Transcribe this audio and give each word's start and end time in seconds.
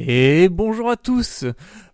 Et 0.00 0.48
bonjour 0.48 0.90
à 0.90 0.96
tous 0.96 1.44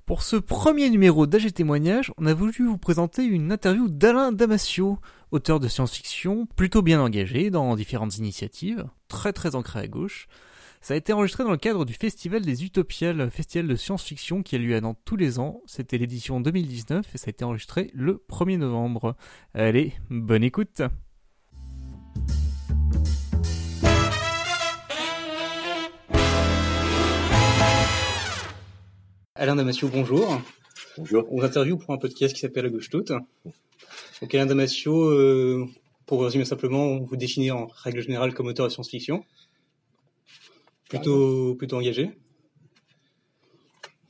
Pour 0.05 0.23
ce 0.23 0.37
premier 0.37 0.91
numéro 0.91 1.27
d'AG 1.27 1.55
Témoignage, 1.55 2.13
on 2.19 2.27
a 2.27 2.35
voulu 2.35 2.67
vous 2.67 2.77
présenter 2.77 3.25
une 3.25 3.51
interview 3.51 3.89
d'Alain 3.89 4.31
Damasio, 4.31 4.99
auteur 5.31 5.59
de 5.59 5.69
science-fiction, 5.69 6.47
plutôt 6.55 6.83
bien 6.83 7.01
engagé 7.01 7.49
dans 7.49 7.75
différentes 7.77 8.19
initiatives, 8.19 8.85
très 9.09 9.33
très 9.33 9.55
ancré 9.55 9.81
à 9.81 9.87
gauche. 9.87 10.29
Ça 10.83 10.93
a 10.93 10.99
été 10.99 11.15
enregistré 11.15 11.45
dans 11.45 11.51
le 11.51 11.57
cadre 11.57 11.87
du 11.87 11.95
Festival 11.95 12.43
des 12.43 12.63
Utopiales, 12.65 13.31
festival 13.31 13.69
de 13.69 13.75
science-fiction 13.75 14.43
qui 14.43 14.57
a 14.57 14.59
lieu 14.59 14.77
à 14.77 14.83
Nantes 14.83 15.01
tous 15.07 15.17
les 15.17 15.39
ans. 15.39 15.63
C'était 15.65 15.97
l'édition 15.97 16.41
2019 16.41 17.07
et 17.15 17.19
ça 17.19 17.29
a 17.29 17.31
été 17.31 17.43
enregistré 17.43 17.91
le 17.95 18.23
1er 18.31 18.59
novembre. 18.59 19.17
Allez, 19.55 19.95
bonne 20.11 20.45
écoute 20.45 20.83
Alain 29.37 29.57
Damasio, 29.57 29.89
bonjour. 29.89 30.41
Bonjour. 30.97 31.27
On 31.29 31.41
vous 31.41 31.45
interview 31.45 31.77
pour 31.77 31.93
un 31.93 31.99
podcast 31.99 32.33
qui 32.33 32.41
s'appelle 32.41 32.67
La 32.67 32.71
Gauche 32.71 32.89
Toute. 32.89 33.11
Donc 33.11 34.33
Alain 34.33 34.47
Damasio, 34.47 35.09
euh, 35.09 35.67
pour 36.07 36.19
vous 36.19 36.25
résumer 36.25 36.45
simplement, 36.45 37.01
vous 37.01 37.17
définit 37.17 37.51
en 37.51 37.67
règle 37.67 38.01
générale 38.01 38.33
comme 38.33 38.47
auteur 38.47 38.69
de 38.69 38.71
science-fiction. 38.71 39.25
Plutôt, 40.89 41.57
plutôt 41.57 41.79
engagé. 41.79 42.17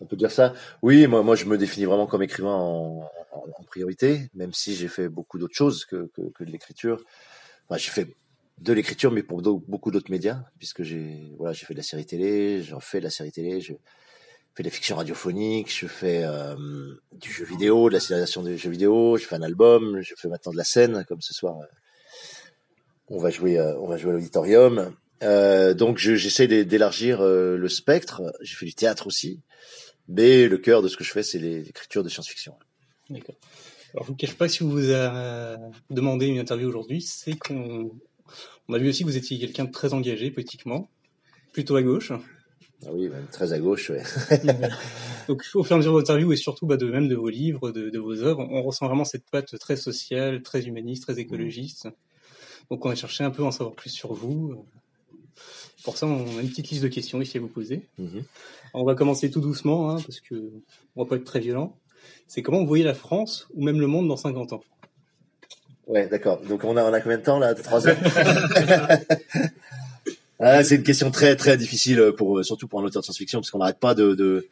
On 0.00 0.04
peut 0.04 0.16
dire 0.16 0.30
ça. 0.30 0.52
Oui, 0.82 1.06
moi, 1.06 1.22
moi, 1.22 1.36
je 1.36 1.46
me 1.46 1.56
définis 1.56 1.86
vraiment 1.86 2.06
comme 2.06 2.22
écrivain 2.22 2.54
en, 2.54 3.08
en, 3.32 3.64
priorité, 3.64 4.28
même 4.34 4.52
si 4.52 4.74
j'ai 4.74 4.88
fait 4.88 5.08
beaucoup 5.08 5.38
d'autres 5.38 5.56
choses 5.56 5.86
que, 5.86 6.10
que, 6.14 6.20
que 6.34 6.44
de 6.44 6.50
l'écriture. 6.50 7.02
Enfin, 7.66 7.78
j'ai 7.78 7.90
fait 7.90 8.14
de 8.58 8.72
l'écriture, 8.74 9.10
mais 9.10 9.22
pour 9.22 9.40
beaucoup 9.40 9.90
d'autres 9.90 10.10
médias, 10.10 10.44
puisque 10.58 10.82
j'ai 10.82 11.32
voilà, 11.38 11.54
j'ai 11.54 11.64
fait 11.64 11.72
de 11.72 11.78
la 11.78 11.82
série 11.82 12.04
télé, 12.04 12.62
j'en 12.62 12.78
fais 12.78 12.98
de 12.98 13.04
la 13.04 13.10
série 13.10 13.32
télé, 13.32 13.62
je 13.62 13.72
fais 14.54 14.62
de 14.62 14.68
la 14.68 14.74
fiction 14.74 14.96
radiophonique, 14.96 15.72
je 15.72 15.86
fais 15.86 16.22
euh, 16.24 16.54
du 17.12 17.32
jeu 17.32 17.44
vidéo, 17.44 17.88
de 17.88 17.94
la 17.94 18.00
scénarisation 18.00 18.42
de 18.42 18.56
jeux 18.56 18.70
vidéo, 18.70 19.16
je 19.16 19.24
fais 19.24 19.34
un 19.34 19.42
album, 19.42 20.00
je 20.00 20.14
fais 20.16 20.28
maintenant 20.28 20.52
de 20.52 20.56
la 20.56 20.64
scène, 20.64 21.04
comme 21.08 21.20
ce 21.20 21.34
soir. 21.34 21.56
On 23.08 23.18
va 23.18 23.30
jouer, 23.30 23.58
euh, 23.58 23.76
on 23.80 23.86
va 23.86 23.96
jouer 23.96 24.10
à 24.10 24.14
l'auditorium. 24.14 24.94
Euh, 25.22 25.74
donc 25.74 25.98
j'essaie 25.98 26.46
d'élargir 26.46 27.20
euh, 27.20 27.56
le 27.56 27.68
spectre. 27.68 28.22
J'ai 28.40 28.54
fait 28.54 28.66
du 28.66 28.74
théâtre 28.74 29.06
aussi, 29.06 29.40
mais 30.08 30.46
le 30.48 30.58
cœur 30.58 30.82
de 30.82 30.88
ce 30.88 30.96
que 30.96 31.04
je 31.04 31.10
fais, 31.10 31.22
c'est 31.22 31.38
l'écriture 31.38 32.02
de 32.02 32.08
science-fiction. 32.08 32.54
D'accord. 33.10 33.36
Alors 33.92 34.04
je 34.04 34.10
vous 34.10 34.16
cache 34.16 34.34
pas 34.34 34.48
si 34.48 34.62
vous 34.62 34.70
vous 34.70 34.92
a 34.92 35.56
demandé 35.90 36.26
une 36.26 36.38
interview 36.38 36.68
aujourd'hui, 36.68 37.00
c'est 37.00 37.36
qu'on 37.36 37.90
on 38.68 38.74
a 38.74 38.78
vu 38.78 38.88
aussi 38.88 39.02
que 39.02 39.08
vous 39.08 39.16
étiez 39.16 39.38
quelqu'un 39.38 39.64
de 39.64 39.70
très 39.70 39.92
engagé 39.92 40.30
politiquement, 40.30 40.88
plutôt 41.52 41.76
à 41.76 41.82
gauche. 41.82 42.12
Ah 42.86 42.90
oui, 42.92 43.08
même 43.08 43.26
très 43.30 43.52
à 43.52 43.58
gauche, 43.58 43.90
ouais. 43.90 44.02
Donc, 45.28 45.42
au 45.54 45.64
fur 45.64 45.72
et 45.72 45.74
à 45.74 45.76
mesure 45.78 45.92
de 45.92 45.96
vos 45.96 46.02
interviews 46.02 46.32
et 46.32 46.36
surtout 46.36 46.66
bah, 46.66 46.76
de 46.76 46.90
même 46.90 47.08
de 47.08 47.14
vos 47.14 47.30
livres, 47.30 47.70
de, 47.70 47.88
de, 47.88 47.98
vos 47.98 48.22
œuvres, 48.22 48.46
on 48.50 48.62
ressent 48.62 48.86
vraiment 48.86 49.04
cette 49.04 49.24
patte 49.30 49.58
très 49.58 49.76
sociale, 49.76 50.42
très 50.42 50.66
humaniste, 50.66 51.04
très 51.04 51.18
écologiste. 51.18 51.88
Donc, 52.70 52.84
on 52.84 52.90
a 52.90 52.94
cherché 52.94 53.24
un 53.24 53.30
peu 53.30 53.42
à 53.42 53.46
en 53.46 53.50
savoir 53.50 53.74
plus 53.74 53.90
sur 53.90 54.12
vous. 54.12 54.66
Pour 55.82 55.96
ça, 55.96 56.06
on 56.06 56.38
a 56.38 56.42
une 56.42 56.48
petite 56.48 56.70
liste 56.70 56.82
de 56.82 56.88
questions 56.88 57.20
ici 57.20 57.38
à 57.38 57.40
vous 57.40 57.48
poser. 57.48 57.88
Mm-hmm. 58.00 58.22
on 58.74 58.84
va 58.84 58.94
commencer 58.94 59.30
tout 59.30 59.40
doucement, 59.40 59.90
hein, 59.90 59.96
parce 59.96 60.20
que 60.20 60.52
on 60.96 61.04
va 61.04 61.08
pas 61.08 61.16
être 61.16 61.24
très 61.24 61.40
violent. 61.40 61.76
C'est 62.26 62.42
comment 62.42 62.60
vous 62.60 62.66
voyez 62.66 62.84
la 62.84 62.94
France 62.94 63.48
ou 63.54 63.64
même 63.64 63.80
le 63.80 63.86
monde 63.86 64.08
dans 64.08 64.16
50 64.16 64.52
ans? 64.54 64.60
Ouais, 65.86 66.06
d'accord. 66.08 66.40
Donc 66.40 66.64
on 66.64 66.76
a 66.76 66.84
on 66.84 66.92
a 66.92 67.00
combien 67.00 67.18
de 67.18 67.22
temps 67.22 67.38
là? 67.38 67.54
Trois 67.54 67.86
heures. 67.86 67.98
ah, 70.40 70.64
c'est 70.64 70.76
une 70.76 70.82
question 70.82 71.10
très 71.10 71.36
très 71.36 71.56
difficile 71.56 72.12
pour 72.16 72.44
surtout 72.44 72.68
pour 72.68 72.80
un 72.80 72.84
auteur 72.84 73.02
de 73.02 73.04
science-fiction 73.04 73.40
parce 73.40 73.50
qu'on 73.50 73.58
n'arrête 73.58 73.78
pas 73.78 73.94
de, 73.94 74.14
de, 74.14 74.48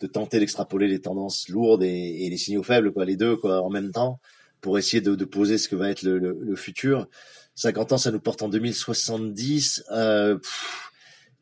de 0.00 0.06
tenter 0.06 0.38
d'extrapoler 0.38 0.88
les 0.88 1.00
tendances 1.00 1.48
lourdes 1.48 1.82
et, 1.82 2.28
les 2.28 2.36
signaux 2.36 2.62
faibles 2.62 2.92
quoi, 2.92 3.04
les 3.04 3.16
deux 3.16 3.36
quoi 3.36 3.62
en 3.62 3.70
même 3.70 3.90
temps 3.90 4.20
pour 4.64 4.78
essayer 4.78 5.02
de, 5.02 5.14
de 5.14 5.24
poser 5.26 5.58
ce 5.58 5.68
que 5.68 5.76
va 5.76 5.90
être 5.90 6.02
le, 6.02 6.18
le, 6.18 6.38
le, 6.40 6.56
futur. 6.56 7.06
50 7.54 7.92
ans, 7.92 7.98
ça 7.98 8.10
nous 8.10 8.18
porte 8.18 8.40
en 8.40 8.48
2070. 8.48 9.84
Euh, 9.92 10.38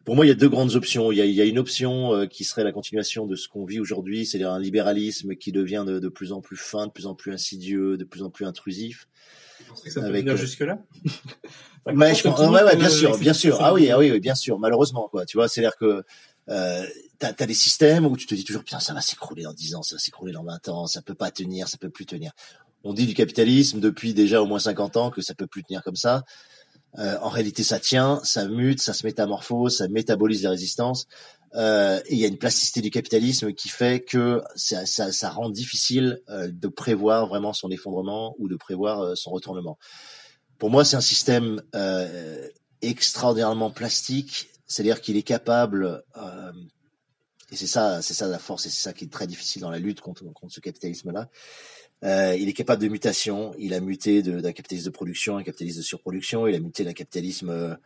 pour 0.05 0.17
moi, 0.17 0.27
il 0.27 0.29
y 0.29 0.33
a 0.33 0.35
deux 0.35 0.49
grandes 0.49 0.75
options. 0.75 1.13
Il 1.13 1.19
y 1.19 1.21
a, 1.21 1.25
il 1.25 1.33
y 1.33 1.41
a 1.41 1.45
une 1.45 1.61
option 1.61 2.13
euh, 2.15 2.27
qui 2.27 2.43
serait 2.43 2.65
la 2.65 2.73
continuation 2.73 3.27
de 3.27 3.37
ce 3.37 3.47
qu'on 3.47 3.65
vit 3.65 3.79
aujourd'hui, 3.79 4.27
c'est-à-dire 4.27 4.51
un 4.51 4.59
libéralisme 4.59 5.37
qui 5.37 5.53
devient 5.53 5.85
de, 5.87 6.01
de, 6.01 6.09
plus 6.09 6.33
en 6.33 6.41
plus 6.41 6.57
fin, 6.57 6.89
de 6.89 6.93
plus 6.93 7.07
en 7.07 7.15
plus 7.15 7.33
insidieux, 7.33 7.97
de 7.97 8.05
plus 8.05 8.25
en 8.25 8.31
plus 8.31 8.45
intrusif. 8.45 9.07
Que 9.85 9.91
ça 9.91 10.01
peut 10.01 10.07
avec, 10.07 10.25
venir 10.25 10.37
jusque 10.37 10.61
là 10.61 10.79
ouais, 11.87 12.15
je 12.15 12.23
pense, 12.23 12.39
ouais, 12.39 12.63
ouais, 12.63 12.77
bien 12.77 12.89
sûr, 12.89 13.19
bien 13.19 13.33
sûr. 13.33 13.59
Ah 13.61 13.73
oui, 13.75 13.91
ah 13.91 13.99
oui, 13.99 14.11
oui, 14.11 14.21
bien 14.21 14.35
sûr. 14.35 14.59
Malheureusement, 14.59 15.09
quoi. 15.11 15.27
Tu 15.27 15.37
vois, 15.37 15.49
c'est-à-dire 15.49 15.77
que 15.77 16.05
euh, 16.49 16.87
t'as 17.19 17.33
as 17.39 17.47
des 17.47 17.55
systèmes 17.55 18.07
où 18.07 18.17
tu 18.17 18.27
te 18.27 18.35
dis 18.35 18.45
toujours, 18.45 18.65
putain, 18.65 18.81
ça 18.81 18.95
va 18.95 19.01
s'écrouler 19.01 19.45
dans 19.45 19.53
10 19.53 19.75
ans, 19.77 19.83
ça 19.83 19.97
va 19.97 19.99
s'écrouler 19.99 20.33
dans 20.33 20.45
20 20.45 20.69
ans, 20.69 20.87
ça 20.87 21.03
peut 21.03 21.15
pas 21.15 21.31
tenir, 21.31 21.69
ça 21.69 21.79
peut 21.79 21.91
plus 21.91 22.07
tenir. 22.07 22.33
On 22.85 22.93
dit 22.93 23.07
du 23.07 23.15
capitalisme 23.15 23.81
depuis 23.81 24.13
déjà 24.13 24.43
au 24.43 24.47
moins 24.47 24.59
50 24.59 24.97
ans 24.97 25.11
que 25.11 25.23
ça 25.23 25.35
peut 25.35 25.47
plus 25.47 25.63
tenir 25.63 25.83
comme 25.83 25.97
ça. 25.97 26.25
Euh, 26.99 27.17
en 27.23 27.29
réalité, 27.29 27.63
ça 27.63 27.79
tient, 27.79 28.21
ça 28.25 28.47
mute, 28.47 28.83
ça 28.83 28.93
se 28.93 29.07
métamorphose, 29.07 29.79
ça 29.79 29.89
métabolise 29.89 30.43
les 30.43 30.49
résistances. 30.49 31.07
Euh, 31.55 32.01
et 32.07 32.15
il 32.15 32.19
y 32.19 32.25
a 32.25 32.29
une 32.29 32.39
plasticité 32.39 32.81
du 32.81 32.91
capitalisme 32.91 33.53
qui 33.53 33.69
fait 33.69 34.01
que 34.01 34.43
ça, 34.57 34.87
ça, 34.87 35.13
ça 35.13 35.31
rend 35.31 35.51
difficile 35.51 36.21
euh, 36.31 36.49
de 36.51 36.69
prévoir 36.69 37.27
vraiment 37.27 37.53
son 37.53 37.71
effondrement 37.71 38.35
ou 38.39 38.49
de 38.49 38.57
prévoir 38.57 39.01
euh, 39.01 39.15
son 39.15 39.31
retournement. 39.31 39.79
Pour 40.59 40.71
moi, 40.71 40.85
c'est 40.85 40.97
un 40.97 41.03
système 41.03 41.63
euh, 41.75 42.49
extraordinairement 42.81 43.71
plastique, 43.71 44.51
c'est-à-dire 44.67 45.01
qu'il 45.01 45.17
est 45.17 45.23
capable, 45.23 46.03
euh, 46.17 46.53
et 47.51 47.57
c'est 47.57 47.67
ça, 47.67 48.01
c'est 48.01 48.15
ça 48.15 48.29
la 48.29 48.39
force, 48.39 48.65
et 48.65 48.71
c'est 48.71 48.81
ça 48.81 48.93
qui 48.95 49.05
est 49.05 49.13
très 49.13 49.27
difficile 49.27 49.61
dans 49.61 49.71
la 49.71 49.79
lutte 49.79 50.01
contre, 50.01 50.25
contre 50.33 50.55
ce 50.55 50.61
capitalisme-là. 50.61 51.29
Il 52.05 52.49
est 52.49 52.53
capable 52.53 52.83
de 52.83 52.89
mutation. 52.89 53.55
Il 53.59 53.75
a 53.75 53.81
muté 53.81 54.23
d'un 54.23 54.53
capitalisme 54.53 54.87
de 54.87 54.91
production 54.91 55.37
à 55.37 55.41
un 55.41 55.43
capitalisme 55.45 55.79
de 55.79 55.85
surproduction. 55.85 56.49
Il 56.49 56.55
a 56.57 56.59
muté 56.59 56.83
d'un 56.83 56.95
capitalisme 56.95 57.79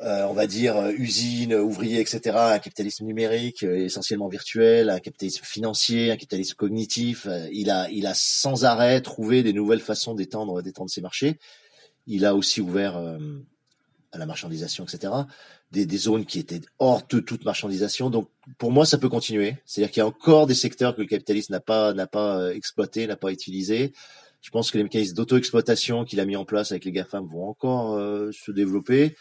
euh, 0.00 0.24
on 0.24 0.32
va 0.32 0.46
dire 0.46 0.76
euh, 0.76 0.92
usine, 0.96 1.54
ouvrier, 1.54 2.00
etc., 2.00 2.36
un 2.36 2.58
capitalisme 2.58 3.04
numérique 3.04 3.62
euh, 3.62 3.84
essentiellement 3.84 4.28
virtuel, 4.28 4.88
un 4.88 5.00
capitalisme 5.00 5.44
financier, 5.44 6.10
un 6.10 6.16
capitalisme 6.16 6.56
cognitif. 6.56 7.28
il 7.52 7.70
a, 7.70 7.90
il 7.90 8.06
a 8.06 8.14
sans 8.14 8.64
arrêt 8.64 9.02
trouvé 9.02 9.42
des 9.42 9.52
nouvelles 9.52 9.80
façons 9.80 10.14
d'étendre, 10.14 10.62
d'étendre 10.62 10.90
ses 10.90 11.02
marchés. 11.02 11.38
Il 12.06 12.24
a 12.24 12.34
aussi 12.34 12.60
ouvert 12.60 12.96
à 12.96 14.18
la 14.18 14.26
marchandisation, 14.26 14.84
etc., 14.84 15.12
des, 15.70 15.86
des, 15.86 15.96
zones 15.96 16.26
qui 16.26 16.38
étaient 16.38 16.60
hors 16.78 17.02
de 17.08 17.20
toute 17.20 17.44
marchandisation. 17.44 18.10
Donc, 18.10 18.28
pour 18.58 18.72
moi, 18.72 18.84
ça 18.84 18.98
peut 18.98 19.08
continuer. 19.08 19.56
C'est-à-dire 19.66 19.92
qu'il 19.92 20.00
y 20.00 20.02
a 20.02 20.06
encore 20.06 20.46
des 20.46 20.54
secteurs 20.54 20.96
que 20.96 21.00
le 21.00 21.06
capitalisme 21.06 21.52
n'a 21.52 21.60
pas, 21.60 21.94
n'a 21.94 22.06
pas 22.06 22.52
exploité, 22.52 23.06
n'a 23.06 23.16
pas 23.16 23.30
utilisé. 23.30 23.92
Je 24.42 24.50
pense 24.50 24.70
que 24.70 24.76
les 24.76 24.84
mécanismes 24.84 25.14
d'auto-exploitation 25.14 26.04
qu'il 26.04 26.20
a 26.20 26.24
mis 26.24 26.36
en 26.36 26.44
place 26.44 26.72
avec 26.72 26.84
les 26.84 26.92
GAFAM 26.92 27.26
vont 27.26 27.48
encore 27.48 27.96
se 28.32 28.50
développer. 28.50 29.16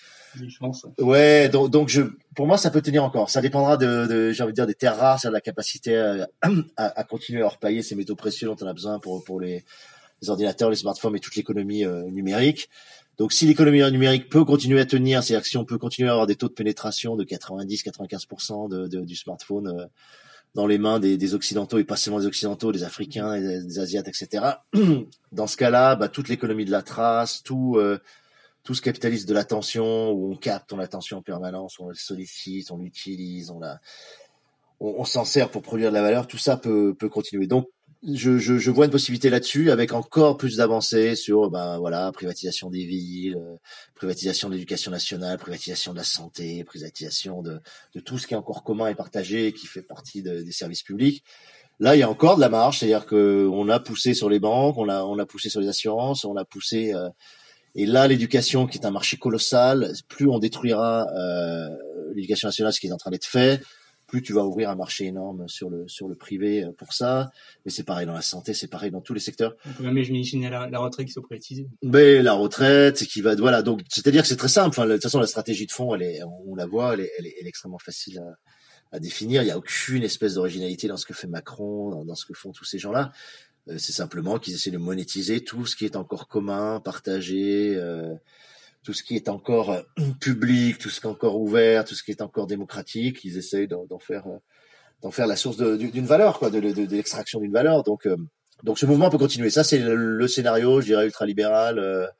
Ouais, 0.99 1.49
donc, 1.49 1.69
donc 1.69 1.89
je, 1.89 2.01
pour 2.35 2.47
moi, 2.47 2.57
ça 2.57 2.71
peut 2.71 2.81
tenir 2.81 3.03
encore. 3.03 3.29
Ça 3.29 3.41
dépendra 3.41 3.77
de, 3.77 4.07
de 4.07 4.31
j'ai 4.31 4.43
envie 4.43 4.51
de 4.51 4.55
dire, 4.55 4.67
des 4.67 4.73
terres 4.73 4.97
rares, 4.97 5.19
ça 5.19 5.29
de 5.29 5.33
la 5.33 5.41
capacité 5.41 5.95
à, 5.97 6.27
à, 6.77 6.99
à, 6.99 7.03
continuer 7.03 7.43
à 7.43 7.49
repayer 7.49 7.83
ces 7.83 7.95
métaux 7.95 8.15
précieux 8.15 8.47
dont 8.47 8.57
on 8.61 8.67
a 8.67 8.73
besoin 8.73 8.99
pour, 8.99 9.23
pour 9.23 9.39
les, 9.39 9.63
les 10.21 10.29
ordinateurs, 10.29 10.69
les 10.69 10.75
smartphones 10.75 11.15
et 11.15 11.19
toute 11.19 11.35
l'économie 11.35 11.85
euh, 11.85 12.03
numérique. 12.09 12.69
Donc, 13.17 13.33
si 13.33 13.45
l'économie 13.45 13.81
numérique 13.91 14.29
peut 14.29 14.45
continuer 14.45 14.79
à 14.79 14.85
tenir, 14.85 15.21
c'est-à-dire 15.21 15.43
que 15.43 15.49
si 15.49 15.57
on 15.57 15.65
peut 15.65 15.77
continuer 15.77 16.09
à 16.09 16.13
avoir 16.13 16.27
des 16.27 16.35
taux 16.35 16.47
de 16.47 16.53
pénétration 16.53 17.15
de 17.15 17.23
90-95% 17.23 18.69
de, 18.69 18.87
de, 18.87 19.01
du 19.01 19.15
smartphone 19.15 19.67
euh, 19.67 19.85
dans 20.53 20.67
les 20.67 20.77
mains 20.77 20.99
des, 20.99 21.17
des, 21.17 21.33
occidentaux 21.33 21.79
et 21.79 21.83
pas 21.83 21.95
seulement 21.95 22.19
des 22.19 22.25
occidentaux, 22.25 22.71
des 22.71 22.83
africains, 22.83 23.39
des, 23.39 23.63
des 23.63 23.79
asiates, 23.79 24.07
etc. 24.07 24.45
Dans 25.31 25.47
ce 25.47 25.55
cas-là, 25.55 25.95
bah, 25.95 26.09
toute 26.09 26.27
l'économie 26.27 26.65
de 26.65 26.71
la 26.71 26.81
trace, 26.81 27.41
tout 27.41 27.75
euh, 27.77 27.99
tout 28.63 28.75
ce 28.75 28.81
capitalisme 28.81 29.27
de 29.27 29.33
l'attention 29.33 30.11
où 30.11 30.31
on 30.31 30.35
capte 30.35 30.69
ton 30.69 30.79
attention 30.79 31.17
en 31.17 31.21
permanence, 31.21 31.79
on 31.79 31.87
le 31.87 31.95
sollicite, 31.95 32.69
on 32.71 32.77
l'utilise, 32.77 33.49
on 33.49 33.59
la, 33.59 33.79
on 34.79 35.05
s'en 35.05 35.25
sert 35.25 35.49
pour 35.49 35.61
produire 35.61 35.89
de 35.89 35.95
la 35.95 36.01
valeur, 36.01 36.27
tout 36.27 36.37
ça 36.37 36.57
peut, 36.57 36.95
peut 36.95 37.09
continuer. 37.09 37.47
Donc, 37.47 37.67
je, 38.03 38.37
je, 38.37 38.57
je 38.57 38.71
vois 38.71 38.85
une 38.85 38.91
possibilité 38.91 39.29
là-dessus 39.29 39.69
avec 39.71 39.93
encore 39.93 40.37
plus 40.37 40.57
d'avancées 40.57 41.15
sur 41.15 41.49
ben 41.49 41.77
voilà 41.77 42.11
privatisation 42.11 42.69
des 42.69 42.85
villes, 42.85 43.37
euh, 43.37 43.57
privatisation 43.95 44.49
de 44.49 44.55
l'éducation 44.55 44.91
nationale, 44.91 45.37
privatisation 45.37 45.91
de 45.93 45.97
la 45.97 46.03
santé, 46.03 46.63
privatisation 46.63 47.41
de, 47.41 47.59
de 47.93 47.99
tout 47.99 48.17
ce 48.17 48.27
qui 48.27 48.33
est 48.33 48.37
encore 48.37 48.63
commun 48.63 48.87
et 48.87 48.95
partagé 48.95 49.47
et 49.47 49.53
qui 49.53 49.67
fait 49.67 49.83
partie 49.83 50.23
de, 50.23 50.41
des 50.41 50.51
services 50.51 50.83
publics. 50.83 51.23
Là, 51.79 51.95
il 51.95 51.99
y 51.99 52.03
a 52.03 52.09
encore 52.09 52.35
de 52.35 52.41
la 52.41 52.49
marge, 52.49 52.79
c'est-à-dire 52.79 53.05
que 53.05 53.47
on 53.51 53.69
a 53.69 53.79
poussé 53.79 54.13
sur 54.13 54.29
les 54.29 54.39
banques, 54.39 54.77
on 54.77 54.89
a 54.89 55.03
on 55.03 55.17
a 55.19 55.25
poussé 55.25 55.49
sur 55.49 55.61
les 55.61 55.67
assurances, 55.67 56.25
on 56.25 56.35
a 56.37 56.45
poussé 56.45 56.93
euh, 56.93 57.09
et 57.75 57.85
là, 57.85 58.07
l'éducation, 58.07 58.67
qui 58.67 58.77
est 58.77 58.85
un 58.85 58.91
marché 58.91 59.17
colossal, 59.17 59.93
plus 60.09 60.27
on 60.27 60.39
détruira 60.39 61.07
euh, 61.15 61.69
l'éducation 62.13 62.47
nationale, 62.47 62.73
ce 62.73 62.79
qui 62.79 62.87
est 62.87 62.91
en 62.91 62.97
train 62.97 63.11
d'être 63.11 63.25
fait, 63.25 63.61
plus 64.11 64.21
tu 64.21 64.33
vas 64.33 64.43
ouvrir 64.43 64.69
un 64.69 64.75
marché 64.75 65.05
énorme 65.05 65.47
sur 65.47 65.69
le 65.69 65.87
sur 65.87 66.07
le 66.07 66.15
privé 66.15 66.63
euh, 66.63 66.71
pour 66.73 66.93
ça. 66.93 67.31
Mais 67.65 67.71
c'est 67.71 67.83
pareil 67.83 68.05
dans 68.05 68.13
la 68.13 68.21
santé, 68.21 68.53
c'est 68.53 68.67
pareil 68.67 68.91
dans 68.91 69.01
tous 69.01 69.13
les 69.13 69.21
secteurs. 69.21 69.55
On 69.65 69.71
peut 69.71 69.83
même 69.83 69.97
imaginer 69.97 70.49
la, 70.49 70.69
la 70.69 70.79
retraite 70.79 71.07
qui 71.07 71.13
soit 71.13 71.23
privatisée. 71.23 71.67
Mais 71.81 72.21
la 72.21 72.33
retraite, 72.33 72.97
c'est 72.97 73.05
qui 73.05 73.21
va 73.21 73.35
voilà. 73.35 73.61
Donc 73.61 73.81
c'est-à-dire 73.89 74.23
que 74.23 74.27
c'est 74.27 74.35
très 74.35 74.49
simple. 74.49 74.69
Enfin, 74.69 74.85
de 74.85 74.93
toute 74.93 75.03
façon, 75.03 75.19
la 75.19 75.27
stratégie 75.27 75.65
de 75.65 75.71
fond, 75.71 75.95
elle 75.95 76.03
est, 76.03 76.19
on 76.45 76.55
la 76.55 76.65
voit, 76.65 76.93
elle 76.93 77.01
est, 77.01 77.11
elle 77.17 77.25
est, 77.25 77.35
elle 77.39 77.45
est 77.45 77.49
extrêmement 77.49 77.79
facile 77.79 78.21
à 78.91 78.99
définir. 78.99 79.41
Il 79.41 79.45
n'y 79.45 79.51
a 79.51 79.57
aucune 79.57 80.03
espèce 80.03 80.35
d'originalité 80.35 80.87
dans 80.87 80.97
ce 80.97 81.05
que 81.05 81.13
fait 81.13 81.27
Macron, 81.27 82.03
dans, 82.05 82.15
ce 82.15 82.25
que 82.25 82.33
font 82.33 82.51
tous 82.51 82.65
ces 82.65 82.79
gens-là. 82.79 83.11
Euh, 83.69 83.77
c'est 83.77 83.91
simplement 83.93 84.39
qu'ils 84.39 84.53
essaient 84.55 84.71
de 84.71 84.77
monétiser 84.77 85.41
tout 85.43 85.65
ce 85.65 85.75
qui 85.75 85.85
est 85.85 85.95
encore 85.95 86.27
commun, 86.27 86.79
partagé, 86.79 87.75
euh, 87.75 88.13
tout 88.83 88.93
ce 88.93 89.03
qui 89.03 89.15
est 89.15 89.29
encore 89.29 89.71
euh, 89.71 89.81
public, 90.19 90.77
tout 90.77 90.89
ce 90.89 90.99
qui 90.99 91.07
est 91.07 91.09
encore 91.09 91.39
ouvert, 91.39 91.85
tout 91.85 91.95
ce 91.95 92.03
qui 92.03 92.11
est 92.11 92.21
encore 92.21 92.47
démocratique. 92.47 93.23
Ils 93.23 93.37
essayent 93.37 93.67
d'en 93.67 93.99
faire, 93.99 94.25
d'en 95.01 95.11
faire 95.11 95.27
la 95.27 95.35
source 95.35 95.57
d'une 95.57 96.05
valeur, 96.05 96.39
quoi, 96.39 96.49
de, 96.49 96.59
l'extraction 96.59 97.39
d'une 97.39 97.53
valeur. 97.53 97.83
Donc, 97.83 98.07
donc 98.63 98.79
ce 98.79 98.85
mouvement 98.85 99.09
peut 99.09 99.17
continuer. 99.17 99.49
Ça, 99.49 99.63
c'est 99.63 99.79
le, 99.79 100.27
scénario, 100.27 100.81
je 100.81 100.87
dirais, 100.87 101.05
ultralibéral 101.05 102.11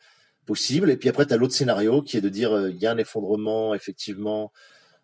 possible. 0.45 0.89
Et 0.89 0.97
puis 0.97 1.09
après, 1.09 1.25
tu 1.25 1.33
as 1.33 1.37
l'autre 1.37 1.53
scénario 1.53 2.01
qui 2.01 2.17
est 2.17 2.21
de 2.21 2.29
dire 2.29 2.69
il 2.69 2.77
y 2.77 2.85
a 2.85 2.91
un 2.91 2.97
effondrement, 2.97 3.73
effectivement. 3.73 4.51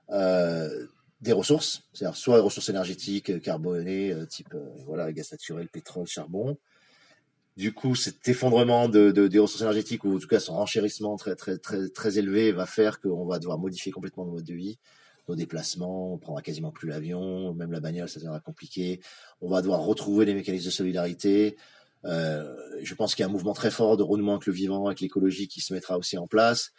Euh, 0.09 0.87
des 1.21 1.33
ressources, 1.33 1.83
c'est-à-dire 1.93 2.15
soit 2.15 2.41
ressources 2.41 2.69
énergétiques 2.69 3.31
euh, 3.31 3.39
carbonées, 3.39 4.11
euh, 4.11 4.25
type 4.25 4.53
euh, 4.53 4.69
voilà 4.85 5.11
gaz 5.11 5.31
naturel, 5.31 5.67
pétrole, 5.67 6.07
charbon. 6.07 6.57
Du 7.57 7.73
coup, 7.73 7.95
cet 7.95 8.27
effondrement 8.27 8.87
de, 8.87 9.09
de, 9.09 9.27
des 9.27 9.39
ressources 9.39 9.63
énergétiques 9.63 10.03
ou 10.03 10.15
en 10.15 10.19
tout 10.19 10.27
cas 10.27 10.39
son 10.39 10.53
renchérissement 10.53 11.17
très 11.17 11.35
très 11.35 11.57
très 11.57 11.89
très 11.89 12.19
élevé 12.19 12.51
va 12.51 12.67
faire 12.67 13.01
qu'on 13.01 13.25
va 13.25 13.39
devoir 13.39 13.57
modifier 13.57 13.91
complètement 13.91 14.25
nos 14.25 14.33
mode 14.33 14.43
de 14.43 14.53
vie, 14.53 14.77
nos 15.27 15.35
déplacements, 15.35 16.13
on 16.13 16.17
prendra 16.19 16.43
quasiment 16.43 16.69
plus 16.71 16.87
l'avion, 16.87 17.55
même 17.55 17.71
la 17.71 17.79
bagnole, 17.79 18.09
ça 18.09 18.19
sera 18.19 18.39
compliqué. 18.39 19.01
On 19.41 19.49
va 19.49 19.63
devoir 19.63 19.81
retrouver 19.81 20.25
les 20.25 20.35
mécanismes 20.35 20.67
de 20.67 20.71
solidarité. 20.71 21.57
Euh, 22.05 22.55
je 22.83 22.93
pense 22.93 23.15
qu'il 23.15 23.23
y 23.23 23.25
a 23.25 23.27
un 23.27 23.31
mouvement 23.31 23.53
très 23.53 23.71
fort 23.71 23.97
de 23.97 24.03
renouement 24.03 24.33
avec 24.33 24.45
le 24.45 24.53
vivant, 24.53 24.85
avec 24.85 25.01
l'écologie 25.01 25.47
qui 25.47 25.61
se 25.61 25.73
mettra 25.73 25.97
aussi 25.97 26.15
en 26.19 26.27
place. 26.27 26.73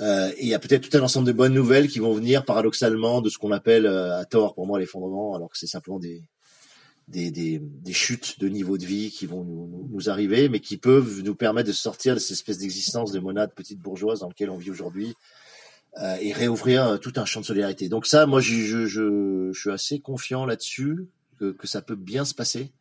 Euh, 0.00 0.30
et 0.36 0.42
il 0.42 0.48
y 0.48 0.54
a 0.54 0.58
peut-être 0.58 0.88
tout 0.88 0.96
un 0.98 1.00
ensemble 1.00 1.26
de 1.26 1.32
bonnes 1.32 1.54
nouvelles 1.54 1.88
qui 1.88 1.98
vont 1.98 2.12
venir 2.12 2.44
paradoxalement 2.44 3.22
de 3.22 3.30
ce 3.30 3.38
qu'on 3.38 3.52
appelle 3.52 3.86
euh, 3.86 4.18
à 4.18 4.26
tort 4.26 4.54
pour 4.54 4.66
moi 4.66 4.78
l'effondrement, 4.78 5.34
alors 5.34 5.48
que 5.50 5.56
c'est 5.56 5.66
simplement 5.66 5.98
des, 5.98 6.22
des, 7.10 7.30
des, 7.30 7.58
des, 7.60 7.92
chutes 7.92 8.38
de 8.40 8.48
niveau 8.48 8.78
de 8.78 8.86
vie 8.86 9.10
qui 9.10 9.26
vont 9.26 9.44
nous, 9.44 9.88
nous, 9.90 10.08
arriver, 10.08 10.48
mais 10.48 10.60
qui 10.60 10.76
peuvent 10.76 11.22
nous 11.22 11.34
permettre 11.34 11.66
de 11.66 11.72
sortir 11.72 12.14
de 12.14 12.20
cette 12.20 12.32
espèce 12.32 12.58
d'existence 12.58 13.10
de 13.12 13.18
monade 13.18 13.52
petite 13.54 13.80
bourgeoise 13.80 14.20
dans 14.20 14.28
laquelle 14.28 14.50
on 14.50 14.56
vit 14.56 14.70
aujourd'hui 14.70 15.14
euh, 16.00 16.16
et 16.20 16.32
réouvrir 16.32 16.86
euh, 16.86 16.96
tout 16.98 17.12
un 17.16 17.24
champ 17.24 17.40
de 17.40 17.46
solidarité. 17.46 17.88
Donc 17.88 18.06
ça, 18.06 18.26
moi, 18.26 18.40
je, 18.40 18.54
je, 18.54 18.86
je, 18.86 19.50
je 19.52 19.60
suis 19.60 19.70
assez 19.70 20.00
confiant 20.00 20.46
là-dessus 20.46 21.08
que, 21.38 21.50
que 21.50 21.66
ça 21.66 21.82
peut 21.82 21.96
bien 21.96 22.24
se 22.24 22.34
passer 22.34 22.72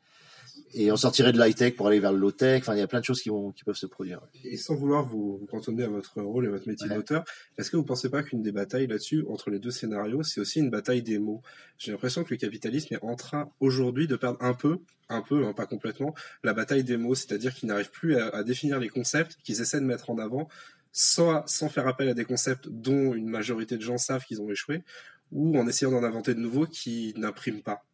et 0.73 0.91
on 0.91 0.97
sortirait 0.97 1.31
de 1.31 1.39
l'high-tech 1.41 1.75
pour 1.75 1.87
aller 1.87 1.99
vers 1.99 2.11
le 2.11 2.19
low-tech. 2.19 2.61
Enfin, 2.61 2.75
il 2.75 2.79
y 2.79 2.81
a 2.81 2.87
plein 2.87 2.99
de 2.99 3.05
choses 3.05 3.21
qui, 3.21 3.29
vont, 3.29 3.51
qui 3.51 3.63
peuvent 3.63 3.75
se 3.75 3.85
produire. 3.85 4.21
Et 4.43 4.57
sans 4.57 4.75
vouloir 4.75 5.05
vous, 5.05 5.37
vous 5.37 5.45
cantonner 5.45 5.83
à 5.83 5.87
votre 5.87 6.21
rôle 6.21 6.45
et 6.45 6.49
votre 6.49 6.67
métier 6.67 6.87
d'auteur, 6.89 7.23
est-ce 7.57 7.71
que 7.71 7.77
vous 7.77 7.83
pensez 7.83 8.09
pas 8.09 8.23
qu'une 8.23 8.41
des 8.41 8.51
batailles 8.51 8.87
là-dessus, 8.87 9.25
entre 9.29 9.49
les 9.49 9.59
deux 9.59 9.71
scénarios, 9.71 10.23
c'est 10.23 10.39
aussi 10.39 10.59
une 10.59 10.69
bataille 10.69 11.01
des 11.01 11.19
mots? 11.19 11.41
J'ai 11.77 11.91
l'impression 11.91 12.23
que 12.23 12.33
le 12.33 12.37
capitalisme 12.37 12.93
est 12.93 13.03
en 13.03 13.15
train 13.15 13.49
aujourd'hui 13.59 14.07
de 14.07 14.15
perdre 14.15 14.37
un 14.41 14.53
peu, 14.53 14.79
un 15.09 15.21
peu, 15.21 15.45
hein, 15.45 15.53
pas 15.53 15.65
complètement, 15.65 16.13
la 16.43 16.53
bataille 16.53 16.83
des 16.83 16.97
mots, 16.97 17.15
c'est-à-dire 17.15 17.53
qu'ils 17.53 17.69
n'arrivent 17.69 17.91
plus 17.91 18.17
à, 18.17 18.27
à, 18.29 18.43
définir 18.43 18.79
les 18.79 18.89
concepts 18.89 19.37
qu'ils 19.43 19.61
essaient 19.61 19.79
de 19.79 19.85
mettre 19.85 20.09
en 20.09 20.17
avant, 20.17 20.47
soit 20.91 21.43
sans 21.47 21.69
faire 21.69 21.87
appel 21.87 22.09
à 22.09 22.13
des 22.13 22.25
concepts 22.25 22.67
dont 22.69 23.13
une 23.13 23.27
majorité 23.27 23.77
de 23.77 23.81
gens 23.81 23.97
savent 23.97 24.25
qu'ils 24.25 24.41
ont 24.41 24.49
échoué, 24.49 24.83
ou 25.31 25.57
en 25.57 25.67
essayant 25.67 25.91
d'en 25.91 26.03
inventer 26.03 26.33
de 26.33 26.39
nouveaux 26.39 26.65
qui 26.65 27.13
n'impriment 27.17 27.61
pas. 27.61 27.85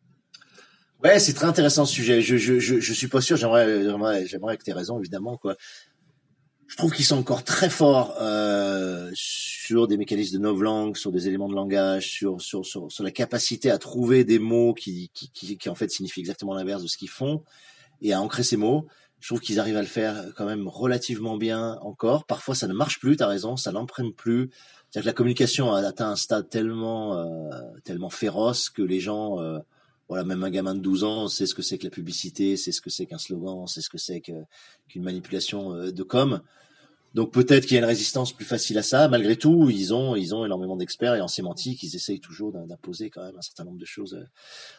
Ouais, 1.03 1.19
c'est 1.19 1.33
très 1.33 1.45
intéressant 1.45 1.85
ce 1.85 1.93
sujet. 1.93 2.21
Je, 2.21 2.37
je, 2.37 2.59
je, 2.59 2.79
je 2.79 2.93
suis 2.93 3.07
pas 3.07 3.21
sûr. 3.21 3.37
J'aimerais, 3.37 3.83
j'aimerais, 3.83 4.25
j'aimerais 4.27 4.57
que 4.57 4.63
tu 4.63 4.71
aies 4.71 4.73
raison, 4.73 4.99
évidemment, 4.99 5.37
quoi. 5.37 5.55
Je 6.67 6.77
trouve 6.77 6.91
qu'ils 6.93 7.05
sont 7.05 7.17
encore 7.17 7.43
très 7.43 7.69
forts 7.69 8.15
euh, 8.19 9.11
sur 9.13 9.87
des 9.87 9.97
mécanismes 9.97 10.37
de 10.37 10.41
novlangue, 10.41 10.97
sur 10.97 11.11
des 11.11 11.27
éléments 11.27 11.47
de 11.47 11.53
langage, 11.53 12.09
sur, 12.09 12.41
sur, 12.41 12.65
sur, 12.65 12.91
sur 12.91 13.03
la 13.03 13.11
capacité 13.11 13.69
à 13.69 13.77
trouver 13.77 14.23
des 14.23 14.39
mots 14.39 14.73
qui, 14.73 15.11
qui, 15.13 15.29
qui, 15.31 15.57
qui 15.57 15.69
en 15.69 15.75
fait 15.75 15.91
signifient 15.91 16.21
exactement 16.21 16.55
l'inverse 16.55 16.81
de 16.81 16.87
ce 16.87 16.97
qu'ils 16.97 17.09
font 17.09 17.43
et 18.01 18.13
à 18.13 18.21
ancrer 18.21 18.41
ces 18.41 18.57
mots. 18.57 18.87
Je 19.19 19.27
trouve 19.29 19.41
qu'ils 19.41 19.59
arrivent 19.59 19.77
à 19.77 19.81
le 19.81 19.87
faire 19.87 20.33
quand 20.35 20.45
même 20.45 20.67
relativement 20.67 21.37
bien 21.37 21.77
encore. 21.81 22.25
Parfois, 22.25 22.55
ça 22.55 22.67
ne 22.67 22.73
marche 22.73 22.99
plus. 22.99 23.15
T'as 23.15 23.27
raison, 23.27 23.57
ça 23.57 23.71
n'emprunte 23.71 24.15
plus. 24.15 24.49
C'est-à-dire 24.89 25.03
que 25.03 25.07
la 25.07 25.13
communication 25.13 25.71
a 25.71 25.81
atteint 25.81 26.09
un 26.09 26.15
stade 26.15 26.49
tellement, 26.49 27.17
euh, 27.17 27.49
tellement 27.83 28.09
féroce 28.09 28.69
que 28.69 28.81
les 28.81 28.99
gens 28.99 29.39
euh, 29.39 29.59
voilà, 30.07 30.23
même 30.23 30.43
un 30.43 30.49
gamin 30.49 30.75
de 30.75 30.81
12 30.81 31.03
ans 31.03 31.27
sait 31.27 31.45
ce 31.45 31.55
que 31.55 31.61
c'est 31.61 31.77
que 31.77 31.85
la 31.85 31.89
publicité, 31.89 32.57
sait 32.57 32.71
ce 32.71 32.81
que 32.81 32.89
c'est 32.89 33.05
qu'un 33.05 33.17
slogan, 33.17 33.65
sait 33.67 33.81
ce 33.81 33.89
que 33.89 33.97
c'est 33.97 34.21
qu'une 34.21 35.03
manipulation 35.03 35.73
euh, 35.73 35.91
de 35.91 36.03
com. 36.03 36.41
Donc 37.15 37.31
peut-être 37.31 37.65
qu'il 37.65 37.75
y 37.75 37.77
a 37.77 37.79
une 37.79 37.87
résistance 37.87 38.33
plus 38.33 38.43
facile 38.43 38.77
à 38.77 38.83
ça. 38.83 39.07
Malgré 39.07 39.37
tout, 39.37 39.69
ils 39.69 39.93
ont, 39.93 40.17
ils 40.17 40.35
ont 40.35 40.45
énormément 40.45 40.75
d'experts 40.75 41.15
et 41.15 41.21
en 41.21 41.29
sémantique, 41.29 41.81
ils 41.81 41.95
essayent 41.95 42.19
toujours 42.19 42.51
d'imposer 42.51 43.09
quand 43.09 43.23
même 43.23 43.37
un 43.37 43.41
certain 43.41 43.63
nombre 43.63 43.79
de 43.79 43.85
choses. 43.85 44.19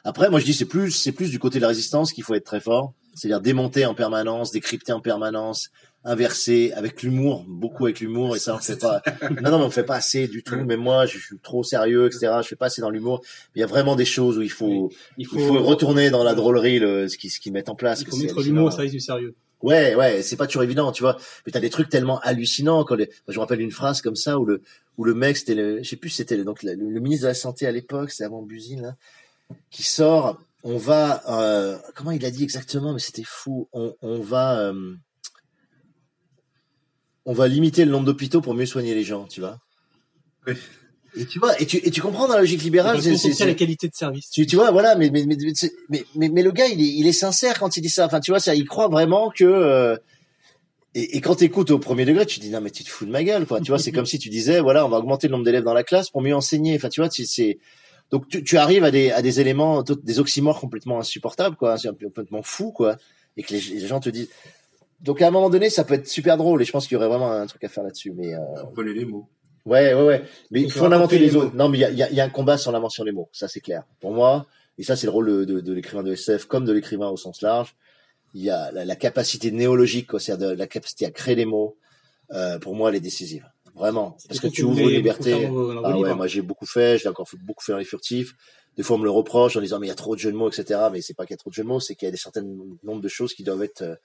Après, 0.05 0.29
moi 0.29 0.39
je 0.39 0.45
dis 0.45 0.53
c'est 0.53 0.67
plus, 0.67 0.91
c'est 0.91 1.13
plus 1.13 1.31
du 1.31 1.39
côté 1.39 1.57
de 1.59 1.63
la 1.63 1.69
résistance 1.69 2.13
qu'il 2.13 2.25
faut 2.25 2.35
être 2.35 2.45
très 2.45 2.61
fort, 2.61 2.93
c'est-à-dire 3.15 3.41
démonter 3.41 3.87
en 3.87 3.95
permanence, 3.95 4.53
décrypter 4.53 4.93
en 4.93 5.01
permanence, 5.01 5.71
inversé, 6.05 6.73
avec 6.73 7.03
l'humour, 7.03 7.47
beaucoup 7.49 7.87
avec 7.87 8.01
l'humour, 8.01 8.37
et 8.37 8.39
ça 8.39 8.55
on 8.55 8.59
fait 8.59 8.79
pas. 8.79 9.01
Non, 9.43 9.51
non, 9.51 9.59
mais 9.59 9.65
on 9.65 9.71
fait 9.71 9.85
pas 9.85 9.97
assez 9.97 10.29
du 10.29 10.43
tout. 10.43 10.57
Même 10.57 10.81
moi, 10.81 11.07
je 11.07 11.19
suis 11.19 11.39
trop 11.43 11.63
sérieux, 11.63 12.07
etc. 12.07 12.35
Je 12.43 12.49
fais 12.49 12.57
pas 12.57 12.67
assez 12.67 12.83
dans 12.83 12.91
l'humour. 12.91 13.23
Il 13.55 13.61
y 13.61 13.63
a 13.63 13.67
vraiment 13.67 13.97
des 13.97 14.05
choses 14.05 14.37
où 14.37 14.43
il 14.43 14.51
faut, 14.51 14.93
il 15.17 15.27
faut, 15.27 15.63
retourner 15.63 16.11
dans 16.11 16.23
la 16.23 16.35
drôlerie, 16.35 16.79
le, 16.81 17.09
ce 17.09 17.17
qui, 17.17 17.31
ce 17.31 17.41
qu'ils 17.41 17.55
mettent 17.55 17.71
en 17.71 17.75
place. 17.75 18.03
Il 18.03 18.09
faut 18.09 18.17
mettre 18.17 18.43
l'humour 18.43 18.67
au 18.67 18.71
service 18.71 18.93
du 18.93 19.01
sérieux. 19.01 19.35
Ouais, 19.63 19.95
ouais, 19.95 20.23
c'est 20.23 20.37
pas 20.37 20.47
toujours 20.47 20.63
évident, 20.63 20.93
tu 20.93 21.03
vois. 21.03 21.17
Mais 21.45 21.53
t'as 21.53 21.61
des 21.61 21.71
trucs 21.71 21.89
tellement 21.89 22.21
hallucinants. 22.21 22.85
Quand 22.85 22.95
les... 22.95 23.11
je 23.29 23.35
me 23.35 23.41
rappelle 23.41 23.61
une 23.61 23.71
phrase 23.71 24.03
comme 24.03 24.17
ça 24.17 24.39
où 24.39 24.45
le, 24.45 24.63
où 24.99 25.05
le 25.05 25.15
mec, 25.15 25.37
c'était 25.37 25.55
le, 25.55 25.83
je 25.83 25.89
sais 25.89 25.97
plus, 25.97 26.11
c'était 26.11 26.43
donc 26.45 26.63
le, 26.63 26.75
ministre 27.01 27.23
de 27.23 27.29
la 27.29 27.35
santé 27.35 27.67
à 27.67 27.73
l'époque, 27.73 28.11
c'est 28.11 28.25
avant 28.25 28.43
Buzine, 28.43 28.97
qui 29.71 29.83
sort. 29.83 30.39
On 30.63 30.79
va, 30.79 31.23
euh, 31.29 31.79
comment 31.95 32.11
il 32.11 32.25
a 32.25 32.31
dit 32.31 32.43
exactement, 32.43 32.93
mais 32.93 32.99
c'était 32.99 33.23
fou. 33.25 33.69
On, 33.73 33.95
on 34.03 34.21
va, 34.21 34.59
euh, 34.61 34.95
on 37.25 37.33
va 37.33 37.49
limiter 37.49 37.85
le 37.85 37.91
nombre 37.91 38.07
d'hôpitaux 38.07 38.41
pour 38.41 38.55
mieux 38.55 38.67
soigner 38.67 38.95
les 38.95 39.05
gens, 39.05 39.27
tu 39.27 39.41
vois. 39.41 39.59
Oui. 40.47 40.55
Et 41.17 41.25
tu 41.25 41.39
vois, 41.39 41.61
et 41.61 41.67
tu, 41.67 41.79
et 41.79 41.91
tu 41.91 42.01
comprends 42.01 42.29
dans 42.29 42.35
la 42.35 42.41
logique 42.41 42.63
libérale, 42.63 43.01
c'est 43.01 43.45
la 43.45 43.55
qualité 43.55 43.89
de 43.89 43.95
service. 43.95 44.31
Tu, 44.31 44.47
tu 44.47 44.57
vois, 44.57 44.71
voilà, 44.71 44.97
mais 44.97 45.11
mais, 45.11 45.25
mais 45.27 45.37
mais, 45.89 46.05
mais, 46.15 46.29
mais, 46.29 46.43
le 46.43 46.51
gars, 46.53 46.67
il 46.67 46.81
est, 46.81 46.85
il 46.85 47.07
est 47.07 47.13
sincère 47.13 47.59
quand 47.59 47.77
il 47.77 47.81
dit 47.81 47.89
ça. 47.89 48.07
Enfin, 48.07 48.21
tu 48.21 48.31
vois, 48.31 48.41
ça, 48.41 48.55
il 48.55 48.67
croit 48.67 48.89
vraiment 48.89 49.31
que. 49.31 49.45
Euh, 49.45 49.97
et, 50.95 51.17
et, 51.17 51.21
quand 51.21 51.37
t'écoutes 51.37 51.71
au 51.71 51.79
premier 51.79 52.05
degré, 52.05 52.25
tu 52.27 52.39
te 52.39 52.45
dis 52.45 52.51
non 52.51 52.61
mais 52.61 52.71
tu 52.71 52.83
te 52.83 52.89
fous 52.89 53.05
de 53.05 53.11
ma 53.11 53.23
gueule, 53.23 53.47
quoi. 53.47 53.61
tu 53.61 53.71
vois, 53.71 53.79
c'est 53.79 53.93
comme 53.93 54.07
si 54.07 54.19
tu 54.19 54.31
disais 54.31 54.61
voilà, 54.61 54.87
on 54.87 54.89
va 54.89 54.99
augmenter 54.99 55.27
le 55.29 55.33
nombre 55.33 55.45
d'élèves 55.45 55.65
dans 55.65 55.75
la 55.75 55.85
classe 55.85 56.11
pour 56.11 56.23
mieux 56.23 56.35
enseigner. 56.35 56.75
Enfin, 56.77 56.89
tu 56.89 57.01
vois, 57.01 57.11
c'est 57.11 57.59
donc 58.11 58.29
tu, 58.29 58.43
tu, 58.43 58.57
arrives 58.57 58.85
à 58.85 58.91
des 58.91 59.11
à 59.11 59.21
des 59.21 59.41
éléments, 59.41 59.83
des 59.83 60.19
oxymores 60.21 60.61
complètement 60.61 60.99
insupportables, 60.99 61.57
quoi, 61.57 61.77
complètement 62.03 62.43
fou, 62.43 62.73
quoi, 62.73 62.97
et 63.37 63.43
que 63.43 63.53
les, 63.53 63.61
les 63.61 63.87
gens 63.87 64.01
te 64.01 64.09
disent 64.09 64.29
donc 65.01 65.21
à 65.21 65.29
un 65.29 65.31
moment 65.31 65.51
donné, 65.51 65.71
ça 65.71 65.85
peut 65.85 65.95
être 65.95 66.09
super 66.09 66.37
drôle 66.37 66.63
et 66.63 66.65
je 66.65 66.73
pense 66.73 66.87
qu'il 66.87 66.95
y 66.95 66.97
aurait 66.97 67.09
vraiment 67.09 67.31
un 67.31 67.47
truc 67.47 67.63
à 67.65 67.69
faire 67.69 67.85
là-dessus. 67.85 68.13
Mais 68.13 68.35
euh... 68.35 68.41
voler 68.75 68.95
les 68.95 69.05
mots. 69.05 69.29
Ouais, 69.67 69.93
ouais, 69.95 70.03
ouais. 70.03 70.25
Mais 70.51 70.63
il 70.63 70.73
faut 70.73 70.85
en 70.85 70.93
inventer 70.93 71.19
les, 71.19 71.37
autres. 71.37 71.55
Non, 71.55 71.69
mais 71.69 71.79
il 71.79 71.81
y 71.81 71.85
a, 71.85 71.91
y, 71.91 72.03
a, 72.03 72.11
y 72.11 72.21
a, 72.21 72.25
un 72.25 72.31
combat 72.31 72.57
sur 72.57 72.73
l'invention 72.73 73.05
des 73.05 73.13
mots. 73.13 73.29
Ça, 73.33 73.49
c'est 73.49 73.61
clair. 73.61 73.83
Pour 74.01 74.13
moi, 74.13 74.47
et 74.79 74.83
ça, 74.83 74.97
c'est 74.97 75.07
le 75.07 75.13
rôle 75.13 75.47
de, 75.47 75.61
de, 75.61 75.73
l'écrivain 75.73 76.03
de 76.03 76.13
SF 76.13 76.47
comme 76.47 76.65
de 76.65 76.73
l'écrivain 76.73 77.09
au 77.09 77.17
sens 77.17 77.43
large. 77.43 77.75
Il 78.35 78.43
y 78.43 78.51
a 78.51 78.71
la, 78.73 78.97
capacité 78.97 79.51
néologique, 79.51 80.11
c'est-à-dire 80.19 80.55
la 80.55 80.67
capacité 80.67 81.07
à 81.07 81.11
créer 81.11 81.35
des 81.35 81.47
mots. 81.47 81.77
Euh, 82.33 82.59
pour 82.59 82.75
moi, 82.75 82.91
elle 82.91 82.97
est 82.97 83.01
décisive. 83.01 83.49
Vraiment. 83.75 84.17
Parce 84.29 84.41
que 84.41 84.47
tu 84.47 84.63
ouvres 84.63 84.81
une 84.81 84.91
liberté. 84.91 85.51
Ah 85.85 85.99
ouais, 85.99 86.15
moi, 86.15 86.27
j'ai 86.27 86.43
beaucoup 86.43 86.67
fait. 86.67 86.99
J'ai 86.99 87.09
encore 87.09 87.29
beaucoup 87.43 87.65
fait 87.65 87.73
dans 87.73 87.79
les 87.79 87.85
furtifs. 87.85 88.35
Des 88.77 88.83
fois, 88.83 88.97
on 88.97 88.99
me 88.99 89.05
le 89.05 89.11
reproche 89.11 89.57
en 89.57 89.61
disant, 89.61 89.79
mais 89.79 89.87
il 89.87 89.91
y 89.91 89.93
a 89.93 89.97
trop 89.97 90.15
de 90.15 90.21
jeux 90.21 90.33
de 90.33 90.37
mots, 90.37 90.51
etc. 90.51 90.81
Mais 90.93 91.01
c'est 91.01 91.15
pas 91.15 91.25
qu'il 91.25 91.33
y 91.33 91.35
a 91.35 91.39
trop 91.39 91.51
de 91.51 91.55
jeux 91.55 91.63
de 91.63 91.69
mots, 91.69 91.81
c'est 91.81 91.95
qu'il 91.95 92.07
y 92.07 92.09
a 92.09 92.13
des 92.13 92.19
certains 92.19 92.43
nombres 92.83 93.01
de 93.01 93.09
choses 93.09 93.33
qui 93.33 93.43
doivent 93.43 93.63
être 93.63 93.83
euh, 93.83 93.97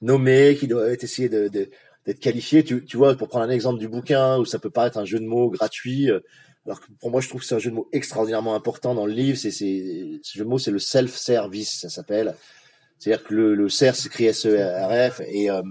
nommé, 0.00 0.56
qui 0.58 0.68
doit 0.68 0.88
être 0.90 1.02
essayé 1.02 1.28
de, 1.28 1.70
d'être 2.06 2.20
qualifié. 2.20 2.64
Tu, 2.64 2.84
tu 2.84 2.96
vois, 2.96 3.14
pour 3.14 3.28
prendre 3.28 3.44
un 3.44 3.50
exemple 3.50 3.78
du 3.78 3.88
bouquin 3.88 4.38
où 4.38 4.44
ça 4.44 4.58
peut 4.58 4.70
paraître 4.70 4.98
un 4.98 5.04
jeu 5.04 5.18
de 5.18 5.26
mots 5.26 5.50
gratuit, 5.50 6.10
euh, 6.10 6.20
alors 6.66 6.80
que 6.80 6.86
pour 7.00 7.10
moi, 7.10 7.20
je 7.20 7.28
trouve 7.28 7.40
que 7.40 7.46
c'est 7.46 7.54
un 7.54 7.60
jeu 7.60 7.70
de 7.70 7.76
mots 7.76 7.88
extraordinairement 7.92 8.54
important 8.54 8.94
dans 8.94 9.06
le 9.06 9.12
livre. 9.12 9.36
C'est, 9.38 9.50
c'est 9.50 10.20
ce 10.22 10.38
jeu 10.38 10.44
de 10.44 10.48
mots, 10.48 10.58
c'est 10.58 10.70
le 10.70 10.78
self-service, 10.78 11.80
ça 11.80 11.88
s'appelle. 11.88 12.34
C'est-à-dire 12.98 13.24
que 13.24 13.34
le, 13.34 13.54
le 13.54 13.68
CER 13.68 13.96
s'écrit 13.96 14.26
S-E-R-F 14.26 15.22
et 15.26 15.50
euh, 15.50 15.62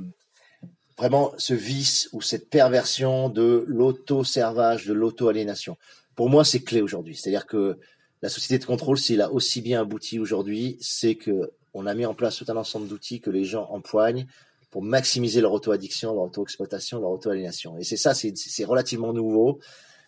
vraiment 0.97 1.33
ce 1.37 1.53
vice 1.53 2.09
ou 2.11 2.21
cette 2.21 2.49
perversion 2.49 3.29
de 3.29 3.63
l'auto-servage, 3.67 4.85
de 4.85 4.93
l'auto-aliénation. 4.93 5.77
Pour 6.15 6.29
moi, 6.29 6.43
c'est 6.43 6.59
clé 6.59 6.81
aujourd'hui. 6.81 7.15
C'est-à-dire 7.15 7.47
que 7.47 7.77
la 8.21 8.29
société 8.29 8.59
de 8.59 8.65
contrôle, 8.65 8.97
s'il 8.97 9.21
a 9.21 9.31
aussi 9.31 9.61
bien 9.61 9.81
abouti 9.81 10.19
aujourd'hui, 10.19 10.77
c'est 10.81 11.15
que 11.15 11.51
on 11.73 11.85
a 11.85 11.93
mis 11.93 12.05
en 12.05 12.13
place 12.13 12.35
tout 12.35 12.45
un 12.49 12.57
ensemble 12.57 12.89
d'outils 12.89 13.21
que 13.21 13.29
les 13.29 13.45
gens 13.45 13.65
empoignent 13.71 14.27
pour 14.71 14.81
maximiser 14.81 15.41
leur 15.41 15.51
auto-addiction, 15.51 16.13
leur 16.13 16.23
auto-exploitation, 16.23 16.99
leur 16.99 17.11
auto-aliénation. 17.11 17.77
Et 17.77 17.83
c'est 17.83 17.97
ça, 17.97 18.13
c'est 18.13 18.65
relativement 18.65 19.13
nouveau. 19.13 19.59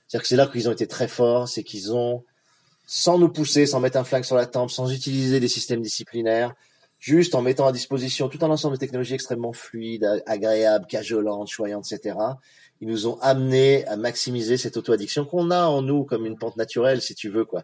C'est-à-dire 0.07 0.23
que 0.23 0.27
c'est 0.27 0.35
là 0.37 0.47
qu'ils 0.47 0.69
ont 0.69 0.71
été 0.71 0.87
très 0.87 1.09
forts, 1.09 1.49
c'est 1.49 1.63
qu'ils 1.63 1.93
ont, 1.93 2.23
sans 2.87 3.19
nous 3.19 3.29
pousser, 3.29 3.65
sans 3.65 3.81
mettre 3.81 3.97
un 3.97 4.05
flingue 4.05 4.23
sur 4.23 4.37
la 4.37 4.45
tempe, 4.45 4.71
sans 4.71 4.91
utiliser 4.91 5.41
des 5.41 5.49
systèmes 5.49 5.81
disciplinaires, 5.81 6.53
juste 6.97 7.35
en 7.35 7.41
mettant 7.41 7.67
à 7.67 7.73
disposition 7.73 8.29
tout 8.29 8.39
un 8.41 8.49
ensemble 8.49 8.75
de 8.75 8.79
technologies 8.79 9.15
extrêmement 9.15 9.51
fluides, 9.51 10.23
agréables, 10.25 10.87
cajolantes, 10.87 11.49
choyantes, 11.49 11.91
etc., 11.91 12.17
ils 12.81 12.87
nous 12.87 13.07
ont 13.07 13.17
amené 13.21 13.85
à 13.87 13.95
maximiser 13.95 14.57
cette 14.57 14.75
auto-addiction 14.75 15.23
qu'on 15.25 15.51
a 15.51 15.67
en 15.67 15.81
nous 15.81 16.03
comme 16.03 16.25
une 16.25 16.37
pente 16.37 16.57
naturelle, 16.57 17.01
si 17.01 17.15
tu 17.15 17.29
veux, 17.29 17.45
quoi. 17.45 17.63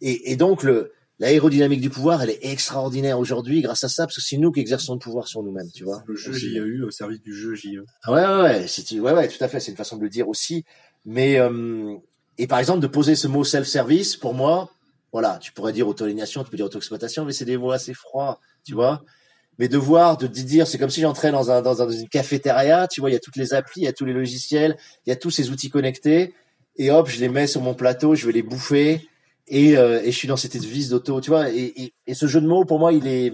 Et 0.00 0.36
donc 0.36 0.62
le 0.62 0.92
l'aérodynamique 1.20 1.80
du 1.80 1.90
pouvoir, 1.90 2.22
elle 2.22 2.30
est 2.30 2.44
extraordinaire 2.46 3.18
aujourd'hui 3.18 3.60
grâce 3.60 3.84
à 3.84 3.88
ça, 3.88 4.06
parce 4.06 4.16
que 4.16 4.22
c'est 4.22 4.38
nous 4.38 4.50
qui 4.50 4.60
exerçons 4.60 4.94
le 4.94 4.98
pouvoir 4.98 5.28
sur 5.28 5.42
nous-mêmes, 5.42 5.70
tu 5.72 5.84
vois. 5.84 6.02
Le 6.06 6.16
jeu 6.16 6.32
JEU 6.32 6.82
au 6.84 6.90
service 6.90 7.20
du 7.20 7.34
jeu 7.34 7.54
JE. 7.54 7.84
Ouais, 8.08 8.24
ouais, 8.26 8.42
ouais, 8.42 8.64
c'est, 8.66 8.98
ouais, 8.98 9.12
ouais, 9.12 9.28
tout 9.28 9.42
à 9.44 9.48
fait. 9.48 9.60
C'est 9.60 9.70
une 9.70 9.76
façon 9.76 9.96
de 9.96 10.02
le 10.02 10.08
dire 10.08 10.28
aussi. 10.28 10.64
Mais 11.04 11.38
euh, 11.38 11.94
et 12.38 12.46
par 12.46 12.58
exemple 12.58 12.80
de 12.80 12.86
poser 12.86 13.14
ce 13.16 13.28
mot 13.28 13.44
self-service, 13.44 14.16
pour 14.16 14.32
moi, 14.32 14.70
voilà, 15.12 15.38
tu 15.40 15.52
pourrais 15.52 15.74
dire 15.74 15.86
auto-aliénation, 15.86 16.42
tu 16.42 16.50
peux 16.50 16.56
dire 16.56 16.66
auto-exploitation, 16.66 17.24
mais 17.26 17.32
c'est 17.32 17.44
des 17.44 17.58
mots 17.58 17.70
assez 17.70 17.92
froids, 17.92 18.40
tu 18.64 18.74
vois. 18.74 19.02
Mais 19.58 19.68
de 19.68 19.76
voir, 19.76 20.16
de 20.16 20.26
dire, 20.26 20.66
c'est 20.66 20.78
comme 20.78 20.88
si 20.88 21.02
j'entrais 21.02 21.32
dans, 21.32 21.50
un, 21.50 21.60
dans, 21.60 21.82
un, 21.82 21.86
dans 21.86 21.92
une 21.92 22.08
cafétéria, 22.08 22.88
tu 22.88 23.02
vois, 23.02 23.10
il 23.10 23.12
y 23.12 23.16
a 23.16 23.20
toutes 23.20 23.36
les 23.36 23.52
applis, 23.52 23.82
il 23.82 23.84
y 23.84 23.88
a 23.88 23.92
tous 23.92 24.06
les 24.06 24.14
logiciels, 24.14 24.78
il 25.04 25.10
y 25.10 25.12
a 25.12 25.16
tous 25.16 25.30
ces 25.30 25.50
outils 25.50 25.68
connectés, 25.68 26.32
et 26.76 26.90
hop, 26.90 27.10
je 27.10 27.20
les 27.20 27.28
mets 27.28 27.46
sur 27.46 27.60
mon 27.60 27.74
plateau, 27.74 28.14
je 28.14 28.24
vais 28.24 28.32
les 28.32 28.42
bouffer, 28.42 29.06
et, 29.50 29.76
euh, 29.76 30.00
et 30.02 30.12
je 30.12 30.16
suis 30.16 30.28
dans 30.28 30.36
cette 30.36 30.56
vis 30.56 30.88
d'auto, 30.88 31.20
tu 31.20 31.30
vois. 31.30 31.50
Et, 31.50 31.72
et, 31.76 31.94
et, 32.06 32.14
ce 32.14 32.26
jeu 32.26 32.40
de 32.40 32.46
mots, 32.46 32.64
pour 32.64 32.78
moi, 32.78 32.92
il 32.92 33.06
est, 33.06 33.32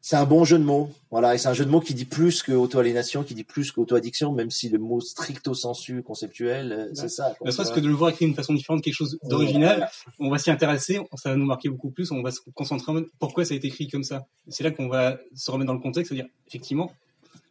c'est 0.00 0.16
un 0.16 0.24
bon 0.24 0.44
jeu 0.44 0.58
de 0.58 0.64
mots, 0.64 0.90
voilà. 1.10 1.34
Et 1.34 1.38
c'est 1.38 1.48
un 1.48 1.52
jeu 1.52 1.64
de 1.64 1.70
mots 1.70 1.80
qui 1.80 1.94
dit 1.94 2.04
plus 2.04 2.42
que 2.42 2.52
auto-aliénation, 2.52 3.22
qui 3.22 3.34
dit 3.34 3.44
plus 3.44 3.70
qu'auto-addiction, 3.70 4.32
même 4.32 4.50
si 4.50 4.68
le 4.68 4.78
mot 4.78 5.00
stricto 5.00 5.54
sensu 5.54 6.02
conceptuel, 6.02 6.72
euh, 6.72 6.90
c'est 6.94 7.08
ça. 7.08 7.36
Ne 7.44 7.50
serait-ce 7.50 7.72
que 7.72 7.80
de 7.80 7.86
le 7.86 7.94
voir 7.94 8.10
écrit 8.10 8.24
d'une 8.24 8.34
façon 8.34 8.54
différente, 8.54 8.82
quelque 8.82 8.94
chose 8.94 9.18
d'original, 9.24 9.88
on 10.18 10.30
va 10.30 10.38
s'y 10.38 10.50
intéresser, 10.50 10.98
ça 11.14 11.30
va 11.30 11.36
nous 11.36 11.46
marquer 11.46 11.68
beaucoup 11.68 11.90
plus, 11.90 12.10
on 12.10 12.22
va 12.22 12.32
se 12.32 12.40
concentrer 12.54 12.90
en 12.90 12.94
mode 12.94 13.06
pourquoi 13.18 13.44
ça 13.44 13.54
a 13.54 13.56
été 13.56 13.68
écrit 13.68 13.86
comme 13.86 14.04
ça? 14.04 14.26
C'est 14.48 14.64
là 14.64 14.72
qu'on 14.72 14.88
va 14.88 15.18
se 15.34 15.50
remettre 15.50 15.68
dans 15.68 15.74
le 15.74 15.80
contexte, 15.80 16.10
c'est-à-dire 16.10 16.30
effectivement, 16.46 16.90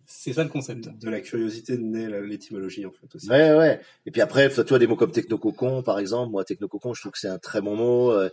c'est 0.10 0.32
ça 0.32 0.44
le 0.44 0.50
concept. 0.50 0.88
De 0.88 1.10
la 1.10 1.20
curiosité 1.20 1.78
naît 1.78 2.08
l'étymologie 2.22 2.86
en 2.86 2.92
fait 2.92 3.14
aussi. 3.14 3.30
Ouais 3.30 3.54
ouais. 3.54 3.82
Et 4.06 4.12
puis 4.12 4.22
après, 4.22 4.50
toi 4.50 4.80
des 4.80 4.88
mots 4.88 4.96
comme 4.96 5.12
technococon 5.12 5.84
par 5.84 6.00
exemple, 6.00 6.32
moi 6.32 6.46
technococon, 6.46 6.94
je 6.94 7.02
trouve 7.02 7.12
que 7.12 7.20
c'est 7.20 7.28
un 7.28 7.38
très 7.40 7.62
bon 7.62 7.76
mot. 7.76 8.12
Euh, 8.12 8.30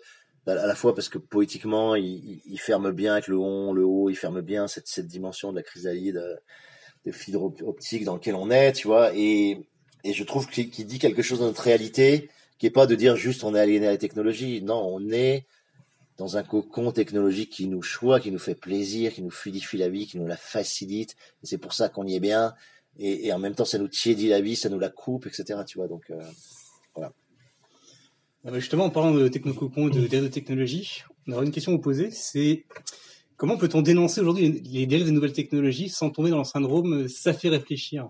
à 0.47 0.66
la 0.66 0.75
fois 0.75 0.95
parce 0.95 1.09
que 1.09 1.19
poétiquement, 1.19 1.97
il, 1.97 2.40
il, 2.47 2.61
ferme 2.61 2.93
bien 2.93 3.14
avec 3.14 3.28
le 3.28 3.38
on, 3.38 3.73
le 3.73 3.85
haut, 3.85 4.09
il 4.09 4.14
ferme 4.14 4.40
bien 4.40 4.69
cette, 4.69 4.87
cette 4.87 5.07
dimension 5.07 5.50
de 5.50 5.57
la 5.57 5.62
chrysalide, 5.62 6.19
euh, 6.19 6.37
de 7.07 7.12
fibre 7.12 7.52
optique 7.64 8.04
dans 8.04 8.14
lequel 8.14 8.35
on 8.35 8.50
est, 8.50 8.73
tu 8.73 8.87
vois. 8.87 9.14
Et, 9.14 9.66
et 10.04 10.12
je 10.12 10.23
trouve 10.23 10.47
qu'il 10.47 10.69
dit 10.69 10.99
quelque 10.99 11.23
chose 11.23 11.40
de 11.40 11.45
notre 11.45 11.62
réalité, 11.62 12.28
qui 12.59 12.66
est 12.66 12.71
pas 12.71 12.87
de 12.87 12.95
dire 12.95 13.16
juste 13.16 13.43
on 13.43 13.54
est 13.54 13.61
aliéné 13.61 13.88
à 13.88 13.93
la 13.93 13.97
technologie. 13.97 14.62
Non, 14.62 14.87
on 14.87 15.11
est 15.11 15.47
dans 16.16 16.37
un 16.37 16.42
cocon 16.42 16.92
technologique 16.92 17.50
qui 17.50 17.66
nous 17.66 17.83
choisit, 17.83 18.25
qui 18.25 18.30
nous 18.30 18.38
fait 18.38 18.54
plaisir, 18.54 19.12
qui 19.12 19.23
nous 19.23 19.30
fluidifie 19.30 19.76
la 19.76 19.88
vie, 19.88 20.06
qui 20.06 20.18
nous 20.18 20.26
la 20.26 20.37
facilite. 20.37 21.16
C'est 21.42 21.59
pour 21.59 21.73
ça 21.73 21.88
qu'on 21.88 22.06
y 22.06 22.14
est 22.14 22.21
bien. 22.21 22.54
Et, 22.99 23.33
en 23.33 23.40
même 23.40 23.54
temps, 23.56 23.64
ça 23.64 23.78
nous 23.78 23.88
tiédit 23.88 24.28
la 24.28 24.40
vie, 24.40 24.54
ça 24.54 24.68
nous 24.68 24.78
la 24.78 24.88
coupe, 24.88 25.26
etc. 25.26 25.61
Tu 25.66 25.78
vois. 25.78 25.88
Donc 25.88 26.11
euh, 26.11 26.23
voilà. 26.94 27.12
Bah, 28.44 28.52
justement, 28.54 28.85
en 28.85 28.90
parlant 28.90 29.12
de 29.12 29.26
technococon, 29.26 29.88
de 29.88 30.06
dérives 30.06 30.28
de 30.28 30.33
technologie, 30.33 31.02
on 31.26 31.33
aurait 31.33 31.47
une 31.47 31.52
question 31.52 31.73
à 31.73 31.76
vous 31.76 31.80
poser, 31.80 32.11
c'est 32.11 32.66
comment 33.37 33.56
peut-on 33.56 33.83
dénoncer 33.83 34.21
aujourd'hui 34.21 34.61
les 34.62 34.87
dérives 34.87 35.06
des 35.06 35.12
nouvelles 35.12 35.33
technologies 35.33 35.88
sans 35.88 36.11
tomber 36.11 36.30
dans 36.30 36.38
le 36.38 36.44
syndrome 36.44 37.09
ça 37.09 37.33
fait 37.33 37.49
réfléchir? 37.49 38.09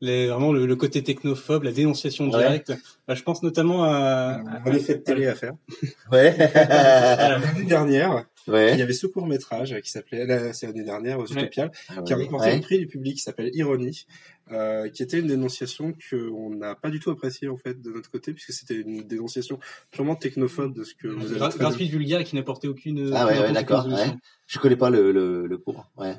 Les, 0.00 0.28
vraiment 0.28 0.52
le, 0.52 0.76
côté 0.76 1.02
technophobe, 1.02 1.64
la 1.64 1.72
dénonciation 1.72 2.26
directe. 2.28 2.72
Bah, 3.06 3.14
je 3.14 3.22
pense 3.22 3.42
notamment 3.42 3.84
à... 3.84 4.40
On 4.64 4.70
a 4.70 4.78
fait 4.78 4.94
de 4.96 5.00
télé 5.00 5.26
à 5.26 5.34
faire. 5.34 5.54
Ouais. 6.12 6.36
L'année 6.36 7.64
dernière, 7.64 8.26
ouais. 8.48 8.72
il 8.72 8.78
y 8.78 8.82
avait 8.82 8.92
ce 8.92 9.06
court 9.06 9.26
métrage 9.26 9.78
qui 9.80 9.90
s'appelait, 9.90 10.52
c'est 10.52 10.66
l'année 10.66 10.84
dernière 10.84 11.18
aux 11.18 11.26
Utopiales, 11.26 11.70
ah 11.88 12.02
qui 12.02 12.12
a 12.12 12.16
remporté 12.16 12.50
un 12.50 12.60
prix 12.60 12.78
du 12.78 12.86
public 12.86 13.16
qui 13.16 13.22
s'appelle 13.22 13.50
Ironie, 13.54 14.06
euh, 14.52 14.88
qui 14.88 15.04
était 15.04 15.20
une 15.20 15.28
dénonciation 15.28 15.94
qu'on 16.10 16.50
n'a 16.50 16.74
pas 16.74 16.90
du 16.90 16.98
tout 16.98 17.10
appréciée 17.10 17.48
en 17.48 17.56
fait 17.56 17.80
de 17.80 17.90
notre 17.90 18.10
côté, 18.10 18.32
puisque 18.32 18.52
c'était 18.52 18.74
une 18.74 19.02
dénonciation 19.02 19.60
purement 19.92 20.16
technophobe 20.16 20.74
de 20.74 20.82
ce 20.82 20.94
que 20.94 21.06
vous 21.06 21.30
avez 21.30 21.56
gratuite 21.58 21.90
vulgaire 21.90 22.20
et 22.20 22.24
qui 22.24 22.34
n'apportait 22.34 22.66
aucune. 22.66 23.12
Ah 23.14 23.26
ouais, 23.26 23.38
ouais 23.38 23.52
d'accord. 23.52 23.86
Ouais. 23.86 24.16
Je 24.48 24.58
connais 24.58 24.76
pas 24.76 24.90
le, 24.90 25.12
le, 25.12 25.46
le 25.46 25.58
cours. 25.58 25.88
Ouais. 25.96 26.16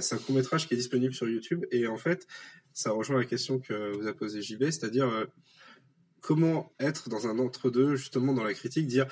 C'est 0.00 0.16
un 0.16 0.18
court 0.18 0.34
métrage 0.34 0.66
qui 0.66 0.74
est 0.74 0.76
disponible 0.76 1.14
sur 1.14 1.28
YouTube 1.28 1.64
et 1.70 1.86
en 1.86 1.96
fait, 1.96 2.26
ça 2.74 2.90
rejoint 2.90 3.18
la 3.18 3.24
question 3.24 3.60
que 3.60 3.96
vous 3.96 4.06
a 4.06 4.12
posée 4.12 4.42
JB, 4.42 4.64
c'est-à-dire 4.64 5.08
euh, 5.08 5.24
comment 6.20 6.72
être 6.80 7.08
dans 7.08 7.28
un 7.28 7.38
entre-deux, 7.38 7.94
justement 7.96 8.34
dans 8.34 8.44
la 8.44 8.52
critique, 8.52 8.86
dire 8.86 9.06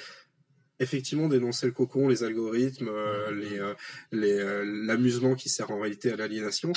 effectivement 0.80 1.28
dénoncer 1.28 1.66
le 1.66 1.72
cocon, 1.72 2.08
les 2.08 2.24
algorithmes, 2.24 2.88
euh, 2.88 3.30
les, 3.30 3.58
euh, 3.58 3.74
les 4.10 4.86
l'amusement 4.86 5.36
qui 5.36 5.48
sert 5.48 5.70
en 5.70 5.78
réalité 5.78 6.12
à 6.12 6.16
l'aliénation, 6.16 6.72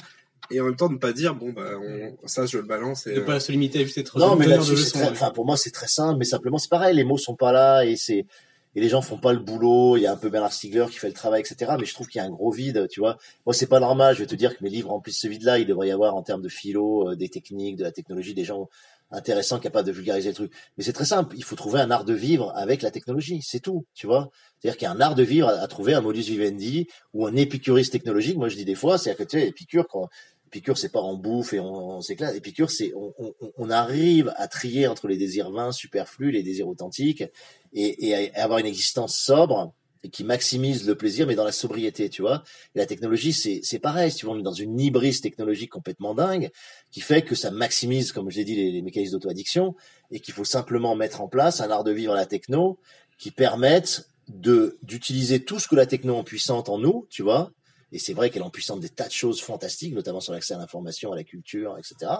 et 0.52 0.62
en 0.62 0.66
même 0.66 0.76
temps 0.76 0.90
ne 0.90 0.98
pas 0.98 1.12
dire 1.12 1.34
bon 1.34 1.52
bah 1.52 1.72
on, 1.80 2.28
ça 2.28 2.46
je 2.46 2.58
le 2.58 2.64
balance 2.64 3.08
et 3.08 3.16
de 3.16 3.22
pas 3.22 3.40
se 3.40 3.52
limiter 3.52 3.80
à 3.80 3.84
juste 3.84 3.98
être 3.98 4.20
non 4.20 4.36
mais 4.36 4.46
là-dessus 4.46 4.96
enfin 4.96 5.32
pour 5.32 5.44
moi 5.44 5.58
c'est 5.58 5.72
très 5.72 5.88
simple 5.88 6.20
mais 6.20 6.26
simplement 6.26 6.60
c'est 6.60 6.70
pareil 6.70 6.96
les 6.96 7.04
mots 7.04 7.18
sont 7.18 7.36
pas 7.36 7.52
là 7.52 7.84
et 7.84 7.96
c'est 7.96 8.28
et 8.76 8.82
les 8.82 8.90
gens 8.90 9.02
font 9.02 9.18
pas 9.18 9.34
le 9.34 9.40
boulot. 9.40 9.98
Il 9.98 10.02
y 10.02 10.08
a 10.08 10.12
un 10.12 10.18
peu 10.18 10.30
Bernard 10.30 10.54
Stiegler 10.54 10.86
qui 10.92 10.98
fait 10.98 11.08
le 11.08 11.14
travail, 11.14 11.42
etc. 11.42 11.74
Mais 11.80 11.86
je 11.86 11.94
trouve 11.94 12.08
qu'il 12.08 12.20
y 12.20 12.22
a 12.22 12.28
un 12.28 12.30
gros 12.30 12.52
vide, 12.52 12.88
tu 12.90 13.00
vois. 13.00 13.18
Moi, 13.46 13.54
c'est 13.54 13.68
pas 13.68 13.80
normal. 13.80 14.16
Je 14.16 14.20
vais 14.20 14.28
te 14.28 14.36
dire 14.36 14.56
que 14.58 14.64
mes 14.64 14.70
livres 14.70 14.90
remplissent 14.90 15.22
ce 15.22 15.28
vide-là. 15.28 15.60
Il 15.60 15.66
devrait 15.66 15.88
y 15.88 15.92
avoir 15.92 16.16
en 16.16 16.24
termes 16.24 16.42
de 16.42 16.50
philo, 16.50 17.10
euh, 17.10 17.16
des 17.16 17.30
techniques, 17.30 17.78
de 17.78 17.84
la 17.84 17.92
technologie, 17.92 18.34
des 18.34 18.44
gens 18.44 18.70
intéressants 19.12 19.60
capables 19.60 19.88
de 19.88 19.94
vulgariser 19.94 20.30
le 20.30 20.36
truc. 20.36 20.52
Mais 20.78 20.84
c'est 20.84 20.94
très 20.94 21.06
simple. 21.06 21.36
Il 21.38 21.44
faut 21.44 21.56
trouver 21.56 21.80
un 21.80 21.92
art 21.92 22.06
de 22.06 22.14
vivre 22.14 22.52
avec 22.56 22.82
la 22.82 22.92
technologie. 22.92 23.42
C'est 23.42 23.60
tout, 23.60 23.86
tu 23.94 24.08
vois. 24.08 24.30
C'est-à-dire 24.60 24.78
qu'il 24.78 24.86
y 24.88 24.90
a 24.90 24.92
un 24.92 25.00
art 25.00 25.16
de 25.16 25.24
vivre 25.24 25.48
à, 25.48 25.68
trouver 25.68 25.94
un 25.94 26.02
modus 26.02 26.22
vivendi 26.22 26.88
ou 27.14 27.28
un 27.28 27.36
épicuriste 27.36 27.92
technologique. 27.92 28.38
Moi, 28.38 28.50
je 28.50 28.56
dis 28.56 28.66
des 28.66 28.76
fois, 28.76 28.98
c'est 28.98 29.12
à 29.12 29.16
que 29.16 29.24
tu 29.24 29.40
sais, 29.40 29.48
Épicure, 29.48 29.88
quand 29.88 30.10
Épicure, 30.56 30.78
c'est 30.78 30.92
pas 30.92 31.02
en 31.02 31.16
bouffe 31.16 31.52
et 31.52 31.60
on, 31.60 31.98
on 31.98 32.02
s'éclate. 32.02 32.34
Épicure, 32.34 32.72
c'est 32.72 32.94
on, 32.96 33.14
on, 33.20 33.34
on, 33.58 33.70
arrive 33.70 34.34
à 34.38 34.48
trier 34.48 34.88
entre 34.88 35.10
les 35.10 35.18
désirs 35.18 35.52
vains, 35.52 35.74
superflus, 35.74 36.32
les 36.32 36.44
désirs 36.44 36.70
authentiques, 36.70 37.26
et, 37.74 38.32
à 38.34 38.44
avoir 38.46 38.60
une 38.60 38.66
existence 38.66 39.18
sobre 39.18 39.74
et 40.06 40.10
qui 40.10 40.24
maximise 40.24 40.88
le 40.88 40.96
plaisir, 40.96 41.28
mais 41.28 41.36
dans 41.36 41.44
la 41.44 41.52
sobriété, 41.52 42.10
tu 42.10 42.22
vois. 42.22 42.44
La 42.74 42.86
technologie, 42.86 43.34
c'est, 43.34 43.60
c'est 43.64 43.80
pareil, 43.80 44.12
si 44.12 44.20
tu 44.20 44.28
on 44.28 44.40
est 44.40 44.44
dans 44.44 44.54
une 44.54 44.80
hybride 44.80 45.20
technologique 45.20 45.72
complètement 45.72 46.14
dingue, 46.14 46.52
qui 46.90 47.02
fait 47.02 47.22
que 47.24 47.36
ça 47.36 47.52
maximise, 47.52 48.14
comme 48.14 48.32
je 48.32 48.38
l'ai 48.38 48.46
dit, 48.46 48.56
les, 48.56 48.72
les 48.72 48.82
mécanismes 48.82 49.14
d'auto-addiction, 49.14 49.76
et 50.12 50.22
qu'il 50.22 50.34
faut 50.34 50.46
simplement 50.46 50.96
mettre 50.96 51.20
en 51.20 51.28
place 51.28 51.60
un 51.60 51.70
art 51.70 51.84
de 51.84 51.92
vivre 51.92 52.14
à 52.14 52.16
la 52.16 52.28
techno 52.28 52.80
qui 53.18 53.32
permette 53.32 54.08
de 54.30 54.78
d'utiliser 54.84 55.44
tout 55.44 55.60
ce 55.60 55.68
que 55.68 55.76
la 55.76 55.86
techno 55.86 56.16
en 56.16 56.24
puissante 56.24 56.70
en 56.70 56.78
nous, 56.78 57.08
tu 57.10 57.22
vois, 57.24 57.52
et 57.96 58.00
c'est 58.00 58.14
vrai 58.14 58.30
qu'elle 58.30 58.44
en 58.44 58.50
puissante 58.50 58.82
des 58.82 58.90
tas 58.90 59.08
de 59.08 59.14
choses 59.14 59.42
fantastiques, 59.42 59.94
notamment 59.94 60.20
sur 60.20 60.34
l'accès 60.34 60.54
à 60.54 60.58
l'information, 60.58 61.14
à 61.14 61.16
la 61.16 61.24
culture, 61.24 61.78
etc. 61.78 62.12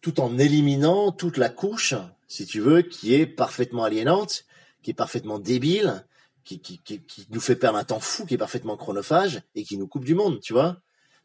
Tout 0.00 0.20
en 0.20 0.38
éliminant 0.38 1.12
toute 1.12 1.36
la 1.36 1.50
couche, 1.50 1.92
si 2.28 2.46
tu 2.46 2.60
veux, 2.60 2.80
qui 2.80 3.12
est 3.12 3.26
parfaitement 3.26 3.84
aliénante, 3.84 4.46
qui 4.82 4.92
est 4.92 4.94
parfaitement 4.94 5.38
débile, 5.38 6.06
qui 6.44 6.80
nous 7.28 7.40
fait 7.40 7.56
perdre 7.56 7.76
un 7.76 7.84
temps 7.84 8.00
fou, 8.00 8.24
qui 8.24 8.34
est 8.34 8.38
parfaitement 8.38 8.78
chronophage 8.78 9.42
et 9.54 9.64
qui 9.64 9.76
nous 9.76 9.86
coupe 9.86 10.06
du 10.06 10.14
monde, 10.14 10.40
tu 10.40 10.54
vois. 10.54 10.78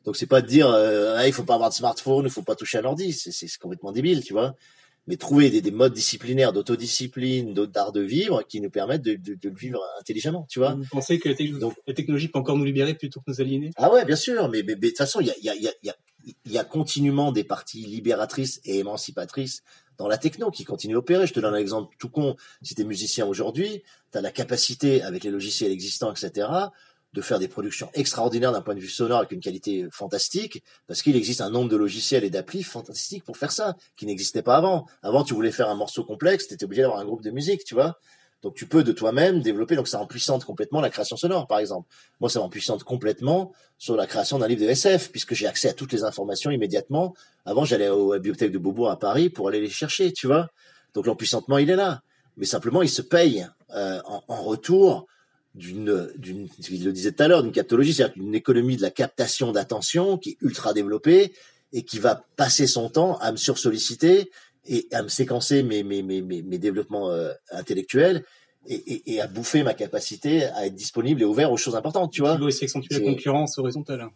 Donc 0.03 0.17
c'est 0.17 0.27
pas 0.27 0.41
de 0.41 0.47
dire 0.47 0.67
euh, 0.67 1.15
ah, 1.17 1.27
il 1.27 1.31
faut 1.31 1.43
pas 1.43 1.53
avoir 1.53 1.69
de 1.69 1.75
smartphone, 1.75 2.25
il 2.25 2.31
faut 2.31 2.41
pas 2.41 2.55
toucher 2.55 2.79
à 2.79 2.81
l'ordi, 2.81 3.13
c'est 3.13 3.57
complètement 3.57 3.93
débile, 3.93 4.21
tu 4.21 4.33
vois 4.33 4.53
mais 5.07 5.17
trouver 5.17 5.49
des, 5.49 5.61
des 5.61 5.71
modes 5.71 5.93
disciplinaires 5.93 6.53
d'autodiscipline, 6.53 7.53
d'art 7.53 7.91
de 7.91 8.01
vivre 8.01 8.43
qui 8.43 8.61
nous 8.61 8.69
permettent 8.69 9.01
de, 9.01 9.15
de, 9.15 9.33
de, 9.33 9.49
vivre 9.49 9.81
intelligemment, 9.99 10.45
tu 10.49 10.59
vois. 10.59 10.75
Vous 10.75 10.85
pensez 10.89 11.19
que 11.19 11.29
la, 11.29 11.59
Donc, 11.59 11.73
la, 11.87 11.93
technologie 11.93 12.27
peut 12.27 12.39
encore 12.39 12.57
nous 12.57 12.65
libérer 12.65 12.93
plutôt 12.93 13.19
que 13.19 13.31
nous 13.31 13.41
aliéner 13.41 13.71
Ah 13.77 13.91
ouais, 13.91 14.05
bien 14.05 14.15
sûr, 14.15 14.47
mais, 14.49 14.63
mais, 14.63 14.75
de 14.75 14.87
toute 14.87 14.97
façon, 14.97 15.19
il 15.19 15.27
y 15.27 15.31
a, 15.31 15.35
y, 15.41 15.49
a, 15.49 15.55
y, 15.55 15.89
a, 15.89 15.95
y 16.45 16.57
a 16.57 16.63
continuellement 16.63 17.31
des 17.31 17.43
parties 17.43 17.85
libératrices 17.85 18.61
et 18.63 18.79
émancipatrices 18.79 19.63
dans 19.97 20.07
la 20.07 20.17
techno 20.17 20.51
qui 20.51 20.63
continuent 20.65 20.95
à 20.95 20.99
opérer. 20.99 21.27
Je 21.27 21.33
te 21.33 21.39
donne 21.39 21.53
un 21.53 21.59
exemple 21.59 21.95
tout 21.99 22.09
con. 22.09 22.35
Si 22.61 22.75
tu 22.75 22.81
es 22.81 22.85
musicien 22.85 23.25
aujourd'hui, 23.25 23.83
tu 24.11 24.17
as 24.17 24.21
la 24.21 24.31
capacité, 24.31 25.01
avec 25.01 25.23
les 25.23 25.31
logiciels 25.31 25.71
existants, 25.71 26.11
etc., 26.11 26.47
de 27.13 27.21
faire 27.21 27.39
des 27.39 27.47
productions 27.47 27.89
extraordinaires 27.93 28.51
d'un 28.51 28.61
point 28.61 28.75
de 28.75 28.79
vue 28.79 28.87
sonore 28.87 29.19
avec 29.19 29.31
une 29.31 29.41
qualité 29.41 29.87
fantastique, 29.91 30.63
parce 30.87 31.01
qu'il 31.01 31.15
existe 31.15 31.41
un 31.41 31.49
nombre 31.49 31.69
de 31.69 31.75
logiciels 31.75 32.23
et 32.23 32.29
d'applis 32.29 32.63
fantastiques 32.63 33.23
pour 33.23 33.37
faire 33.37 33.51
ça, 33.51 33.75
qui 33.97 34.05
n'existait 34.05 34.41
pas 34.41 34.55
avant. 34.55 34.85
Avant, 35.03 35.23
tu 35.23 35.33
voulais 35.33 35.51
faire 35.51 35.69
un 35.69 35.75
morceau 35.75 36.03
complexe, 36.03 36.47
tu 36.47 36.53
étais 36.53 36.63
obligé 36.63 36.83
d'avoir 36.83 36.99
un 36.99 37.05
groupe 37.05 37.21
de 37.21 37.31
musique, 37.31 37.63
tu 37.65 37.73
vois. 37.73 37.97
Donc 38.41 38.55
tu 38.55 38.65
peux 38.65 38.83
de 38.83 38.91
toi-même 38.91 39.41
développer, 39.41 39.75
donc 39.75 39.87
ça 39.87 39.99
empuissante 39.99 40.45
complètement 40.45 40.81
la 40.81 40.89
création 40.89 41.15
sonore, 41.15 41.47
par 41.47 41.59
exemple. 41.59 41.87
Moi, 42.19 42.29
ça 42.29 42.41
empuissante 42.41 42.83
complètement 42.83 43.51
sur 43.77 43.95
la 43.95 44.07
création 44.07 44.39
d'un 44.39 44.47
livre 44.47 44.61
de 44.61 44.67
SF, 44.67 45.11
puisque 45.11 45.35
j'ai 45.35 45.47
accès 45.47 45.69
à 45.69 45.73
toutes 45.73 45.91
les 45.91 46.03
informations 46.03 46.49
immédiatement. 46.49 47.13
Avant, 47.45 47.65
j'allais 47.65 47.87
à 47.87 47.95
la 47.95 48.17
bibliothèque 48.17 48.51
de 48.51 48.57
Beaubourg 48.57 48.89
à 48.89 48.97
Paris 48.97 49.29
pour 49.29 49.47
aller 49.47 49.59
les 49.59 49.69
chercher, 49.69 50.11
tu 50.11 50.27
vois. 50.27 50.49
Donc 50.93 51.05
l'empuissantement, 51.05 51.57
il 51.57 51.69
est 51.69 51.75
là. 51.75 52.01
Mais 52.37 52.45
simplement, 52.45 52.81
il 52.81 52.89
se 52.89 53.01
paye 53.01 53.47
euh, 53.75 54.01
en, 54.05 54.23
en, 54.27 54.41
retour 54.41 55.05
d'une, 55.55 56.11
d'une, 56.17 56.47
il 56.69 56.85
le 56.85 56.93
disait 56.93 57.11
tout 57.11 57.23
à 57.23 57.27
l'heure, 57.27 57.43
d'une 57.43 57.51
captologie, 57.51 57.93
c'est-à-dire 57.93 58.23
une 58.23 58.35
économie 58.35 58.77
de 58.77 58.81
la 58.81 58.91
captation 58.91 59.51
d'attention 59.51 60.17
qui 60.17 60.31
est 60.31 60.37
ultra 60.41 60.73
développée 60.73 61.33
et 61.73 61.83
qui 61.83 61.99
va 61.99 62.25
passer 62.35 62.67
son 62.67 62.89
temps 62.89 63.17
à 63.17 63.31
me 63.31 63.37
sursolliciter 63.37 64.31
et 64.65 64.87
à 64.91 65.03
me 65.03 65.07
séquencer 65.07 65.63
mes, 65.63 65.83
mes, 65.83 66.03
mes, 66.03 66.21
mes, 66.21 66.57
développements 66.57 67.09
euh, 67.09 67.33
intellectuels 67.51 68.23
et, 68.67 68.75
et, 68.75 69.13
et, 69.13 69.21
à 69.21 69.27
bouffer 69.27 69.63
ma 69.63 69.73
capacité 69.73 70.45
à 70.45 70.67
être 70.67 70.75
disponible 70.75 71.21
et 71.21 71.25
ouvert 71.25 71.51
aux 71.51 71.57
choses 71.57 71.75
importantes, 71.75 72.11
tu 72.11 72.21
vois. 72.21 72.37
Il 72.39 72.51
faut 72.51 72.63
accentuer 72.63 72.99
la 72.99 73.11
concurrence 73.11 73.57
horizontale. 73.57 74.07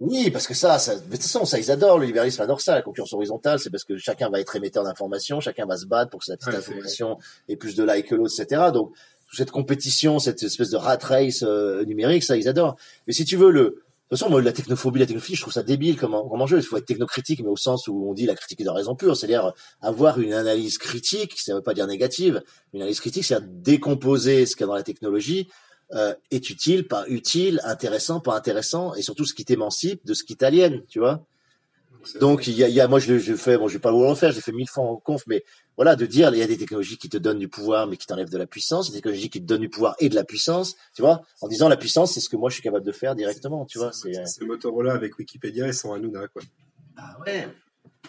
Oui, 0.00 0.30
parce 0.30 0.46
que 0.46 0.54
ça, 0.54 0.78
ça, 0.78 0.94
de 0.94 1.00
toute 1.00 1.22
façon, 1.22 1.44
ça, 1.44 1.58
ils 1.58 1.70
adorent, 1.72 1.98
le 1.98 2.06
libéralisme 2.06 2.40
adore 2.40 2.60
ça, 2.60 2.74
la 2.76 2.82
concurrence 2.82 3.12
horizontale, 3.12 3.58
c'est 3.58 3.70
parce 3.70 3.82
que 3.82 3.96
chacun 3.96 4.30
va 4.30 4.38
être 4.40 4.54
émetteur 4.54 4.84
d'informations, 4.84 5.40
chacun 5.40 5.66
va 5.66 5.76
se 5.76 5.86
battre 5.86 6.10
pour 6.10 6.20
que 6.20 6.26
cette 6.26 6.38
petite 6.38 6.52
Ouais, 6.52 6.58
information 6.58 7.18
ait 7.48 7.56
plus 7.56 7.74
de 7.74 7.82
likes 7.82 8.06
que 8.06 8.14
l'autre, 8.14 8.32
etc. 8.38 8.70
Donc, 8.72 8.92
cette 9.32 9.50
compétition, 9.50 10.18
cette 10.18 10.42
espèce 10.42 10.70
de 10.70 10.76
rat 10.76 10.98
race 11.02 11.42
euh, 11.46 11.84
numérique, 11.84 12.24
ça, 12.24 12.36
ils 12.36 12.48
adorent. 12.48 12.76
Mais 13.06 13.12
si 13.12 13.24
tu 13.24 13.36
veux, 13.36 13.50
le, 13.50 13.60
de 14.10 14.16
toute 14.16 14.20
façon, 14.20 14.30
moi, 14.30 14.40
la 14.40 14.52
technophobie, 14.52 15.00
la 15.00 15.06
technophobie, 15.06 15.36
je 15.36 15.42
trouve 15.42 15.52
ça 15.52 15.62
débile 15.62 15.98
comme, 15.98 16.12
comme 16.12 16.40
enjeu. 16.40 16.56
Il 16.56 16.62
faut 16.62 16.78
être 16.78 16.86
technocritique, 16.86 17.40
mais 17.40 17.48
au 17.48 17.56
sens 17.56 17.88
où 17.88 18.08
on 18.08 18.14
dit 18.14 18.24
la 18.24 18.34
critique 18.34 18.60
est 18.62 18.64
de 18.64 18.70
raison 18.70 18.94
pure, 18.94 19.16
c'est-à-dire 19.16 19.52
avoir 19.82 20.18
une 20.18 20.32
analyse 20.32 20.78
critique, 20.78 21.38
ça 21.38 21.54
veut 21.54 21.62
pas 21.62 21.74
dire 21.74 21.86
négative, 21.86 22.42
une 22.72 22.80
analyse 22.80 23.00
critique, 23.00 23.24
c'est-à-dire 23.24 23.48
décomposer 23.50 24.46
ce 24.46 24.56
qu'il 24.56 24.62
y 24.62 24.64
a 24.64 24.68
dans 24.68 24.74
la 24.74 24.82
technologie, 24.82 25.48
euh, 25.94 26.14
est 26.30 26.48
utile, 26.48 26.88
pas 26.88 27.04
utile, 27.08 27.60
intéressant, 27.64 28.20
pas 28.20 28.34
intéressant, 28.34 28.94
et 28.94 29.02
surtout 29.02 29.26
ce 29.26 29.34
qui 29.34 29.44
t'émancipe 29.44 30.04
de 30.06 30.14
ce 30.14 30.24
qui 30.24 30.36
t'aliène, 30.36 30.82
tu 30.88 31.00
vois. 31.00 31.26
Donc 32.20 32.46
il 32.46 32.54
y 32.54 32.64
a, 32.64 32.68
il 32.68 32.74
y 32.74 32.80
a 32.80 32.88
moi 32.88 32.98
je, 32.98 33.12
le- 33.14 33.18
je 33.18 33.34
fais, 33.34 33.56
bon 33.58 33.68
je 33.68 33.74
vais 33.74 33.78
pas 33.80 33.92
vous 33.92 34.00
le 34.02 34.08
refaire, 34.08 34.32
j'ai 34.32 34.40
fait 34.40 34.52
mille 34.52 34.68
fois 34.68 34.84
en 34.84 34.96
conf, 34.96 35.22
mais 35.26 35.44
voilà 35.76 35.96
de 35.96 36.06
dire 36.06 36.32
il 36.34 36.38
y 36.38 36.42
a 36.42 36.46
des 36.46 36.56
technologies 36.58 36.96
qui 36.98 37.08
te 37.08 37.16
donnent 37.16 37.38
du 37.38 37.48
pouvoir 37.48 37.86
mais 37.86 37.96
qui 37.96 38.06
t'enlèvent 38.06 38.30
de 38.30 38.38
la 38.38 38.46
puissance, 38.46 38.90
des 38.90 38.96
technologies 38.96 39.30
qui 39.30 39.40
te 39.40 39.46
donnent 39.46 39.60
du 39.60 39.68
pouvoir 39.68 39.94
et 39.98 40.08
de 40.08 40.14
la 40.14 40.24
puissance, 40.24 40.74
tu 40.94 41.02
vois, 41.02 41.22
en 41.40 41.48
disant 41.48 41.68
la 41.68 41.76
puissance 41.76 42.14
c'est 42.14 42.20
ce 42.20 42.28
que 42.28 42.36
moi 42.36 42.50
je 42.50 42.54
suis 42.54 42.62
capable 42.62 42.84
de 42.86 42.92
faire 42.92 43.14
directement, 43.14 43.66
tu 43.66 43.78
vois, 43.78 43.92
c'est 43.92 44.12
c'est 44.26 44.44
Motorola 44.44 44.92
avec 44.92 45.18
Wikipédia 45.18 45.68
et 45.68 45.72
sans 45.72 45.92
Hanouna, 45.94 46.28
quoi. 46.28 46.42
ah 46.96 47.16
ouais, 47.26 47.48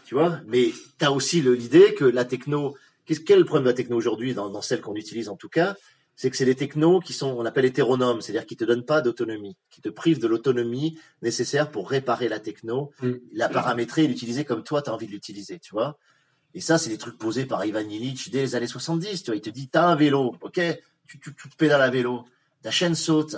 tu 0.06 0.16
vois, 0.16 0.40
mais 0.48 0.72
t'as 0.98 1.10
aussi 1.12 1.42
le- 1.42 1.54
l'idée 1.56 1.94
que 1.94 2.06
la 2.06 2.26
techno, 2.26 2.76
qu'est-ce 3.06 3.20
quel 3.22 3.38
est 3.38 3.40
le 3.40 3.46
problème 3.46 3.66
de 3.66 3.70
la 3.70 3.76
techno 3.76 3.96
aujourd'hui 3.98 4.34
dans, 4.34 4.50
dans 4.50 4.62
celle 4.62 4.82
qu'on 4.82 4.96
utilise 4.96 5.30
en 5.30 5.36
tout 5.36 5.50
cas, 5.50 5.76
c'est 6.20 6.30
que 6.30 6.36
c'est 6.36 6.44
des 6.44 6.56
technos 6.56 7.00
qui 7.00 7.14
sont, 7.14 7.28
on 7.30 7.46
appelle 7.46 7.64
hétéronomes, 7.64 8.20
c'est-à-dire 8.20 8.46
qui 8.46 8.58
te 8.58 8.66
donnent 8.66 8.84
pas 8.84 9.00
d'autonomie, 9.00 9.56
qui 9.70 9.80
te 9.80 9.88
privent 9.88 10.20
de 10.20 10.28
l'autonomie 10.28 11.00
nécessaire 11.22 11.72
pour 11.72 11.90
réparer 11.90 12.28
la 12.28 12.42
techno, 12.42 12.92
Mm. 13.02 13.14
la 13.32 13.48
paramétrer 13.48 14.04
et 14.04 14.08
l'utiliser 14.10 14.44
comme 14.44 14.62
toi 14.66 14.82
tu 14.82 14.90
as 14.90 14.94
envie 14.94 15.08
de 15.08 15.14
l'utiliser, 15.14 15.60
tu 15.60 15.72
vois. 15.72 15.98
Et 16.54 16.60
ça, 16.60 16.78
c'est 16.78 16.90
des 16.90 16.98
trucs 16.98 17.18
posés 17.18 17.46
par 17.46 17.64
Ivan 17.64 17.88
Illich 17.88 18.32
dès 18.32 18.42
les 18.42 18.56
années 18.56 18.68
70, 18.68 19.24
tu 19.24 19.32
vois. 19.32 19.38
Il 19.38 19.42
te 19.42 19.50
dit, 19.50 19.70
t'as 19.70 19.86
un 19.86 19.96
vélo, 19.96 20.36
ok, 20.42 20.60
tu, 21.08 21.20
tu, 21.22 21.34
tu 21.34 21.50
te 21.50 21.56
pédales 21.56 21.82
à 21.82 21.90
vélo, 21.90 22.26
ta 22.64 22.70
chaîne 22.70 22.96
saute, 22.96 23.38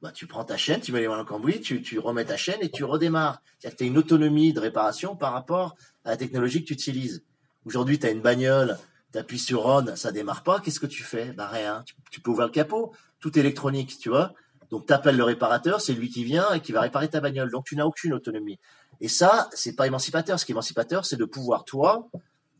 bah, 0.00 0.10
tu 0.10 0.26
prends 0.26 0.44
ta 0.44 0.56
chaîne, 0.56 0.80
tu 0.80 0.92
mets 0.92 1.00
les 1.00 1.08
mains 1.08 1.16
dans 1.16 1.24
le 1.24 1.26
cambouis, 1.26 1.60
tu, 1.60 1.82
tu 1.82 1.98
remets 1.98 2.24
ta 2.24 2.38
chaîne 2.38 2.60
et 2.62 2.70
tu 2.70 2.82
redémarres. 2.82 3.42
C'est-à-dire 3.58 3.76
que 3.76 3.78
tu 3.78 3.84
as 3.84 3.88
une 3.88 3.98
autonomie 3.98 4.54
de 4.54 4.60
réparation 4.60 5.16
par 5.16 5.34
rapport 5.34 5.76
à 6.06 6.12
la 6.12 6.16
technologie 6.16 6.62
que 6.62 6.68
tu 6.68 6.72
utilises. 6.72 7.22
Aujourd'hui, 7.66 7.98
tu 7.98 8.06
as 8.06 8.10
une 8.10 8.22
bagnole, 8.22 8.78
tu 9.12 9.18
appuies 9.18 9.38
sur 9.38 9.66
on, 9.66 9.96
ça 9.96 10.12
démarre 10.12 10.42
pas, 10.42 10.60
qu'est-ce 10.60 10.80
que 10.80 10.86
tu 10.86 11.02
fais? 11.02 11.32
Bah 11.32 11.48
rien, 11.48 11.84
tu, 12.10 12.20
peux 12.20 12.30
ouvrir 12.30 12.46
le 12.46 12.52
capot, 12.52 12.92
tout 13.20 13.38
électronique, 13.38 13.98
tu 13.98 14.08
vois. 14.08 14.32
Donc 14.70 14.86
tu 14.86 14.92
appelles 14.92 15.16
le 15.16 15.24
réparateur, 15.24 15.80
c'est 15.80 15.92
lui 15.92 16.08
qui 16.10 16.24
vient 16.24 16.52
et 16.52 16.60
qui 16.60 16.72
va 16.72 16.80
réparer 16.80 17.08
ta 17.08 17.20
bagnole. 17.20 17.50
Donc 17.50 17.64
tu 17.64 17.76
n'as 17.76 17.84
aucune 17.84 18.12
autonomie. 18.12 18.58
Et 19.00 19.08
ça, 19.08 19.48
c'est 19.52 19.74
pas 19.74 19.86
émancipateur. 19.86 20.38
Ce 20.38 20.44
qui 20.44 20.52
est 20.52 20.54
émancipateur, 20.54 21.04
c'est 21.04 21.16
de 21.16 21.24
pouvoir, 21.24 21.64
toi, 21.64 22.08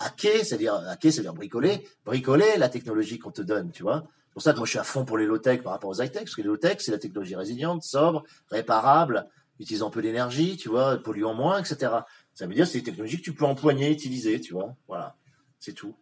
hacker, 0.00 0.44
c'est-à-dire 0.44 0.74
hacker, 0.74 1.12
c'est-à-dire 1.12 1.34
bricoler, 1.34 1.86
bricoler 2.04 2.56
la 2.56 2.68
technologie 2.68 3.18
qu'on 3.18 3.30
te 3.30 3.42
donne, 3.42 3.70
tu 3.70 3.82
vois. 3.82 4.04
C'est 4.30 4.34
pour 4.34 4.42
ça 4.42 4.52
que 4.52 4.58
moi 4.58 4.66
je 4.66 4.70
suis 4.70 4.78
à 4.78 4.84
fond 4.84 5.04
pour 5.04 5.18
les 5.18 5.26
low-tech 5.26 5.62
par 5.62 5.72
rapport 5.72 5.90
aux 5.90 6.00
high-tech, 6.00 6.22
parce 6.22 6.36
que 6.36 6.42
les 6.42 6.46
low-tech, 6.46 6.76
c'est 6.78 6.92
la 6.92 6.98
technologie 6.98 7.34
résiliente, 7.34 7.82
sobre, 7.82 8.24
réparable, 8.50 9.28
utilisant 9.58 9.90
peu 9.90 10.02
d'énergie, 10.02 10.56
tu 10.56 10.68
vois, 10.68 10.96
polluant 10.96 11.34
moins, 11.34 11.58
etc. 11.58 11.92
Ça 12.34 12.46
veut 12.46 12.54
dire 12.54 12.66
c'est 12.66 12.78
des 12.78 12.84
technologies 12.84 13.18
que 13.18 13.24
tu 13.24 13.34
peux 13.34 13.44
empoigner, 13.44 13.90
utiliser, 13.90 14.40
tu 14.40 14.54
vois. 14.54 14.74
Voilà, 14.88 15.16
c'est 15.58 15.74
tout. 15.74 15.94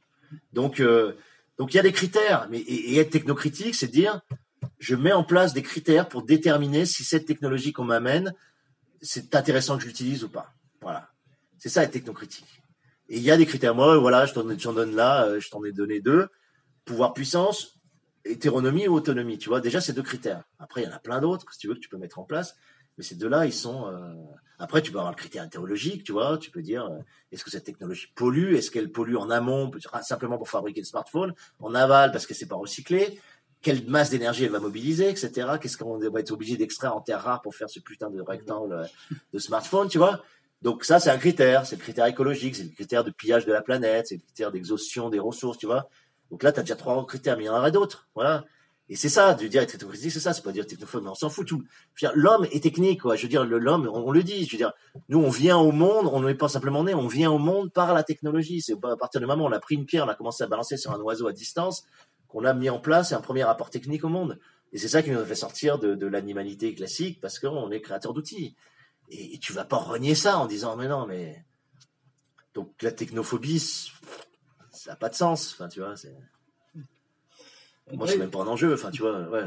Donc, 0.52 0.80
euh, 0.80 1.14
donc 1.58 1.74
il 1.74 1.76
y 1.76 1.80
a 1.80 1.82
des 1.82 1.92
critères, 1.92 2.48
mais 2.50 2.58
et, 2.58 2.98
être 2.98 3.10
technocritique, 3.10 3.74
c'est 3.74 3.88
dire, 3.88 4.20
je 4.78 4.94
mets 4.94 5.12
en 5.12 5.24
place 5.24 5.52
des 5.54 5.62
critères 5.62 6.08
pour 6.08 6.22
déterminer 6.22 6.86
si 6.86 7.04
cette 7.04 7.26
technologie 7.26 7.72
qu'on 7.72 7.84
m'amène, 7.84 8.34
c'est 9.00 9.34
intéressant 9.34 9.76
que 9.76 9.82
je 9.82 9.88
l'utilise 9.88 10.24
ou 10.24 10.28
pas. 10.28 10.54
Voilà, 10.80 11.10
c'est 11.58 11.68
ça 11.68 11.82
être 11.82 11.92
technocritique. 11.92 12.62
Et 13.08 13.16
il 13.16 13.22
y 13.22 13.30
a 13.30 13.36
des 13.36 13.46
critères. 13.46 13.74
Moi, 13.74 13.96
voilà, 13.98 14.26
je 14.26 14.34
t'en 14.34 14.72
donne 14.72 14.94
là, 14.94 15.24
euh, 15.24 15.40
je 15.40 15.48
t'en 15.50 15.64
ai 15.64 15.72
donné 15.72 16.00
deux. 16.00 16.28
Pouvoir, 16.84 17.14
puissance, 17.14 17.80
hétéronomie 18.24 18.86
ou 18.86 18.94
autonomie. 18.94 19.38
Tu 19.38 19.48
vois, 19.48 19.60
déjà, 19.60 19.80
ces 19.80 19.92
deux 19.92 20.02
critères. 20.02 20.44
Après, 20.58 20.82
il 20.82 20.84
y 20.84 20.88
en 20.88 20.94
a 20.94 20.98
plein 20.98 21.20
d'autres, 21.20 21.46
si 21.52 21.58
tu 21.58 21.68
veux, 21.68 21.74
que 21.74 21.80
tu 21.80 21.88
peux 21.88 21.96
mettre 21.96 22.18
en 22.18 22.24
place. 22.24 22.56
Mais 22.98 23.04
ces 23.04 23.14
deux-là, 23.14 23.46
ils 23.46 23.52
sont. 23.52 23.86
euh, 23.86 24.12
Après, 24.58 24.82
tu 24.82 24.90
peux 24.90 24.98
avoir 24.98 25.12
le 25.12 25.16
critère 25.16 25.44
hétérologique, 25.44 26.02
tu 26.04 26.12
vois. 26.12 26.36
Tu 26.36 26.50
peux 26.50 26.62
dire, 26.62 26.84
euh, 26.86 26.98
est-ce 27.32 27.44
que 27.44 27.50
cette 27.50 27.64
technologie 27.64 28.08
pollue 28.14 28.54
Est-ce 28.54 28.70
qu'elle 28.70 28.90
pollue 28.90 29.16
en 29.16 29.30
amont, 29.30 29.70
simplement 30.02 30.36
pour 30.36 30.48
fabriquer 30.48 30.80
le 30.80 30.86
smartphone 30.86 31.32
En 31.60 31.74
aval, 31.74 32.10
parce 32.12 32.26
que 32.26 32.34
c'est 32.34 32.48
pas 32.48 32.56
recyclé 32.56 33.20
Quelle 33.62 33.86
masse 33.88 34.10
d'énergie 34.10 34.44
elle 34.44 34.50
va 34.50 34.58
mobiliser, 34.60 35.08
etc. 35.08 35.30
Qu'est-ce 35.60 35.76
qu'on 35.78 35.98
va 35.98 36.20
être 36.20 36.32
obligé 36.32 36.56
d'extraire 36.56 36.94
en 36.96 37.00
terre 37.00 37.22
rare 37.22 37.40
pour 37.40 37.54
faire 37.54 37.70
ce 37.70 37.80
putain 37.80 38.10
de 38.10 38.20
rectangle 38.20 38.72
euh, 38.72 38.84
de 39.32 39.38
smartphone, 39.38 39.88
tu 39.88 39.98
vois 39.98 40.20
donc 40.60 40.82
ça, 40.84 40.98
c'est 40.98 41.10
un 41.10 41.18
critère, 41.18 41.66
c'est 41.66 41.76
le 41.76 41.82
critère 41.82 42.06
écologique, 42.06 42.56
c'est 42.56 42.64
le 42.64 42.70
critère 42.70 43.04
de 43.04 43.12
pillage 43.12 43.46
de 43.46 43.52
la 43.52 43.62
planète, 43.62 44.08
c'est 44.08 44.16
le 44.16 44.22
critère 44.22 44.50
d'exhaustion 44.50 45.08
des 45.08 45.20
ressources, 45.20 45.56
tu 45.56 45.66
vois. 45.66 45.88
Donc 46.32 46.42
là, 46.42 46.50
tu 46.50 46.58
as 46.58 46.62
déjà 46.64 46.74
trois 46.74 47.06
critères, 47.06 47.36
mais 47.36 47.44
il 47.44 47.46
y 47.46 47.48
en 47.48 47.56
aurait 47.56 47.70
d'autres, 47.70 48.08
voilà. 48.16 48.44
Et 48.90 48.96
c'est 48.96 49.10
ça, 49.10 49.34
de 49.34 49.46
dire 49.46 49.60
être 49.60 49.72
technocritique, 49.72 50.12
c'est 50.12 50.20
ça, 50.20 50.32
c'est 50.32 50.42
pas 50.42 50.52
dire 50.52 50.66
technophobe, 50.66 51.04
mais 51.04 51.10
on 51.10 51.14
s'en 51.14 51.28
fout 51.28 51.46
tout. 51.46 51.62
L'homme 52.14 52.46
est 52.52 52.62
technique, 52.62 53.02
quoi. 53.02 53.16
Je 53.16 53.22
veux 53.22 53.28
dire, 53.28 53.44
l'homme, 53.44 53.86
on, 53.92 54.10
le 54.10 54.22
dit, 54.22 54.46
je 54.46 54.52
veux 54.52 54.56
dire, 54.56 54.72
nous, 55.10 55.18
on 55.18 55.28
vient 55.28 55.58
au 55.58 55.72
monde, 55.72 56.08
on 56.10 56.22
n'est 56.22 56.34
pas 56.34 56.48
simplement 56.48 56.82
né, 56.84 56.94
on 56.94 57.06
vient 57.06 57.30
au 57.30 57.38
monde 57.38 57.70
par 57.70 57.92
la 57.92 58.02
technologie. 58.02 58.62
C'est 58.62 58.82
à 58.82 58.96
partir 58.96 59.20
du 59.20 59.26
moment 59.26 59.44
où 59.44 59.48
on 59.48 59.52
a 59.52 59.60
pris 59.60 59.74
une 59.74 59.84
pierre, 59.84 60.06
on 60.06 60.08
a 60.08 60.14
commencé 60.14 60.42
à 60.42 60.46
balancer 60.46 60.78
sur 60.78 60.92
un 60.92 61.00
oiseau 61.00 61.26
à 61.26 61.32
distance, 61.32 61.84
qu'on 62.28 62.46
a 62.46 62.54
mis 62.54 62.70
en 62.70 62.78
place 62.78 63.12
un 63.12 63.20
premier 63.20 63.44
rapport 63.44 63.68
technique 63.68 64.04
au 64.04 64.08
monde. 64.08 64.38
Et 64.72 64.78
c'est 64.78 64.88
ça 64.88 65.02
qui 65.02 65.10
nous 65.10 65.20
a 65.20 65.24
fait 65.24 65.34
sortir 65.34 65.78
de, 65.78 66.06
l'animalité 66.06 66.74
classique, 66.74 67.20
parce 67.20 67.38
qu'on 67.38 67.70
est 67.70 67.82
créateur 67.82 68.14
d'outils. 68.14 68.56
Et, 69.10 69.34
et 69.34 69.38
tu 69.38 69.52
vas 69.52 69.64
pas 69.64 69.76
renier 69.76 70.14
ça 70.14 70.38
en 70.38 70.46
disant 70.46 70.76
mais 70.76 70.86
non 70.86 71.06
mais 71.06 71.42
donc 72.52 72.74
la 72.82 72.92
technophobie 72.92 73.90
ça 74.70 74.90
n'a 74.90 74.96
pas 74.96 75.08
de 75.08 75.14
sens 75.14 75.54
enfin 75.54 75.66
tu 75.66 75.80
vois 75.80 75.96
c'est 75.96 76.14
moi 77.94 78.06
c'est 78.06 78.18
même 78.18 78.30
pas 78.30 78.40
un 78.42 78.46
enjeu 78.46 78.72
enfin 78.74 78.90
tu 78.90 79.02
vois 79.02 79.20
ouais 79.28 79.44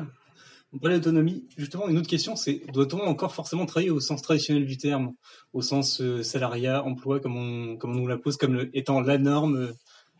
On 0.73 0.77
parlait 0.79 0.99
d'autonomie. 0.99 1.43
Justement, 1.57 1.89
une 1.89 1.97
autre 1.97 2.07
question, 2.07 2.37
c'est 2.37 2.61
doit-on 2.71 3.01
encore 3.01 3.35
forcément 3.35 3.65
travailler 3.65 3.89
au 3.91 3.99
sens 3.99 4.21
traditionnel 4.21 4.65
du 4.65 4.77
terme, 4.77 5.11
au 5.51 5.61
sens 5.61 5.99
euh, 5.99 6.23
salariat, 6.23 6.81
emploi, 6.85 7.19
comme 7.19 7.35
on, 7.35 7.75
comme 7.75 7.91
on 7.91 7.99
nous 7.99 8.07
l'impose, 8.07 8.37
comme 8.37 8.53
le- 8.53 8.69
étant 8.73 9.01
la 9.01 9.17
norme, 9.17 9.55
euh, 9.57 9.73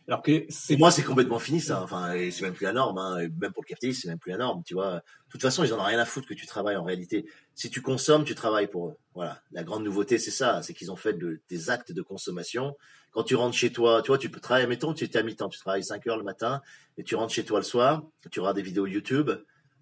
alors 0.08 0.22
que 0.22 0.44
c'est 0.48 0.74
pour 0.74 0.80
moi 0.80 0.90
c'est 0.90 1.02
complètement 1.04 1.38
fini 1.38 1.60
ça. 1.60 1.82
Enfin 1.82 2.12
c'est 2.30 2.42
même 2.42 2.54
plus 2.54 2.64
la 2.64 2.72
norme 2.72 2.98
hein. 2.98 3.18
Même 3.40 3.52
pour 3.52 3.62
le 3.62 3.68
capitalisme 3.68 4.00
c'est 4.02 4.08
même 4.08 4.18
plus 4.18 4.32
la 4.32 4.38
norme 4.38 4.62
tu 4.64 4.74
vois. 4.74 4.94
De 4.96 5.00
toute 5.30 5.42
façon 5.42 5.62
ils 5.64 5.72
en 5.72 5.78
ont 5.78 5.84
rien 5.84 5.98
à 5.98 6.04
foutre 6.04 6.26
que 6.28 6.34
tu 6.34 6.46
travailles 6.46 6.76
en 6.76 6.84
réalité. 6.84 7.24
Si 7.54 7.70
tu 7.70 7.80
consommes 7.82 8.24
tu 8.24 8.34
travailles 8.34 8.66
pour 8.66 8.88
eux. 8.88 8.96
Voilà. 9.14 9.40
La 9.52 9.62
grande 9.62 9.84
nouveauté 9.84 10.18
c'est 10.18 10.30
ça. 10.32 10.60
C'est 10.62 10.74
qu'ils 10.74 10.90
ont 10.90 10.96
fait 10.96 11.12
de- 11.14 11.40
des 11.48 11.70
actes 11.70 11.92
de 11.92 12.02
consommation. 12.02 12.76
Quand 13.12 13.22
tu 13.22 13.36
rentres 13.36 13.56
chez 13.56 13.70
toi 13.70 14.02
tu 14.02 14.08
vois 14.08 14.18
tu 14.18 14.28
peux 14.28 14.40
travailler. 14.40 14.66
Mettons 14.66 14.92
tu 14.92 15.04
es 15.04 15.16
à 15.16 15.22
mi-temps 15.22 15.48
tu 15.48 15.58
travailles 15.60 15.84
5 15.84 16.06
heures 16.08 16.18
le 16.18 16.24
matin 16.24 16.62
et 16.98 17.04
tu 17.04 17.14
rentres 17.14 17.32
chez 17.32 17.44
toi 17.44 17.58
le 17.60 17.64
soir 17.64 18.02
tu 18.30 18.40
regardes 18.40 18.56
des 18.56 18.62
vidéos 18.62 18.86
YouTube 18.86 19.30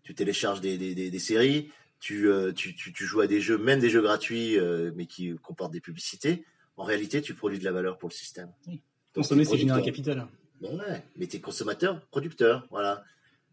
tu 0.03 0.15
télécharges 0.15 0.61
des, 0.61 0.77
des, 0.79 0.95
des, 0.95 1.11
des 1.11 1.19
séries 1.19 1.71
tu, 2.01 2.29
euh, 2.29 2.53
tu, 2.53 2.75
tu, 2.75 2.93
tu 2.93 3.05
joues 3.05 3.21
à 3.21 3.27
des 3.27 3.41
jeux 3.41 3.59
même 3.59 3.79
des 3.81 3.91
jeux 3.91 4.01
gratuits 4.03 4.59
euh, 4.59 4.91
mais 4.97 5.07
qui 5.07 5.35
comportent 5.43 5.73
des 5.73 5.81
publicités. 5.81 6.45
En 6.77 6.85
réalité 6.85 7.23
tu 7.23 7.35
produis 7.35 7.59
de 7.59 7.65
la 7.65 7.73
valeur 7.73 7.99
pour 7.99 8.09
le 8.09 8.15
système. 8.15 8.51
Donc, 8.67 8.81
consommer, 9.15 9.45
c'est 9.45 9.57
générer 9.59 9.79
un 9.81 9.83
capital. 9.83 10.27
Ben 10.61 10.75
ouais, 10.79 11.05
mais 11.17 11.27
t'es 11.27 11.41
consommateur, 11.41 12.01
producteur, 12.11 12.67
voilà. 12.71 13.03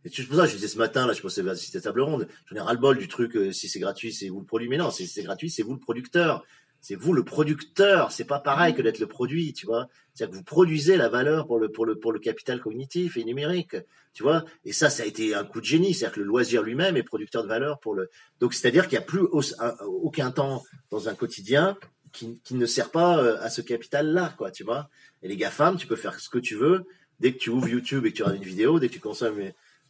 Et 0.06 0.10
c'est 0.14 0.24
pour 0.24 0.36
ça 0.38 0.44
que 0.44 0.50
je 0.50 0.56
disais 0.56 0.68
ce 0.68 0.78
matin, 0.78 1.08
là, 1.08 1.14
je 1.14 1.22
pensais 1.22 1.48
à 1.48 1.56
cette 1.56 1.82
table 1.84 2.02
ronde, 2.02 2.28
j'en 2.46 2.56
ai 2.58 2.60
ras-le-bol 2.60 2.98
du 2.98 3.08
truc, 3.08 3.36
euh, 3.36 3.52
si 3.52 3.68
c'est 3.68 3.80
gratuit, 3.80 4.14
c'est 4.14 4.30
vous 4.30 4.40
le 4.40 4.46
produit. 4.46 4.68
Mais 4.70 4.78
non, 4.78 4.92
si 4.92 5.08
c'est 5.08 5.24
gratuit, 5.24 5.50
c'est 5.50 5.64
vous 5.64 5.74
le 5.74 5.80
producteur. 5.80 6.46
C'est 6.80 6.96
vous 6.96 7.12
le 7.12 7.24
producteur. 7.26 8.12
C'est 8.12 8.24
pas 8.26 8.40
pareil 8.40 8.76
que 8.76 8.82
d'être 8.84 9.00
le 9.00 9.08
produit, 9.08 9.52
tu 9.52 9.66
vois. 9.66 9.88
C'est-à-dire 10.14 10.32
que 10.34 10.38
vous 10.38 10.44
produisez 10.44 10.96
la 10.96 11.10
valeur 11.10 11.48
pour 11.48 11.60
le, 11.60 11.70
pour 11.72 11.86
le, 11.86 11.98
pour 12.00 12.12
le 12.14 12.20
capital 12.20 12.62
cognitif 12.62 13.18
et 13.18 13.24
numérique, 13.24 13.76
tu 14.14 14.22
vois. 14.24 14.46
Et 14.64 14.72
ça, 14.74 14.90
ça 14.92 15.02
a 15.04 15.06
été 15.08 15.34
un 15.34 15.44
coup 15.44 15.60
de 15.60 15.66
génie. 15.66 15.94
C'est-à-dire 15.96 16.16
que 16.16 16.20
le 16.20 16.28
loisir 16.28 16.62
lui-même 16.62 16.96
est 16.96 17.04
producteur 17.04 17.44
de 17.44 17.48
valeur 17.48 17.80
pour 17.80 17.96
le. 17.96 18.10
Donc, 18.40 18.54
c'est-à-dire 18.54 18.88
qu'il 18.88 18.98
n'y 19.00 19.04
a 19.04 19.08
plus 19.08 19.22
au- 19.22 19.42
un- 19.60 19.76
aucun 19.88 20.30
temps 20.32 20.64
dans 20.92 21.10
un 21.10 21.16
quotidien 21.16 21.76
qui, 22.18 22.40
qui 22.44 22.56
ne 22.56 22.66
sert 22.66 22.90
pas 22.92 23.18
euh, 23.20 23.38
à 23.42 23.50
ce 23.50 23.62
capital-là, 23.62 24.34
quoi, 24.38 24.52
tu 24.52 24.64
vois. 24.64 24.90
Et 25.24 25.28
les 25.28 25.38
GAFAM, 25.38 25.78
tu 25.78 25.88
peux 25.88 25.96
faire 25.96 26.20
ce 26.20 26.30
que 26.30 26.40
tu 26.40 26.56
veux. 26.56 26.86
Dès 27.20 27.32
que 27.34 27.38
tu 27.38 27.50
ouvres 27.50 27.68
YouTube 27.68 28.06
et 28.06 28.12
que 28.12 28.18
tu 28.18 28.24
regardes 28.24 28.42
une 28.42 28.48
vidéo, 28.48 28.80
dès 28.80 28.88
que 28.90 28.94
tu 28.94 29.00
consommes, 29.00 29.40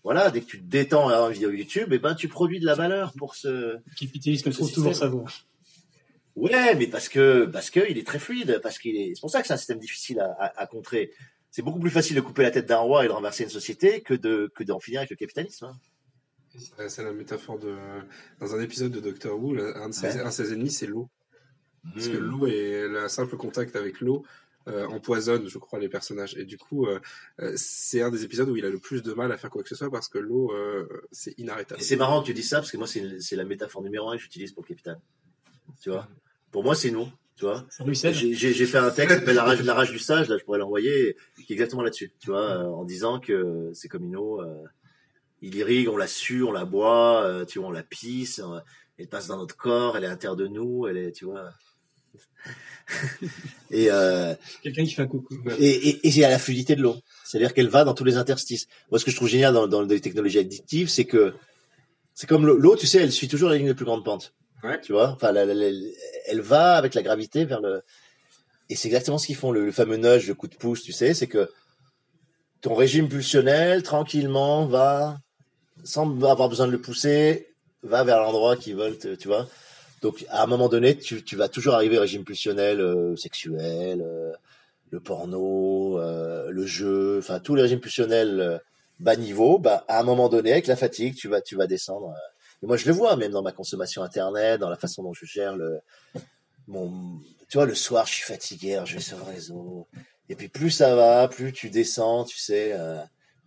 voilà, 0.03 0.31
dès 0.31 0.41
que 0.41 0.45
tu 0.45 0.59
te 0.59 0.65
détends 0.65 1.03
en 1.03 1.05
regardant 1.07 1.27
une 1.27 1.33
vidéo 1.33 1.51
YouTube, 1.51 1.91
et 1.93 1.99
ben, 1.99 2.15
tu 2.15 2.27
produis 2.29 2.59
de 2.59 2.65
la 2.65 2.75
valeur 2.75 3.13
pour 3.17 3.35
ce, 3.35 3.47
Le 3.47 3.81
capitalisme 3.99 4.51
trouve 4.51 4.71
toujours 4.71 4.95
sa 4.95 5.07
voie. 5.07 5.25
Ouais, 6.35 6.75
mais 6.75 6.87
parce 6.87 7.09
que 7.09 7.45
parce 7.45 7.69
que 7.71 7.79
il 7.89 7.97
est 7.97 8.05
très 8.05 8.19
fluide, 8.19 8.59
parce 8.61 8.77
qu'il 8.77 8.95
est. 8.95 9.15
C'est 9.15 9.21
pour 9.21 9.31
ça 9.31 9.41
que 9.41 9.47
c'est 9.47 9.53
un 9.53 9.57
système 9.57 9.79
difficile 9.79 10.19
à, 10.19 10.31
à, 10.39 10.61
à 10.61 10.67
contrer. 10.67 11.11
C'est 11.49 11.63
beaucoup 11.63 11.79
plus 11.79 11.89
facile 11.89 12.15
de 12.15 12.21
couper 12.21 12.43
la 12.43 12.51
tête 12.51 12.67
d'un 12.67 12.77
roi 12.77 13.03
et 13.03 13.07
de 13.07 13.13
renverser 13.13 13.43
une 13.43 13.49
société 13.49 14.01
que 14.01 14.13
de 14.13 14.51
que 14.53 14.63
d'en 14.63 14.79
finir 14.79 14.99
avec 14.99 15.09
le 15.09 15.15
capitalisme. 15.15 15.65
hein. 15.65 15.77
C'est- 16.87 17.03
la 17.03 17.11
métaphore 17.11 17.57
de. 17.59 17.75
Dans 18.39 18.55
un 18.55 18.61
épisode 18.61 18.91
de 18.91 18.99
Doctor 18.99 19.37
Who, 19.39 19.53
là, 19.55 19.73
un 19.77 19.89
de 19.89 19.93
ses, 19.93 20.07
Ouais. 20.07 20.19
un 20.21 20.25
de 20.29 20.31
ses 20.31 20.53
ennemis, 20.53 20.71
c'est 20.71 20.85
l'eau. 20.87 21.09
Parce 21.93 22.07
que 22.07 22.17
Hmm. 22.17 22.29
l'eau 22.29 22.47
et 22.47 22.87
le 22.87 23.07
simple 23.07 23.37
contact 23.37 23.75
avec 23.75 24.01
l'eau 24.01 24.23
euh, 24.67 24.85
empoisonne, 24.87 25.47
je 25.47 25.57
crois, 25.59 25.79
les 25.79 25.87
personnages. 25.87 26.35
Et 26.37 26.43
du 26.43 26.57
coup, 26.57 26.87
euh, 26.87 26.99
euh, 27.39 27.53
c'est 27.55 28.01
un 28.01 28.11
des 28.11 28.23
épisodes 28.25 28.49
où 28.49 28.57
il 28.57 28.65
a 28.65 28.69
le 28.69 28.79
plus 28.79 29.01
de 29.01 29.13
mal 29.13 29.31
à 29.31 29.37
faire 29.37 29.49
quoi 29.49 29.63
que 29.63 29.69
ce 29.69 29.75
soit 29.75 29.89
parce 29.89 30.09
que 30.09 30.17
l'eau, 30.17 30.51
euh, 30.51 30.85
c'est 31.11 31.33
inarrêtable. 31.39 31.79
Et 31.79 31.83
c'est 31.83 31.95
marrant 31.95 32.21
que 32.21 32.25
tu 32.27 32.33
dis 32.33 32.43
ça 32.43 32.57
parce 32.57 32.71
que 32.71 32.77
moi 32.77 32.85
c'est 32.87 33.35
la 33.37 33.45
métaphore 33.45 33.81
numéro 33.81 34.09
un 34.09 34.17
que 34.17 34.21
j'utilise 34.21 34.51
pour 34.51 34.63
le 34.63 34.67
capital. 34.67 34.99
Tu 35.81 35.89
vois? 35.89 36.07
Pour 36.51 36.63
moi, 36.63 36.75
c'est 36.75 36.91
nous. 36.91 37.07
Tu 37.37 37.45
vois? 37.45 37.65
J'ai 38.33 38.65
fait 38.65 38.77
un 38.79 38.89
texte 38.89 39.13
qui 39.13 39.19
s'appelle 39.21 39.35
la 39.35 39.43
rage, 39.43 39.61
la 39.63 39.73
rage 39.75 39.91
du 39.91 39.99
sage. 39.99 40.27
Là, 40.27 40.37
je 40.37 40.43
pourrais 40.43 40.57
l'envoyer, 40.59 41.15
qui 41.45 41.53
est 41.53 41.55
exactement 41.55 41.83
là-dessus. 41.83 42.11
Tu 42.19 42.31
vois, 42.31 42.57
en 42.65 42.83
disant 42.83 43.19
que 43.19 43.69
c'est 43.73 43.87
comme 43.87 44.03
une 44.05 44.17
eau. 44.17 44.41
euh, 44.41 44.63
il 45.41 45.55
irrigue, 45.55 45.87
on 45.87 45.97
la 45.97 46.07
sue, 46.07 46.41
on 46.43 46.51
la 46.51 46.65
boit, 46.65 47.45
tu 47.47 47.59
vois, 47.59 47.67
on 47.67 47.71
la 47.71 47.83
pisse. 47.83 48.41
elle 48.97 49.07
passe 49.07 49.27
dans 49.27 49.37
notre 49.37 49.55
corps, 49.55 49.95
elle 49.95 50.03
est 50.03 50.07
à 50.07 50.09
l'intérieur 50.09 50.35
de 50.35 50.47
nous, 50.47 50.87
elle 50.87 50.97
est, 50.97 51.11
tu 51.11 51.25
vois. 51.25 51.51
et, 53.71 53.91
euh, 53.91 54.33
Quelqu'un 54.63 54.83
qui 54.85 54.91
fait 54.91 55.01
un 55.01 55.07
coucou. 55.07 55.35
et, 55.59 55.89
et, 55.89 56.07
et 56.07 56.11
c'est 56.11 56.23
à 56.23 56.29
la 56.29 56.39
fluidité 56.39 56.75
de 56.75 56.81
l'eau. 56.81 56.95
C'est-à-dire 57.25 57.53
qu'elle 57.53 57.67
va 57.69 57.83
dans 57.83 57.93
tous 57.93 58.03
les 58.05 58.17
interstices. 58.17 58.67
Moi, 58.91 58.99
ce 58.99 59.05
que 59.05 59.11
je 59.11 59.15
trouve 59.17 59.27
génial 59.27 59.53
dans, 59.53 59.67
dans 59.67 59.81
les 59.81 59.99
technologies 60.01 60.39
additives, 60.39 60.87
c'est 60.89 61.05
que 61.05 61.33
c'est 62.13 62.27
comme 62.27 62.45
l'eau, 62.47 62.75
tu 62.75 62.87
sais, 62.87 62.99
elle 62.99 63.11
suit 63.11 63.27
toujours 63.27 63.49
la 63.49 63.57
ligne 63.57 63.67
de 63.67 63.73
plus 63.73 63.85
grande 63.85 64.03
pente. 64.05 64.33
Ouais. 64.63 64.79
Tu 64.81 64.91
vois, 64.93 65.09
enfin, 65.09 65.31
la- 65.31 65.45
la- 65.45 65.53
la- 65.53 65.87
elle 66.27 66.41
va 66.41 66.75
avec 66.77 66.93
la 66.95 67.03
gravité 67.03 67.45
vers 67.45 67.61
le. 67.61 67.81
Et 68.69 68.75
c'est 68.75 68.87
exactement 68.87 69.17
ce 69.17 69.27
qu'ils 69.27 69.35
font, 69.35 69.51
le, 69.51 69.65
le 69.65 69.71
fameux 69.71 69.97
nudge, 69.97 70.27
le 70.27 70.33
coup 70.33 70.47
de 70.47 70.55
pouce, 70.55 70.81
tu 70.83 70.91
sais, 70.91 71.13
c'est 71.13 71.27
que 71.27 71.49
ton 72.61 72.73
régime 72.73 73.07
pulsionnel, 73.07 73.83
tranquillement, 73.83 74.65
va, 74.65 75.19
sans 75.83 76.07
avoir 76.23 76.49
besoin 76.49 76.65
de 76.67 76.71
le 76.71 76.81
pousser, 76.81 77.47
va 77.83 78.03
vers 78.03 78.19
l'endroit 78.19 78.57
qu'ils 78.57 78.75
veulent, 78.75 78.97
tu 79.19 79.27
vois. 79.27 79.47
Donc, 80.01 80.25
à 80.29 80.43
un 80.43 80.47
moment 80.47 80.69
donné, 80.69 80.97
tu, 80.97 81.23
tu 81.23 81.35
vas 81.35 81.49
toujours 81.49 81.73
arriver 81.73 81.97
au 81.97 82.01
régime 82.01 82.23
pulsionnel 82.23 82.79
euh, 82.81 83.15
sexuel, 83.15 84.01
euh, 84.01 84.31
le 84.91 84.99
porno, 84.99 85.99
euh, 85.99 86.49
le 86.49 86.65
jeu, 86.65 87.17
enfin 87.19 87.39
tous 87.39 87.55
les 87.55 87.63
régimes 87.63 87.79
pulsionnels 87.81 88.39
euh, 88.39 88.57
bas 88.99 89.15
niveau, 89.15 89.59
bah 89.59 89.83
à 89.87 89.99
un 89.99 90.03
moment 90.03 90.29
donné 90.29 90.51
avec 90.53 90.67
la 90.67 90.75
fatigue, 90.75 91.15
tu 91.15 91.27
vas 91.27 91.41
tu 91.41 91.55
vas 91.55 91.67
descendre. 91.67 92.09
euh. 92.09 92.63
Et 92.63 92.67
moi 92.67 92.77
je 92.77 92.85
le 92.87 92.93
vois 92.93 93.15
même 93.17 93.31
dans 93.31 93.43
ma 93.43 93.51
consommation 93.51 94.01
internet, 94.01 94.59
dans 94.59 94.69
la 94.69 94.77
façon 94.77 95.03
dont 95.03 95.13
je 95.13 95.25
gère 95.25 95.55
le 95.55 95.79
mon 96.67 97.19
tu 97.49 97.57
vois 97.57 97.65
le 97.65 97.75
soir 97.75 98.05
je 98.07 98.13
suis 98.13 98.23
fatigué, 98.23 98.81
je 98.85 98.95
vais 98.95 99.01
sur 99.01 99.17
le 99.17 99.23
réseau. 99.23 99.87
Et 100.29 100.35
puis 100.35 100.47
plus 100.47 100.71
ça 100.71 100.95
va, 100.95 101.27
plus 101.27 101.51
tu 101.53 101.69
descends, 101.69 102.23
tu 102.23 102.37
sais 102.37 102.71
euh, 102.73 102.99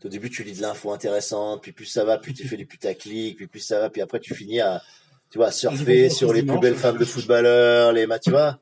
au 0.04 0.08
début 0.08 0.30
tu 0.30 0.44
lis 0.44 0.56
de 0.56 0.62
l'info 0.62 0.92
intéressante, 0.92 1.62
puis 1.62 1.72
plus 1.72 1.86
ça 1.86 2.04
va, 2.04 2.18
plus 2.18 2.34
tu 2.34 2.46
fais 2.46 2.56
du 2.56 2.66
putaclic, 2.66 3.36
puis 3.36 3.46
plus 3.46 3.60
ça 3.60 3.80
va, 3.80 3.90
puis 3.90 4.02
après 4.02 4.20
tu 4.20 4.34
finis 4.34 4.60
à 4.60 4.82
tu 5.30 5.38
vois 5.38 5.50
surfer 5.50 6.10
sur 6.10 6.32
les 6.32 6.42
plus 6.42 6.58
belles 6.58 6.74
femmes 6.76 6.98
de 6.98 7.04
footballeurs, 7.04 7.92
les 7.92 8.06
tu 8.22 8.30
vois. 8.30 8.58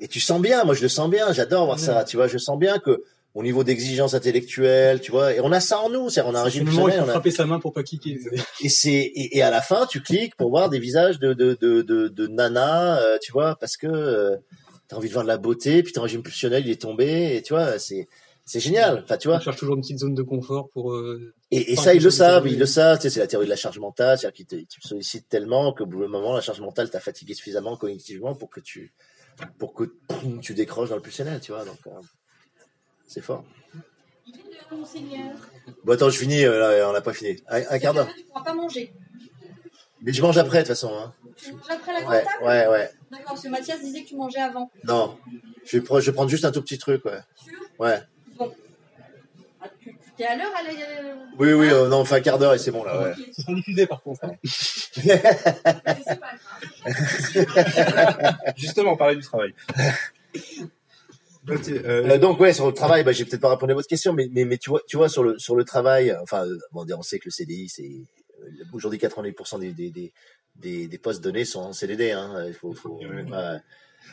Et 0.00 0.06
tu 0.06 0.20
sens 0.20 0.40
bien, 0.40 0.62
moi 0.64 0.74
je 0.74 0.82
le 0.82 0.88
sens 0.88 1.10
bien, 1.10 1.32
j'adore 1.32 1.66
voir 1.66 1.78
ça, 1.78 2.04
tu 2.04 2.16
vois, 2.16 2.28
je 2.28 2.38
sens 2.38 2.58
bien 2.58 2.78
que 2.78 3.02
au 3.34 3.42
niveau 3.42 3.62
d'exigence 3.62 4.14
intellectuelle, 4.14 5.00
tu 5.00 5.10
vois, 5.10 5.34
et 5.34 5.40
on 5.40 5.52
a 5.52 5.60
ça 5.60 5.80
en 5.80 5.90
nous, 5.90 6.08
c'est 6.08 6.22
on 6.22 6.34
a 6.34 6.40
un 6.40 6.44
régime 6.44 6.64
le 6.64 6.70
moment 6.72 6.88
il 6.88 6.92
pulsionnel, 6.92 7.00
faut 7.00 7.06
on 7.06 7.08
a- 7.10 7.12
frapper 7.12 7.30
sa 7.30 7.46
main 7.46 7.58
pour 7.60 7.72
pas 7.72 7.82
cliquer. 7.82 8.18
et 8.60 8.68
c'est 8.68 8.90
et, 8.92 9.36
et 9.38 9.42
à 9.42 9.50
la 9.50 9.60
fin 9.60 9.86
tu 9.86 10.00
cliques 10.00 10.36
pour 10.36 10.50
voir 10.50 10.70
des 10.70 10.78
visages 10.78 11.18
de 11.18 11.34
de 11.34 11.56
de 11.60 11.82
de, 11.82 12.08
de 12.08 12.26
nanas, 12.28 13.00
euh, 13.00 13.18
tu 13.20 13.32
vois, 13.32 13.56
parce 13.56 13.76
que 13.76 13.86
euh, 13.88 14.36
t'as 14.88 14.96
envie 14.96 15.08
de 15.08 15.12
voir 15.12 15.24
de 15.24 15.28
la 15.28 15.36
beauté, 15.36 15.82
puis 15.82 15.92
ton 15.92 16.02
régime 16.02 16.22
pulsionnel 16.22 16.64
il 16.64 16.70
est 16.70 16.80
tombé, 16.80 17.36
et 17.36 17.42
tu 17.42 17.52
vois, 17.54 17.78
c'est 17.78 18.06
c'est 18.48 18.60
génial, 18.60 19.02
enfin 19.04 19.16
tu 19.18 19.28
vois. 19.28 19.36
On 19.36 19.40
cherche 19.40 19.56
toujours 19.56 19.74
une 19.76 19.82
petite 19.82 19.98
zone 19.98 20.14
de 20.14 20.22
confort 20.22 20.68
pour. 20.70 20.92
euh, 20.94 21.32
Et, 21.50 21.76
ça, 21.76 21.94
ils 21.94 22.02
le 22.02 22.10
savent, 22.10 22.48
ils 22.48 22.58
le 22.58 22.66
savent. 22.66 22.96
Tu 22.98 23.02
sais, 23.02 23.10
c'est 23.10 23.20
la 23.20 23.26
théorie 23.26 23.46
de 23.46 23.50
la 23.50 23.56
charge 23.56 23.78
mentale, 23.78 24.18
c'est-à-dire 24.18 24.34
qu'ils 24.34 24.46
te, 24.46 24.56
te 24.56 24.86
sollicitent 24.88 25.28
tellement 25.28 25.72
qu'au 25.72 25.86
bout 25.86 26.00
d'un 26.02 26.08
moment, 26.08 26.34
la 26.34 26.40
charge 26.40 26.60
mentale 26.60 26.90
t'a 26.90 27.00
fatigué 27.00 27.34
suffisamment 27.34 27.76
cognitivement 27.76 28.34
pour 28.34 28.50
que 28.50 28.60
tu, 28.60 28.92
pour 29.58 29.72
que 29.74 29.84
tu 30.42 30.54
décroches 30.54 30.88
dans 30.88 30.96
le 30.96 31.02
pulsionnel, 31.02 31.40
tu 31.40 31.52
vois. 31.52 31.64
Donc, 31.64 31.78
euh, 31.86 31.90
c'est 33.06 33.20
fort. 33.22 33.44
Monseigneur. 34.70 35.32
Bon, 35.84 35.92
attends, 35.94 36.10
je 36.10 36.18
finis. 36.18 36.44
euh, 36.44 36.58
là, 36.78 36.88
on 36.90 36.92
n'a 36.92 37.00
pas 37.00 37.12
fini. 37.14 37.36
Un, 37.48 37.62
un 37.70 37.78
quart 37.78 37.94
d'heure. 37.94 38.08
Tu 38.16 38.24
pourras 38.24 38.44
pas 38.44 38.54
manger. 38.54 38.92
Mais 40.02 40.12
je 40.12 40.22
mange 40.22 40.38
après, 40.38 40.58
de 40.58 40.62
toute 40.62 40.68
façon. 40.68 40.92
Hein. 40.94 41.12
Tu 41.36 41.52
manges 41.52 41.62
après 41.70 41.92
la 42.00 42.08
Ouais, 42.08 42.24
ouais, 42.42 42.66
ouais. 42.68 42.90
D'accord, 43.10 43.26
parce 43.28 43.42
que 43.42 43.48
Mathias 43.48 43.80
disait 43.80 44.02
que 44.04 44.08
tu 44.08 44.16
mangeais 44.16 44.40
avant. 44.40 44.70
Non, 44.84 45.18
je 45.64 45.78
vais, 45.78 45.84
pre- 45.84 46.00
je 46.00 46.06
vais 46.10 46.14
prendre 46.14 46.30
juste 46.30 46.44
un 46.44 46.52
tout 46.52 46.62
petit 46.62 46.78
truc, 46.78 47.04
ouais. 47.06 47.18
Sûr? 47.36 47.58
Ouais. 47.78 47.98
T'es 50.18 50.24
à 50.24 50.36
l'heure 50.36 50.52
à 50.54 50.62
la... 50.64 50.70
euh, 50.70 51.14
Oui, 51.38 51.52
oui, 51.52 51.68
euh, 51.70 51.88
non, 51.88 52.00
on 52.00 52.04
fait 52.04 52.16
un 52.16 52.20
quart 52.20 52.38
d'heure 52.38 52.52
et 52.52 52.58
c'est 52.58 52.72
bon 52.72 52.82
là. 52.84 53.00
Ouais. 53.00 53.14
Ce 53.32 53.40
sera 53.42 53.54
diffusé 53.54 53.86
par 53.86 54.02
contre. 54.02 54.24
hein. 54.24 54.32
Justement, 58.56 58.92
on 58.92 58.96
parlait 58.96 59.16
du 59.16 59.22
travail. 59.22 59.54
Ok, 61.48 61.68
euh, 61.68 62.04
Euh, 62.08 62.18
donc 62.18 62.40
ouais 62.40 62.52
sur 62.52 62.66
le 62.66 62.74
travail, 62.74 63.04
bah, 63.04 63.12
j'ai 63.12 63.24
peut-être 63.24 63.40
pas 63.40 63.50
répondu 63.50 63.72
à 63.72 63.74
votre 63.74 63.88
question, 63.88 64.12
mais 64.12 64.28
mais 64.32 64.44
mais 64.44 64.58
tu 64.58 64.68
vois 64.70 64.80
tu 64.86 64.96
vois 64.98 65.08
sur 65.08 65.22
le 65.22 65.38
sur 65.38 65.56
le 65.56 65.64
travail, 65.64 66.14
enfin 66.22 66.44
euh, 66.46 66.58
bon, 66.72 66.84
on 66.96 67.02
sait 67.02 67.18
que 67.18 67.24
le 67.26 67.30
CDI 67.30 67.68
c'est 67.68 67.90
aujourd'hui 68.72 68.98
90% 68.98 69.60
des 69.60 69.72
des, 69.72 69.90
des 69.90 70.12
des 70.56 70.88
des 70.88 70.98
postes 70.98 71.22
donnés 71.22 71.44
sont 71.46 71.60
en 71.60 71.72
CDD, 71.72 72.10
hein. 72.10 72.44
Il 72.46 72.52
faut 72.54 72.72
faut 72.74 72.98
Ouais. 72.98 73.06
ouais. 73.22 73.56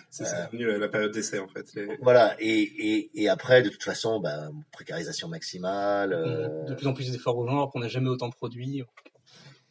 C'est 0.10 0.24
devenu 0.52 0.66
la, 0.68 0.78
la 0.78 0.88
période 0.88 1.12
d'essai 1.12 1.40
en 1.40 1.48
fait. 1.48 1.74
Les- 1.76 1.98
voilà 2.02 2.36
et 2.40 2.60
et 2.62 3.12
et 3.22 3.30
après 3.30 3.62
de 3.62 3.70
toute 3.70 3.84
façon 3.84 4.20
bah 4.20 4.50
précarisation 4.72 5.28
maximale. 5.28 6.14
euh, 6.14 6.64
De 6.66 6.74
plus 6.76 6.88
en 6.88 6.94
plus 6.94 7.12
d'efforts 7.12 7.38
aux 7.38 7.46
gens 7.48 7.54
alors 7.54 7.72
qu'on 7.72 7.80
n'a 7.80 7.88
jamais 7.88 8.10
autant 8.10 8.30
produit. 8.30 8.84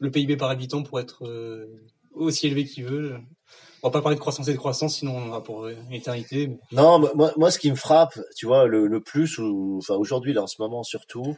Le 0.01 0.11
PIB 0.11 0.37
par 0.37 0.51
habitant 0.51 0.83
pourrait 0.83 1.03
être 1.03 1.27
euh, 1.27 1.67
aussi 2.13 2.47
élevé 2.47 2.65
qu'il 2.65 2.85
veut. 2.85 3.17
On 3.83 3.89
va 3.89 3.93
pas 3.93 4.01
parler 4.03 4.17
de 4.17 4.21
croissance 4.21 4.49
et 4.49 4.53
de 4.53 4.57
croissance, 4.59 4.97
sinon 4.97 5.17
on 5.17 5.23
en 5.25 5.29
aura 5.29 5.43
pour 5.43 5.65
euh, 5.67 5.75
éternité. 5.91 6.47
mais- 6.49 6.59
Non, 6.73 6.99
moi- 7.15 7.33
moi, 7.37 7.51
ce 7.51 7.59
qui 7.59 7.71
me 7.71 7.77
frappe, 7.77 8.19
tu 8.35 8.47
vois, 8.47 8.67
le, 8.67 8.87
le 8.87 9.01
plus, 9.03 9.37
ou, 9.39 9.77
enfin, 9.79 9.95
aujourd'hui, 9.95 10.33
là, 10.33 10.43
en 10.43 10.47
ce 10.47 10.57
moment, 10.61 10.83
surtout, 10.83 11.37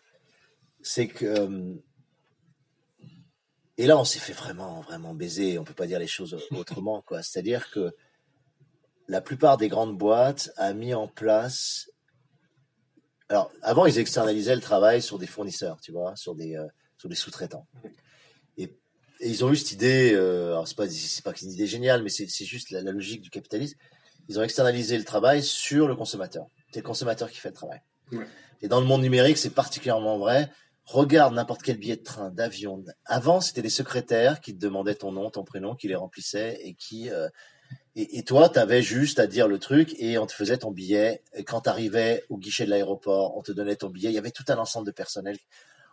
c'est 0.81 1.09
que, 1.09 1.25
euh, 1.27 1.75
et 3.79 3.87
là, 3.87 3.99
on 3.99 4.05
s'est 4.05 4.21
fait 4.21 4.33
vraiment, 4.33 4.81
vraiment 4.81 5.13
baiser. 5.13 5.59
On 5.59 5.65
peut 5.65 5.75
pas 5.75 5.87
dire 5.87 5.99
les 5.99 6.07
choses 6.07 6.37
autrement, 6.53 7.03
quoi. 7.03 7.23
C'est-à-dire 7.23 7.71
que 7.71 7.93
la 9.09 9.21
plupart 9.21 9.57
des 9.57 9.69
grandes 9.69 9.97
boîtes 9.97 10.51
a 10.57 10.73
mis 10.73 10.95
en 10.95 11.09
place. 11.09 11.91
Alors, 13.29 13.51
avant, 13.63 13.87
ils 13.87 13.99
externalisaient 13.99 14.55
le 14.55 14.61
travail 14.61 15.03
sur 15.03 15.19
des 15.19 15.27
fournisseurs, 15.27 15.81
tu 15.81 15.93
vois, 15.93 16.15
sur 16.17 16.35
des, 16.35 16.57
euh, 16.57 16.67
sur 16.99 17.09
des 17.09 17.15
sous-traitants. 17.15 17.67
Et, 18.57 18.65
et 19.21 19.29
ils 19.29 19.45
ont 19.45 19.51
eu 19.51 19.57
cette 19.57 19.73
idée. 19.73 20.13
Euh, 20.15 20.53
alors, 20.53 20.69
c'est 20.69 20.77
pas, 20.77 20.89
c'est 20.89 21.25
pas 21.25 21.33
une 21.41 21.51
idée 21.51 21.67
géniale, 21.67 22.03
mais 22.03 22.11
c'est 22.11 22.45
juste 22.45 22.71
la, 22.71 22.83
la 22.83 22.93
logique 22.93 23.23
du 23.23 23.31
capitalisme 23.31 23.77
ils 24.29 24.39
ont 24.39 24.43
externalisé 24.43 24.99
le 24.99 25.05
travail 25.05 25.43
sur 25.43 25.89
le 25.89 25.95
consommateur. 25.95 26.47
C'est 26.73 26.81
le 26.81 26.87
consommateur 26.87 27.31
qui 27.31 27.39
fait 27.39 27.49
le 27.49 27.55
travail. 27.55 27.81
Ouais. 28.13 28.27
Et 28.63 28.69
dans 28.69 28.81
le 28.81 28.87
monde 28.87 29.03
numérique, 29.03 29.39
c'est 29.39 29.51
particulièrement 29.51 30.19
vrai. 30.19 30.51
Regarde 30.85 31.35
n'importe 31.35 31.63
quel 31.63 31.79
billet 31.79 31.97
de 31.97 32.03
train, 32.03 32.31
d'avion. 32.31 32.85
Avant, 33.05 33.41
c'était 33.41 33.63
des 33.63 33.71
secrétaires 33.71 34.41
qui 34.41 34.55
te 34.55 34.61
demandaient 34.61 34.95
ton 34.95 35.13
nom, 35.13 35.31
ton 35.31 35.45
prénom, 35.45 35.75
qui 35.75 35.89
les 35.89 35.97
remplissaient 35.97 36.59
et 36.63 36.75
qui 36.75 37.11
euh, 37.11 37.29
et, 37.97 38.19
et 38.19 38.23
toi, 38.23 38.49
tu 38.49 38.59
avais 38.59 38.83
juste 38.83 39.19
à 39.19 39.27
dire 39.27 39.49
le 39.49 39.59
truc 39.59 39.95
et 39.99 40.19
on 40.19 40.27
te 40.27 40.33
faisait 40.33 40.59
ton 40.59 40.71
billet. 40.71 41.23
Et 41.35 41.45
quand 41.45 41.63
tu 41.63 41.71
arrivais 41.71 42.25
au 42.29 42.37
guichet 42.37 42.67
de 42.67 42.71
l'aéroport, 42.71 43.37
on 43.37 43.43
te 43.43 43.53
donnait 43.53 43.77
ton 43.77 43.89
billet. 43.89 44.11
Il 44.11 44.15
y 44.15 44.19
avait 44.19 44.31
tout 44.31 44.45
un 44.49 44.59
ensemble 44.59 44.87
de 44.87 44.93
personnel. 44.93 45.39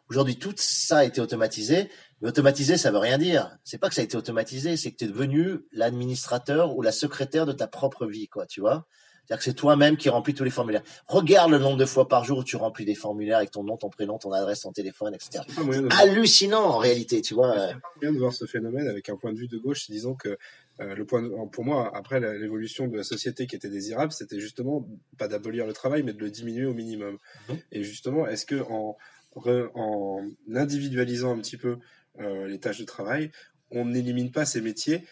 Aujourd'hui, 0.10 0.38
tout 0.38 0.54
ça 0.58 0.98
a 0.98 1.04
été 1.06 1.22
automatisé. 1.22 1.90
Mais 2.22 2.28
automatisé, 2.28 2.76
ça 2.76 2.92
veut 2.92 2.98
rien 2.98 3.18
dire. 3.18 3.58
C'est 3.64 3.78
pas 3.78 3.88
que 3.88 3.96
ça 3.96 4.02
a 4.02 4.04
été 4.04 4.18
automatisé, 4.18 4.76
c'est 4.76 4.92
que 4.92 4.98
tu 4.98 5.06
es 5.06 5.08
devenu 5.08 5.60
l'administrateur 5.72 6.76
ou 6.76 6.82
la 6.82 6.92
secrétaire 6.92 7.46
de 7.46 7.54
ta 7.54 7.68
propre 7.68 8.06
vie, 8.06 8.28
quoi, 8.28 8.46
tu 8.46 8.60
vois. 8.60 8.86
C'est-à-dire 9.26 9.38
que 9.38 9.44
c'est 9.46 9.54
toi-même 9.54 9.96
qui 9.96 10.10
remplis 10.10 10.34
tous 10.34 10.44
les 10.44 10.50
formulaires. 10.50 10.84
Regarde 11.08 11.50
le 11.52 11.58
nombre 11.58 11.78
de 11.78 11.86
fois 11.86 12.10
par 12.10 12.26
jour 12.26 12.40
où 12.40 12.44
tu 12.44 12.58
remplis 12.58 12.84
des 12.84 12.96
formulaires 12.96 13.38
avec 13.38 13.52
ton 13.52 13.64
nom, 13.64 13.78
ton 13.78 13.90
prénom, 13.90 14.18
ton 14.18 14.34
adresse, 14.34 14.62
ton 14.62 14.74
téléphone, 14.74 15.16
etc. 15.16 15.46
Hallucinant 15.92 16.64
en 16.64 16.78
réalité, 16.78 17.22
tu 17.22 17.34
vois. 17.34 17.56
Il 17.56 17.60
y 17.60 17.62
a 17.62 17.80
moyen 18.02 18.14
de 18.14 18.20
voir 18.20 18.34
ce 18.34 18.46
phénomène 18.46 18.90
avec 18.90 19.08
un 19.08 19.16
point 19.16 19.32
de 19.32 19.38
vue 19.38 19.48
de 19.48 19.58
gauche, 19.58 19.90
disons 19.90 20.14
que 20.14 20.38
euh, 20.80 20.96
le 20.96 21.06
point 21.06 21.22
de- 21.22 21.30
pour 21.52 21.64
moi, 21.66 21.96
après 21.96 22.20
l'évolution 22.20 22.88
de 22.88 22.98
la 22.98 23.04
société 23.04 23.46
qui 23.48 23.56
était 23.56 23.70
désirable, 23.70 24.12
c'était 24.12 24.40
justement 24.40 24.88
pas 25.18 25.28
d'abolir 25.28 25.66
le 25.68 25.74
travail, 25.74 26.04
mais 26.04 26.14
de 26.14 26.20
le 26.20 26.30
diminuer 26.32 26.66
au 26.66 26.74
minimum. 26.74 27.18
Mhm. 27.50 27.58
Et 27.72 27.84
justement, 27.84 28.28
est-ce 28.28 28.46
que 28.46 28.62
en, 28.70 28.98
re- 29.36 29.70
en 29.76 30.28
individualisant 30.56 31.32
un 31.36 31.40
petit 31.40 31.58
peu 31.58 31.78
euh, 32.20 32.48
les 32.48 32.60
tâches 32.60 32.80
de 32.80 32.86
travail, 32.86 33.32
on 33.72 33.86
n'élimine 33.86 34.32
pas 34.32 34.46
ces 34.46 34.62
métiers 34.62 35.04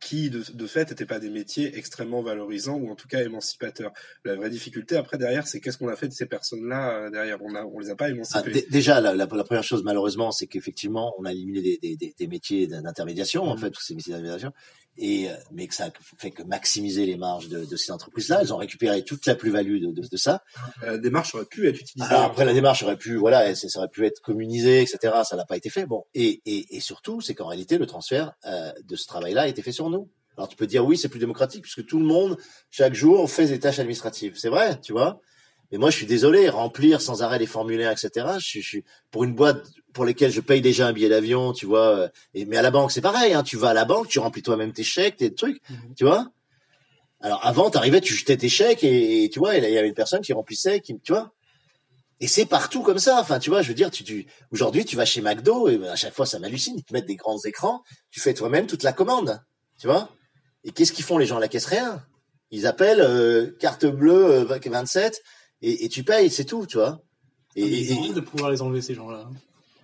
qui, 0.00 0.30
de, 0.30 0.42
de 0.52 0.66
fait, 0.66 0.90
n'étaient 0.90 1.06
pas 1.06 1.18
des 1.18 1.30
métiers 1.30 1.76
extrêmement 1.76 2.22
valorisants 2.22 2.76
ou 2.76 2.90
en 2.90 2.94
tout 2.94 3.08
cas 3.08 3.22
émancipateurs. 3.22 3.92
La 4.24 4.34
vraie 4.36 4.50
difficulté 4.50 4.96
après 4.96 5.18
derrière, 5.18 5.46
c'est 5.46 5.60
qu'est-ce 5.60 5.78
qu'on 5.78 5.88
a 5.88 5.96
fait 5.96 6.08
de 6.08 6.12
ces 6.12 6.26
personnes-là 6.26 7.06
euh, 7.06 7.10
derrière? 7.10 7.38
On 7.42 7.54
a, 7.54 7.64
on 7.64 7.78
les 7.78 7.90
a 7.90 7.96
pas 7.96 8.06
Ah, 8.06 8.10
émancipées. 8.10 8.52
dé- 8.52 8.66
déjà, 8.70 9.00
la, 9.00 9.14
la- 9.14 9.26
la 9.26 9.44
première 9.44 9.64
chose, 9.64 9.82
malheureusement, 9.84 10.32
c'est 10.32 10.46
qu'effectivement, 10.46 11.14
on 11.18 11.24
a 11.24 11.32
éliminé 11.32 11.62
des, 11.62 11.78
des- 11.82 11.96
des- 11.96 12.14
des 12.18 12.26
métiers 12.26 12.66
d'intermédiation, 12.66 13.42
en 13.44 13.54
Mhm. 13.54 13.60
fait, 13.60 13.70
tous 13.70 13.82
ces 13.82 13.94
métiers 13.94 14.12
d'intermédiation, 14.12 14.52
et 14.98 15.28
euh, 15.30 15.34
mais 15.52 15.66
que 15.66 15.74
ça 15.74 15.90
fait 16.16 16.30
que 16.30 16.42
maximiser 16.42 17.04
les 17.04 17.16
marges 17.18 17.48
de, 17.48 17.66
de 17.66 17.76
ces 17.76 17.92
entreprises-là. 17.92 18.38
Elles 18.40 18.54
ont 18.54 18.56
récupéré 18.56 19.04
toute 19.04 19.26
la 19.26 19.34
plus-value 19.34 19.78
de, 19.82 19.92
de, 19.92 20.08
de 20.08 20.16
ça. 20.16 20.42
La 20.80 20.96
démarche 20.96 21.34
aurait 21.34 21.44
pu 21.44 21.68
être 21.68 21.78
utilisée. 21.78 22.08
Alors 22.08 22.24
après, 22.24 22.46
la 22.46 22.54
démarche 22.54 22.82
aurait 22.82 22.96
pu, 22.96 23.16
voilà, 23.16 23.54
ça, 23.54 23.68
ça 23.68 23.78
aurait 23.80 23.88
pu 23.90 24.06
être 24.06 24.20
communisé, 24.22 24.80
etc. 24.80 25.14
Ça 25.28 25.36
n'a 25.36 25.44
pas 25.44 25.56
été 25.58 25.68
fait. 25.68 25.84
Bon, 25.84 26.04
et, 26.14 26.40
et, 26.46 26.76
et 26.76 26.80
surtout, 26.80 27.20
c'est 27.20 27.34
qu'en 27.34 27.48
réalité, 27.48 27.76
le 27.76 27.84
transfert 27.86 28.32
euh, 28.46 28.72
de 28.84 28.96
ce 28.96 29.06
travail-là 29.06 29.42
a 29.42 29.48
été 29.48 29.60
fait 29.60 29.72
sur 29.72 29.85
Alors 30.36 30.48
tu 30.48 30.56
peux 30.56 30.66
dire 30.66 30.84
oui, 30.84 30.98
c'est 30.98 31.08
plus 31.08 31.18
démocratique 31.20 31.62
puisque 31.62 31.86
tout 31.86 31.98
le 31.98 32.04
monde 32.04 32.36
chaque 32.70 32.94
jour 32.94 33.30
fait 33.30 33.46
des 33.46 33.58
tâches 33.58 33.78
administratives. 33.78 34.34
C'est 34.36 34.48
vrai, 34.50 34.80
tu 34.80 34.92
vois. 34.92 35.20
Mais 35.72 35.78
moi, 35.78 35.90
je 35.90 35.96
suis 35.96 36.06
désolé, 36.06 36.48
remplir 36.48 37.00
sans 37.00 37.22
arrêt 37.22 37.38
les 37.40 37.46
formulaires, 37.46 37.90
etc. 37.90 38.38
Je, 38.38 38.60
suis 38.60 38.84
pour 39.10 39.24
une 39.24 39.34
boîte 39.34 39.66
pour 39.92 40.04
lesquelles 40.04 40.30
je 40.30 40.40
paye 40.40 40.60
déjà 40.60 40.86
un 40.86 40.92
billet 40.92 41.08
d'avion, 41.08 41.52
tu 41.52 41.66
vois. 41.66 41.96
euh, 41.96 42.08
Et 42.34 42.44
mais 42.44 42.56
à 42.56 42.62
la 42.62 42.70
banque, 42.70 42.92
c'est 42.92 43.00
pareil. 43.00 43.32
Hein, 43.32 43.42
tu 43.42 43.56
vas 43.56 43.70
à 43.70 43.74
la 43.74 43.84
banque, 43.84 44.08
tu 44.08 44.18
remplis 44.20 44.42
toi-même 44.42 44.72
tes 44.72 44.84
chèques, 44.84 45.16
tes 45.16 45.34
trucs, 45.34 45.60
Mhm. 45.70 45.94
tu 45.96 46.04
vois. 46.04 46.30
Alors 47.20 47.44
avant, 47.44 47.70
t'arrivais, 47.70 48.00
tu 48.00 48.14
jetais 48.14 48.36
tes 48.36 48.48
chèques 48.48 48.84
et, 48.84 49.24
et 49.24 49.30
tu 49.30 49.38
vois, 49.38 49.56
il 49.56 49.64
y 49.64 49.78
avait 49.78 49.88
une 49.88 49.94
personne 49.94 50.20
qui 50.20 50.32
remplissait, 50.32 50.80
qui, 50.80 51.00
tu 51.00 51.12
vois. 51.12 51.32
Et 52.20 52.28
c'est 52.28 52.46
partout 52.46 52.82
comme 52.82 52.98
ça. 52.98 53.18
Enfin, 53.20 53.38
tu 53.38 53.50
vois, 53.50 53.62
je 53.62 53.68
veux 53.68 53.74
dire, 53.74 53.90
tu, 53.90 54.04
tu 54.04 54.26
aujourd'hui, 54.52 54.84
tu 54.84 54.96
vas 54.96 55.04
chez 55.04 55.20
McDo 55.20 55.68
et 55.68 55.88
à 55.88 55.96
chaque 55.96 56.14
fois, 56.14 56.26
ça 56.26 56.38
m'hallucine. 56.38 56.74
Ils 56.76 56.84
te 56.84 56.92
mettent 56.92 57.06
des 57.06 57.16
grands 57.16 57.40
écrans, 57.40 57.82
tu 58.10 58.20
fais 58.20 58.34
toi-même 58.34 58.66
toute 58.66 58.82
la 58.84 58.92
commande, 58.92 59.40
tu 59.78 59.86
vois? 59.86 60.10
Et 60.64 60.70
qu'est-ce 60.72 60.92
qu'ils 60.92 61.04
font 61.04 61.18
les 61.18 61.26
gens 61.26 61.36
à 61.36 61.40
la 61.40 61.48
caisse 61.48 61.66
Rien. 61.66 62.02
Ils 62.50 62.66
appellent 62.66 63.00
euh, 63.00 63.50
carte 63.58 63.86
bleue 63.86 64.26
euh, 64.26 64.44
27 64.44 65.22
et, 65.62 65.84
et 65.84 65.88
tu 65.88 66.02
payes, 66.04 66.30
c'est 66.30 66.44
tout, 66.44 66.66
tu 66.66 66.76
vois. 66.76 67.00
Et, 67.56 67.62
Et 67.62 67.80
ils 67.80 67.94
ont 67.94 67.98
envie 68.00 68.12
de 68.12 68.20
pouvoir 68.20 68.50
les 68.50 68.60
enlever, 68.62 68.82
ces 68.82 68.94
gens-là. 68.94 69.28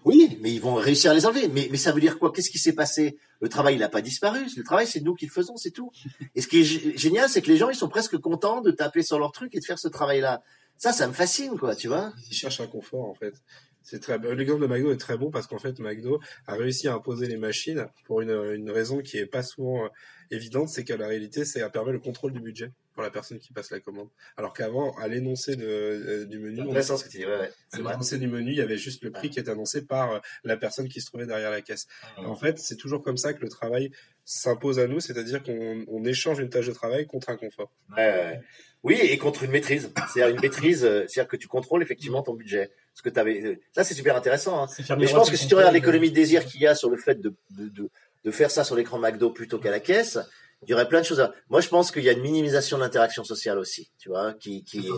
oui, 0.04 0.36
mais 0.40 0.52
ils 0.52 0.60
vont 0.60 0.74
réussir 0.74 1.10
à 1.10 1.14
les 1.14 1.24
enlever. 1.26 1.48
Mais, 1.48 1.68
mais 1.70 1.78
ça 1.78 1.92
veut 1.92 2.00
dire 2.00 2.18
quoi? 2.18 2.32
Qu'est-ce 2.32 2.50
qui 2.50 2.58
s'est 2.58 2.74
passé? 2.74 3.16
Le 3.40 3.48
travail, 3.48 3.74
il 3.74 3.78
n'a 3.80 3.88
pas 3.88 4.02
disparu. 4.02 4.40
Le 4.56 4.62
travail, 4.64 4.86
c'est 4.86 5.00
nous 5.00 5.14
qui 5.14 5.26
le 5.26 5.32
faisons, 5.32 5.56
c'est 5.56 5.70
tout. 5.70 5.90
Et 6.34 6.42
ce 6.42 6.48
qui 6.48 6.60
est 6.60 6.64
gé- 6.64 6.96
génial, 6.98 7.28
c'est 7.28 7.40
que 7.42 7.48
les 7.50 7.56
gens, 7.56 7.70
ils 7.70 7.74
sont 7.76 7.88
presque 7.88 8.16
contents 8.18 8.60
de 8.60 8.70
taper 8.70 9.02
sur 9.02 9.18
leur 9.18 9.32
truc 9.32 9.54
et 9.54 9.60
de 9.60 9.64
faire 9.64 9.78
ce 9.78 9.88
travail-là. 9.88 10.42
Ça, 10.78 10.92
ça 10.92 11.06
me 11.08 11.12
fascine, 11.12 11.58
quoi, 11.58 11.74
tu 11.74 11.88
vois 11.88 12.12
Ils 12.30 12.34
cherchent 12.34 12.60
un 12.60 12.66
confort, 12.66 13.08
en 13.08 13.14
fait. 13.14 13.34
C'est 13.82 14.00
très, 14.00 14.18
l'exemple 14.18 14.62
de 14.62 14.66
McDo 14.66 14.92
est 14.92 14.96
très 14.96 15.16
bon 15.16 15.30
parce 15.30 15.46
qu'en 15.46 15.58
fait, 15.58 15.78
McDo 15.80 16.20
a 16.46 16.54
réussi 16.54 16.88
à 16.88 16.94
imposer 16.94 17.26
les 17.26 17.36
machines 17.36 17.86
pour 18.04 18.20
une, 18.20 18.30
une 18.54 18.70
raison 18.70 19.00
qui 19.00 19.18
est 19.18 19.26
pas 19.26 19.42
souvent 19.42 19.84
euh, 19.84 19.88
évidente, 20.30 20.68
c'est 20.68 20.84
que 20.84 20.92
la 20.94 21.06
réalité, 21.08 21.44
c'est 21.44 21.62
à 21.62 21.68
permettre 21.70 21.94
le 21.94 22.00
contrôle 22.00 22.32
du 22.32 22.40
budget 22.40 22.70
pour 22.94 23.02
la 23.02 23.10
personne 23.10 23.38
qui 23.38 23.52
passe 23.52 23.70
la 23.70 23.80
commande. 23.80 24.08
Alors 24.36 24.52
qu'avant, 24.52 24.94
à 24.96 25.08
l'énoncé 25.08 25.56
de, 25.56 25.64
euh, 25.66 26.24
du 26.26 26.38
menu, 26.38 26.60
on- 26.60 26.64
intéressant 26.68 26.96
ce 26.98 27.04
que 27.04 27.08
tu 27.10 27.18
dis, 27.18 27.24
ouais, 27.26 27.32
ouais, 27.38 27.46
à 27.46 27.50
c'est 27.70 27.82
vrai. 27.82 27.92
l'énoncé 27.92 28.18
du 28.18 28.28
menu, 28.28 28.50
il 28.52 28.56
y 28.58 28.60
avait 28.60 28.76
juste 28.76 29.02
le 29.02 29.10
prix 29.10 29.30
qui 29.30 29.40
était 29.40 29.50
annoncé 29.50 29.82
par 29.82 30.12
euh, 30.12 30.18
la 30.44 30.56
personne 30.56 30.88
qui 30.88 31.00
se 31.00 31.06
trouvait 31.06 31.26
derrière 31.26 31.50
la 31.50 31.62
caisse. 31.62 31.86
En 32.18 32.36
fait, 32.36 32.58
c'est 32.58 32.76
toujours 32.76 33.02
comme 33.02 33.16
ça 33.16 33.32
que 33.32 33.40
le 33.40 33.48
travail 33.48 33.90
s'impose 34.24 34.78
à 34.78 34.86
nous, 34.86 35.00
c'est-à-dire 35.00 35.42
qu'on 35.42 35.84
on 35.88 36.04
échange 36.04 36.38
une 36.38 36.50
tâche 36.50 36.66
de 36.66 36.72
travail 36.72 37.06
contre 37.06 37.30
un 37.30 37.36
confort. 37.36 37.72
Ouais. 37.96 38.40
Oui, 38.82 38.98
et 39.00 39.16
contre 39.18 39.44
une 39.44 39.50
maîtrise. 39.50 39.92
C'est-à-dire 40.12 40.34
une 40.34 40.40
maîtrise, 40.40 40.84
euh, 40.84 41.04
c'est-à-dire 41.06 41.28
que 41.28 41.36
tu 41.36 41.48
contrôles 41.48 41.82
effectivement 41.82 42.22
ton 42.22 42.34
budget. 42.34 42.70
Ce 42.94 43.02
que 43.02 43.08
t'avais, 43.08 43.60
ça 43.74 43.84
c'est 43.84 43.94
super 43.94 44.16
intéressant. 44.16 44.64
Hein. 44.64 44.66
Mais 44.98 45.06
je 45.06 45.14
pense 45.14 45.30
que 45.30 45.36
si 45.36 45.46
tu 45.46 45.54
regardes 45.54 45.74
l'économie 45.74 46.10
de 46.10 46.14
désir 46.14 46.44
qu'il 46.44 46.60
y 46.60 46.66
a 46.66 46.74
sur 46.74 46.90
le 46.90 46.96
fait 46.96 47.20
de, 47.20 47.34
de, 47.50 47.68
de, 47.68 47.90
de 48.24 48.30
faire 48.30 48.50
ça 48.50 48.64
sur 48.64 48.76
l'écran 48.76 48.98
McDo 48.98 49.30
plutôt 49.30 49.58
qu'à 49.58 49.70
la 49.70 49.80
caisse, 49.80 50.18
il 50.64 50.70
y 50.70 50.74
aurait 50.74 50.88
plein 50.88 51.00
de 51.00 51.06
choses. 51.06 51.20
À... 51.20 51.32
Moi, 51.48 51.60
je 51.60 51.68
pense 51.68 51.90
qu'il 51.90 52.04
y 52.04 52.08
a 52.08 52.12
une 52.12 52.20
minimisation 52.20 52.76
de 52.76 52.82
l'interaction 52.82 53.24
sociale 53.24 53.58
aussi, 53.58 53.90
tu 53.98 54.08
vois, 54.08 54.34
qui, 54.34 54.64
qui 54.64 54.88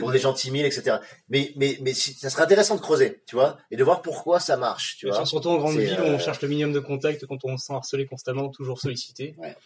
pour 0.00 0.10
les 0.10 0.18
gens 0.18 0.32
timides, 0.32 0.64
etc. 0.64 0.96
Mais, 1.28 1.52
mais, 1.56 1.78
mais 1.82 1.92
si, 1.92 2.14
ça 2.14 2.30
serait 2.30 2.42
intéressant 2.42 2.76
de 2.76 2.80
creuser, 2.80 3.22
tu 3.26 3.36
vois, 3.36 3.58
et 3.70 3.76
de 3.76 3.84
voir 3.84 4.02
pourquoi 4.02 4.40
ça 4.40 4.56
marche, 4.56 4.96
tu 4.98 5.06
Bien 5.06 5.14
vois. 5.14 5.26
surtout 5.26 5.48
en 5.48 5.58
grande 5.58 5.76
ville, 5.76 5.96
euh, 5.98 6.14
on 6.14 6.18
cherche 6.18 6.40
le 6.40 6.48
minimum 6.48 6.72
de 6.72 6.80
contact 6.80 7.26
quand 7.26 7.38
on 7.44 7.56
se 7.56 7.66
sent 7.66 7.74
harcelé 7.74 8.06
constamment, 8.06 8.48
toujours 8.48 8.80
sollicité. 8.80 9.34
Ouais. 9.38 9.56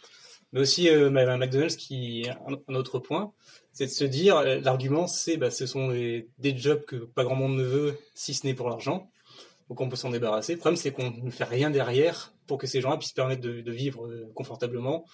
Mais 0.53 0.61
aussi, 0.61 0.89
euh, 0.89 1.11
McDonald's, 1.11 1.77
qui 1.77 2.27
un, 2.69 2.75
autre 2.75 2.99
point, 2.99 3.33
c'est 3.73 3.87
de 3.87 3.91
se 3.91 4.05
dire, 4.05 4.37
euh, 4.39 4.61
l'argument, 4.61 5.07
c'est, 5.07 5.37
bah, 5.37 5.51
ce 5.51 5.67
sont 5.67 5.89
des, 5.91 6.29
des 6.39 6.57
jobs 6.57 6.85
que 6.85 6.97
pas 6.97 7.25
grand 7.25 7.35
monde 7.35 7.57
ne 7.57 7.65
veut, 7.65 7.99
si 8.15 8.35
ce 8.35 8.47
n'est 8.47 8.55
pour 8.55 8.71
l'argent. 8.71 9.11
Donc 9.69 9.81
on 9.81 9.89
peut 9.89 9.97
s'en 9.97 10.11
débarrasser. 10.11 10.55
Le 10.55 10.59
problème, 10.59 10.77
c'est 10.77 10.93
qu'on 10.93 11.11
ne 11.11 11.31
fait 11.31 11.45
rien 11.45 11.71
derrière 11.71 12.33
pour 12.47 12.57
que 12.59 12.67
ces 12.67 12.81
gens-là 12.81 12.97
puissent 12.97 13.13
permettre 13.13 13.43
de, 13.43 13.61
de 13.61 13.73
vivre 13.73 14.07
euh, 14.07 14.31
confortablement. 14.35 15.05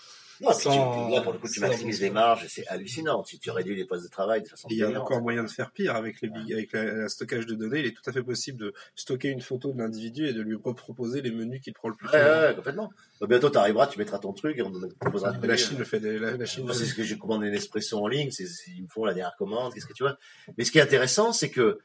Non, 0.40 0.52
sans- 0.52 1.06
tu, 1.08 1.14
là, 1.14 1.20
pour 1.20 1.32
le 1.32 1.38
coup, 1.38 1.48
tu 1.48 1.60
maximises 1.60 2.00
les 2.00 2.10
marges, 2.10 2.46
c'est 2.48 2.66
hallucinant. 2.66 3.22
Tu, 3.22 3.38
tu 3.38 3.50
réduis 3.50 3.76
les 3.76 3.84
postes 3.84 4.04
de 4.04 4.08
travail 4.10 4.42
de 4.42 4.48
façon 4.48 4.66
il 4.70 4.76
y 4.78 4.82
a 4.82 4.88
encore 5.00 5.20
moyen 5.22 5.42
de 5.44 5.48
faire 5.48 5.70
pire 5.70 5.94
avec 5.94 6.20
les 6.20 6.28
big, 6.28 6.52
avec 6.52 6.72
la, 6.72 6.84
la 6.84 7.08
stockage 7.08 7.46
de 7.46 7.54
données. 7.54 7.80
Il 7.80 7.86
est 7.86 7.92
tout 7.92 8.02
à 8.08 8.12
fait 8.12 8.22
possible 8.22 8.58
de 8.58 8.72
stocker 8.96 9.28
une 9.28 9.40
photo 9.40 9.72
de 9.72 9.78
l'individu 9.78 10.26
et 10.26 10.32
de 10.32 10.42
lui 10.42 10.58
proposer 10.58 11.22
les 11.22 11.30
menus 11.30 11.60
qu'il 11.62 11.72
prend 11.72 11.88
le 11.88 11.94
plus 11.94 12.08
Ouais, 12.08 12.14
ouais, 12.22 12.40
ouais, 12.48 12.54
complètement. 12.56 12.90
Bah, 13.20 13.26
bientôt, 13.28 13.48
tu 13.50 13.58
arriveras, 13.58 13.86
tu 13.86 13.98
mettras 13.98 14.18
ton 14.18 14.32
truc 14.32 14.58
et 14.58 14.62
on 14.62 14.70
te 14.72 14.86
proposera 14.98 15.32
Mais 15.40 15.46
la. 15.46 15.56
Chine 15.56 15.78
le 15.78 15.84
fait. 15.84 16.00
La, 16.00 16.36
la 16.36 16.46
Chine. 16.46 16.68
C'est 16.72 16.84
ce 16.86 16.94
que 16.94 17.02
j'ai 17.04 17.16
commandé 17.16 17.50
Nespresso 17.50 17.96
en 17.98 18.08
ligne, 18.08 18.30
c'est- 18.30 18.44
ils 18.76 18.82
me 18.82 18.88
font 18.88 19.04
la 19.04 19.14
dernière 19.14 19.36
commande, 19.36 19.72
qu'est-ce 19.72 19.86
que 19.86 19.92
tu 19.94 20.02
vois. 20.02 20.16
Mais 20.58 20.64
ce 20.64 20.72
qui 20.72 20.78
est 20.78 20.82
intéressant, 20.82 21.32
c'est 21.32 21.50
que 21.50 21.78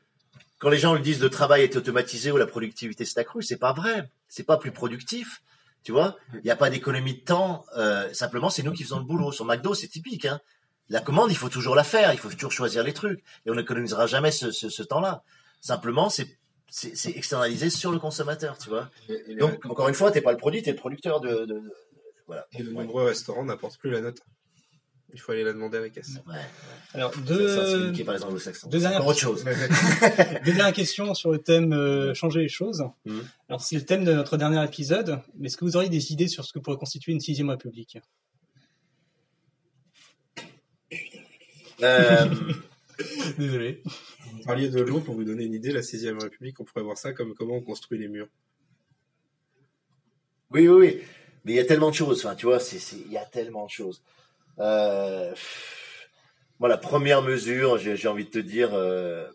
quand 0.58 0.70
les 0.70 0.78
gens 0.78 0.94
le 0.94 1.00
disent 1.00 1.22
le 1.22 1.30
travail 1.30 1.62
est 1.62 1.76
automatisé 1.78 2.32
ou 2.32 2.38
la 2.38 2.48
productivité 2.48 3.06
s'est 3.06 3.20
accrue, 3.20 3.44
c'est 3.44 3.58
pas 3.58 3.74
vrai. 3.74 4.10
C'est 4.28 4.44
pas 4.46 4.58
plus 4.58 4.72
productif. 4.72 5.42
Tu 5.84 5.92
vois, 5.94 6.18
il 6.34 6.42
n'y 6.44 6.52
a 6.52 6.56
pas 6.56 6.70
d'économie 6.70 7.16
de 7.16 7.20
temps. 7.24 7.66
euh, 7.78 8.14
simplement, 8.14 8.50
c'est 8.50 8.64
nous 8.64 8.74
qui 8.74 8.84
faisons 8.84 9.00
le 9.00 9.06
boulot. 9.06 9.32
Sur 9.32 9.46
McDo, 9.46 9.74
c'est 9.74 9.88
typique. 9.88 10.26
Hein. 10.26 10.40
La 10.90 11.00
commande, 11.02 11.32
il 11.32 11.38
faut 11.38 11.50
toujours 11.50 11.76
la 11.76 11.84
faire. 11.84 12.12
Il 12.14 12.20
faut 12.20 12.30
toujours 12.30 12.52
choisir 12.52 12.84
les 12.84 12.94
trucs. 12.94 13.24
Et 13.46 13.52
on 13.52 13.56
n'économisera 13.56 14.06
jamais 14.08 14.32
ce, 14.32 14.52
ce, 14.52 14.70
ce 14.70 14.84
temps-là. 14.84 15.24
Simplement, 15.62 16.10
c'est 16.10 16.28
externalisé 17.16 17.70
sur 17.70 17.92
le 17.92 18.00
consommateur. 18.00 18.58
Tu 18.58 18.70
vois. 18.70 18.90
Et, 19.08 19.14
et 19.14 19.24
les- 19.30 19.36
Donc, 19.36 19.66
encore 19.66 19.88
une 19.88 19.94
fois, 19.96 20.12
t'es 20.12 20.22
pas 20.22 20.32
le 20.32 20.38
produit, 20.38 20.62
t'es 20.62 20.72
le 20.72 20.78
producteur 20.78 21.20
de. 21.22 21.30
de, 21.30 21.46
de- 21.46 21.74
voilà. 22.28 22.46
et 22.54 22.62
de 22.64 22.70
nombreux 22.72 23.06
restaurants 23.06 23.44
n'apportent 23.46 23.78
plus 23.80 23.90
la 23.90 24.02
note. 24.02 24.20
Il 25.14 25.20
faut 25.20 25.32
aller 25.32 25.44
la 25.44 25.54
demander 25.54 25.78
à 25.78 25.82
la 25.82 25.90
caisse. 25.90 26.20
Ouais. 26.28 26.36
Alors, 26.94 27.14
ça, 27.14 27.20
c'est 27.20 27.26
deux, 27.26 27.72
communiqué 27.72 28.04
par 28.04 28.14
les 28.16 28.24
anglo-saxons. 28.24 28.70
deux 28.70 28.78
C'est 28.78 28.82
dernières 28.82 29.02
encore 29.02 29.12
autre 29.12 29.20
chose. 29.20 29.44
Deux 30.46 30.54
dernières 30.54 30.74
questions 30.74 31.14
sur 31.14 31.32
le 31.32 31.40
thème 31.40 31.74
euh, 31.74 32.14
changer 32.14 32.42
les 32.42 32.50
choses. 32.50 32.84
Mhm. 33.06 33.24
Alors, 33.48 33.62
c'est 33.62 33.76
le 33.76 33.86
thème 33.86 34.04
de 34.04 34.14
notre 34.14 34.38
dernier 34.38 34.64
épisode, 34.64 35.20
mais 35.38 35.48
est-ce 35.48 35.58
que 35.58 35.66
vous 35.66 35.76
auriez 35.76 35.90
des 35.90 36.12
idées 36.12 36.28
sur 36.28 36.46
ce 36.46 36.54
que 36.54 36.60
pourrait 36.60 36.78
constituer 36.78 37.12
une 37.12 37.20
sixième 37.20 37.50
république? 37.50 37.98
Euh, 41.82 42.26
Désolé. 43.38 43.82
Vous 44.34 44.44
parliez 44.44 44.70
de 44.70 44.82
l'eau 44.82 45.00
pour 45.00 45.16
vous 45.16 45.24
donner 45.24 45.46
une 45.46 45.54
idée. 45.54 45.72
La 45.72 45.84
sixième 45.84 46.20
République, 46.20 46.60
on 46.60 46.66
pourrait 46.66 46.84
voir 46.84 46.98
ça 46.98 47.14
comme 47.14 47.34
comment 47.34 47.56
on 47.56 47.62
construit 47.62 47.98
les 47.98 48.08
murs. 48.08 48.28
Oui, 50.52 50.68
oui, 50.68 50.76
oui. 50.76 51.02
Mais 51.46 51.54
il 51.54 51.56
y 51.56 51.60
a 51.60 51.66
tellement 51.66 51.90
de 51.90 51.96
choses. 51.96 52.26
Enfin, 52.26 52.36
tu 52.36 52.46
vois, 52.46 52.60
il 53.06 53.12
y 53.12 53.18
a 53.18 53.26
tellement 53.26 53.66
de 53.66 53.70
choses. 53.70 54.02
Euh, 54.60 55.34
moi, 56.60 56.70
la 56.70 56.78
première 56.78 57.22
mesure, 57.22 57.78
j'ai, 57.78 58.08
envie 58.08 58.26
de 58.26 58.30
te 58.30 58.40
dire, 58.40 58.74
euh, 58.74 59.28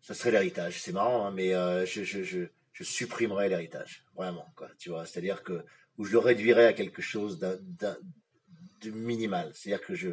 ça 0.00 0.14
serait 0.14 0.30
l'héritage. 0.30 0.80
C'est 0.80 0.92
marrant, 0.92 1.26
hein, 1.26 1.32
mais 1.34 1.54
euh, 1.54 1.86
je, 1.86 2.02
je, 2.04 2.46
supprimerais 2.82 3.48
l'héritage. 3.48 4.04
Vraiment, 4.16 4.46
quoi. 4.56 4.68
Tu 4.76 4.90
vois, 4.90 5.06
c'est-à-dire 5.06 5.44
que 5.44 5.64
où 5.98 6.04
je 6.04 6.12
le 6.12 6.18
réduirais 6.18 6.66
à 6.66 6.72
quelque 6.72 7.00
chose 7.00 7.38
de 7.38 8.90
minimal. 8.90 9.52
C'est-à-dire 9.54 9.86
que 9.86 9.94
je, 9.94 10.10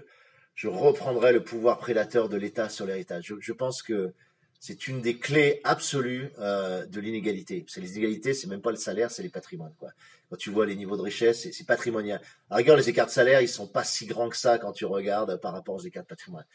je 0.53 0.67
reprendrais 0.67 1.33
le 1.33 1.43
pouvoir 1.43 1.79
prédateur 1.79 2.29
de 2.29 2.37
l'État 2.37 2.69
sur 2.69 2.85
l'héritage. 2.85 3.33
Je 3.39 3.53
pense 3.53 3.81
que 3.81 4.13
c'est 4.59 4.87
une 4.87 5.01
des 5.01 5.17
clés 5.17 5.61
absolues 5.63 6.31
euh, 6.39 6.85
de 6.85 6.99
l'inégalité. 6.99 7.63
Que 7.63 7.79
les 7.79 7.91
inégalités, 7.93 8.33
c'est 8.33 8.47
même 8.47 8.61
pas 8.61 8.71
le 8.71 8.77
salaire, 8.77 9.09
c'est 9.09 9.23
les 9.23 9.29
patrimoines. 9.29 9.73
Quoi. 9.79 9.89
Quand 10.29 10.35
tu 10.35 10.49
vois 10.49 10.65
les 10.65 10.75
niveaux 10.75 10.97
de 10.97 11.01
richesse, 11.01 11.41
c'est, 11.43 11.53
c'est 11.53 11.65
patrimonial. 11.65 12.19
À 12.49 12.55
la 12.55 12.57
rigueur, 12.57 12.75
les 12.77 12.89
écarts 12.89 13.07
de 13.07 13.11
salaire, 13.11 13.41
ils 13.41 13.47
sont 13.47 13.67
pas 13.67 13.83
si 13.83 14.05
grands 14.05 14.29
que 14.29 14.37
ça 14.37 14.57
quand 14.57 14.73
tu 14.73 14.85
regardes 14.85 15.39
par 15.39 15.53
rapport 15.53 15.75
aux 15.75 15.81
écarts 15.81 16.03
de 16.03 16.07
patrimoine. 16.09 16.45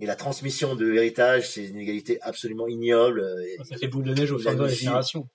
Et 0.00 0.06
la 0.06 0.16
transmission 0.16 0.74
de 0.74 0.86
l'héritage, 0.86 1.50
c'est 1.50 1.66
une 1.66 1.76
inégalité 1.76 2.20
absolument 2.20 2.66
ignoble. 2.66 3.20
euh, 3.20 3.64
Ça 3.64 3.76
fait 3.76 3.86
boule 3.86 4.02
de 4.04 4.12
neige 4.12 4.32
au 4.32 4.38
fur 4.38 4.50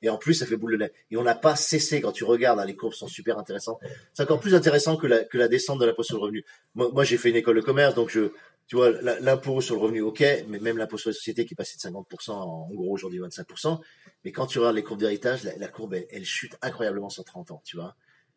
et 0.02 0.10
en 0.10 0.18
plus, 0.18 0.34
ça 0.34 0.46
fait 0.46 0.58
boule 0.58 0.74
de 0.74 0.78
neige. 0.78 0.92
Et 1.12 1.18
on 1.18 1.24
n'a 1.24 1.36
pas 1.36 1.56
cessé, 1.56 2.02
quand 2.02 2.12
tu 2.12 2.26
regardes, 2.26 2.60
hein, 2.60 2.66
les 2.66 2.76
courbes 2.76 2.94
sont 2.94 3.08
super 3.08 3.40
intéressantes. 3.40 3.80
C'est 4.14 4.24
encore 4.24 4.42
plus 4.42 4.56
intéressant 4.56 4.98
que 4.98 5.08
la, 5.08 5.24
que 5.24 5.38
la 5.38 5.48
descente 5.48 5.80
de 5.80 5.86
l'impôt 5.86 6.04
sur 6.04 6.18
le 6.18 6.24
revenu. 6.24 6.46
Moi, 6.76 6.90
moi 6.94 7.06
j'ai 7.06 7.18
fait 7.18 7.30
une 7.30 7.38
école 7.38 7.56
de 7.56 7.62
commerce, 7.62 7.96
donc 7.96 8.10
je, 8.10 8.32
tu 8.70 8.76
vois, 8.76 8.92
l'impôt 8.92 9.62
sur 9.62 9.74
le 9.74 9.82
revenu, 9.82 10.02
ok, 10.02 10.24
mais 10.48 10.60
même 10.60 10.78
l'impôt 10.78 11.00
sur 11.00 11.10
les 11.10 11.16
sociétés 11.16 11.44
qui 11.44 11.56
est 11.56 11.58
passé 11.58 11.76
de 11.76 11.82
50%, 11.82 12.30
en 12.30 12.70
gros 12.70 12.94
aujourd'hui 12.94 13.20
25%. 13.20 13.80
Mais 14.24 14.32
quand 14.32 14.46
tu 14.46 14.60
regardes 14.60 14.76
les 14.76 14.84
courbes 14.84 15.00
d'héritage, 15.00 15.44
la, 15.44 15.68
courbe, 15.70 15.96
elle, 16.12 16.24
chute 16.24 16.56
incroyablement 16.62 17.10
sur 17.10 17.24
30 17.24 17.50
ans, 17.50 17.64
tu 17.66 17.78
vois. 17.78 17.96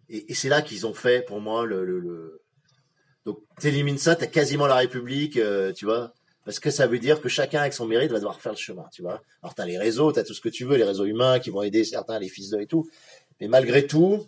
Et, 0.09 0.33
c'est 0.33 0.49
là 0.49 0.62
qu'ils 0.62 0.87
ont 0.87 0.95
fait, 0.95 1.23
pour 1.27 1.42
moi, 1.42 1.66
le... 1.66 2.40
donc 3.27 3.40
t'élimines 3.61 3.99
ça, 3.99 4.16
t'as 4.16 4.27
quasiment 4.27 4.66
la 4.66 4.77
République, 4.77 5.37
euh, 5.37 5.75
tu 5.75 5.85
vois. 5.85 6.14
Parce 6.47 6.61
que 6.61 6.71
ça 6.71 6.87
veut 6.87 6.99
dire 6.99 7.21
que 7.21 7.29
chacun 7.29 7.61
avec 7.61 7.75
son 7.75 7.87
mérite 7.87 8.11
va 8.11 8.16
devoir 8.16 8.40
faire 8.40 8.53
le 8.53 8.59
chemin, 8.59 8.87
tu 8.90 9.03
vois. 9.03 9.21
Alors 9.42 9.55
t'as 9.55 9.66
les 9.66 9.77
réseaux, 9.77 10.12
t'as 10.12 10.25
tout 10.25 10.33
ce 10.33 10.40
que 10.40 10.49
tu 10.49 10.64
veux, 10.64 10.79
les 10.79 10.85
réseaux 10.85 11.05
humains 11.05 11.40
qui 11.40 11.51
vont 11.51 11.61
aider 11.61 11.85
certains, 11.85 12.18
les 12.18 12.31
fils 12.31 12.49
d'eux 12.49 12.62
et 12.62 12.66
tout. 12.66 12.88
Mais 13.38 13.49
malgré 13.49 13.87
tout, 13.87 14.27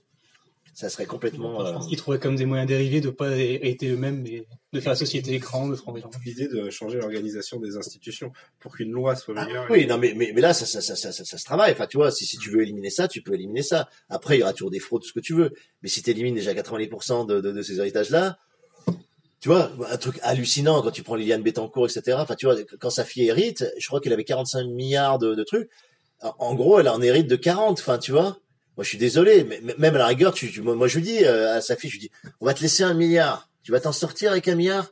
ça 0.75 0.89
serait 0.89 1.07
complètement. 1.07 1.65
Je 1.65 1.71
euh, 1.71 1.73
pense 1.73 1.87
qu'ils 1.87 1.97
trouvaient 1.97 2.19
comme 2.19 2.35
des 2.35 2.47
moyens 2.47 2.69
dérivés 2.69 3.01
de 3.01 3.11
pas 3.11 3.31
hériter 3.31 3.89
eux-mêmes, 3.89 4.23
mais 4.23 4.45
de 4.73 4.81
faire 4.81 4.93
la 4.93 4.97
société 4.97 5.39
grande, 5.39 5.71
de 5.71 5.77
former 5.77 6.03
L'idée 6.25 6.49
de 6.49 6.69
changer 6.69 6.99
l'organisation 6.99 7.61
des 7.61 7.77
institutions 7.77 8.33
pour 8.59 8.77
qu'une 8.77 8.91
loi 8.91 9.15
soit 9.15 9.35
meilleure. 9.35 9.67
Oui, 9.71 9.87
non, 9.87 9.99
mais, 9.99 10.15
mais, 10.17 10.33
mais 10.35 10.41
là, 10.41 10.53
ça, 10.53 10.67
ça, 10.67 10.81
ça, 10.81 10.97
ça, 10.97 11.13
ça, 11.13 11.25
ça 11.25 11.39
se 11.39 11.45
travaille. 11.45 11.73
Enfin, 11.73 11.87
tu 11.87 11.97
vois, 11.97 12.11
si, 12.11 12.27
si 12.27 12.39
tu 12.39 12.51
veux 12.51 12.63
éliminer 12.63 12.91
ça, 12.91 13.07
tu 13.07 13.23
peux 13.23 13.35
éliminer 13.35 13.63
ça. 13.63 13.89
Après, 14.09 14.37
il 14.37 14.41
y 14.41 14.43
aura 14.43 14.53
toujours 14.53 14.73
des 14.73 14.81
fraudes, 14.81 15.05
ce 15.05 15.13
que 15.13 15.21
tu 15.21 15.33
veux. 15.33 15.53
Mais 15.83 15.89
si 15.89 16.03
tu 16.03 16.11
élimines 16.11 16.35
déjà 16.35 16.53
90% 16.53 17.27
de, 17.27 17.41
de, 17.41 17.53
de 17.53 17.63
ces 17.63 17.79
héritages-là, 17.79 18.39
tu 19.39 19.49
vois, 19.49 19.71
un 19.91 19.97
truc 19.97 20.19
hallucinant 20.23 20.83
quand 20.83 20.91
tu 20.91 21.05
prends 21.05 21.15
Liliane 21.15 21.43
Bettencourt, 21.43 21.87
etc. 21.87 22.17
Enfin, 22.19 22.35
tu 22.35 22.47
vois, 22.47 22.57
quand 22.81 22.91
sa 22.91 23.05
fille 23.05 23.29
hérite, 23.29 23.65
je 23.79 23.87
crois 23.87 24.01
qu'elle 24.01 24.13
avait 24.13 24.25
45 24.25 24.65
milliards 24.65 25.21
de, 25.21 25.35
de 25.35 25.45
trucs. 25.45 25.71
En 26.21 26.35
en 26.39 26.55
gros, 26.55 26.81
elle 26.81 26.89
en 26.89 27.01
hérite 27.01 27.29
de 27.29 27.37
40. 27.37 27.79
Enfin, 27.79 27.99
tu 27.99 28.11
vois. 28.11 28.39
Moi, 28.77 28.83
je 28.85 28.89
suis 28.89 28.99
désolé, 28.99 29.45
mais 29.45 29.61
mais 29.63 29.75
même 29.79 29.95
à 29.95 29.99
la 29.99 30.07
rigueur, 30.07 30.35
tu, 30.35 30.51
tu- 30.51 30.61
moi, 30.63 30.75
moi, 30.75 30.89
je 30.89 30.97
lui 30.97 31.03
dis 31.05 31.25
euh, 31.25 31.57
à 31.57 31.61
sa 31.61 31.77
fille, 31.77 31.91
je 31.91 31.95
lui 31.97 32.01
dis, 32.01 32.11
on 32.41 32.47
va 32.47 32.55
te 32.55 32.61
laisser 32.61 32.83
un 32.83 32.95
milliard. 32.95 33.49
Tu 33.63 33.73
vas 33.73 33.81
t'en 33.81 33.93
sortir 33.93 34.33
avec 34.33 34.49
un 34.49 34.55
milliard? 34.57 34.89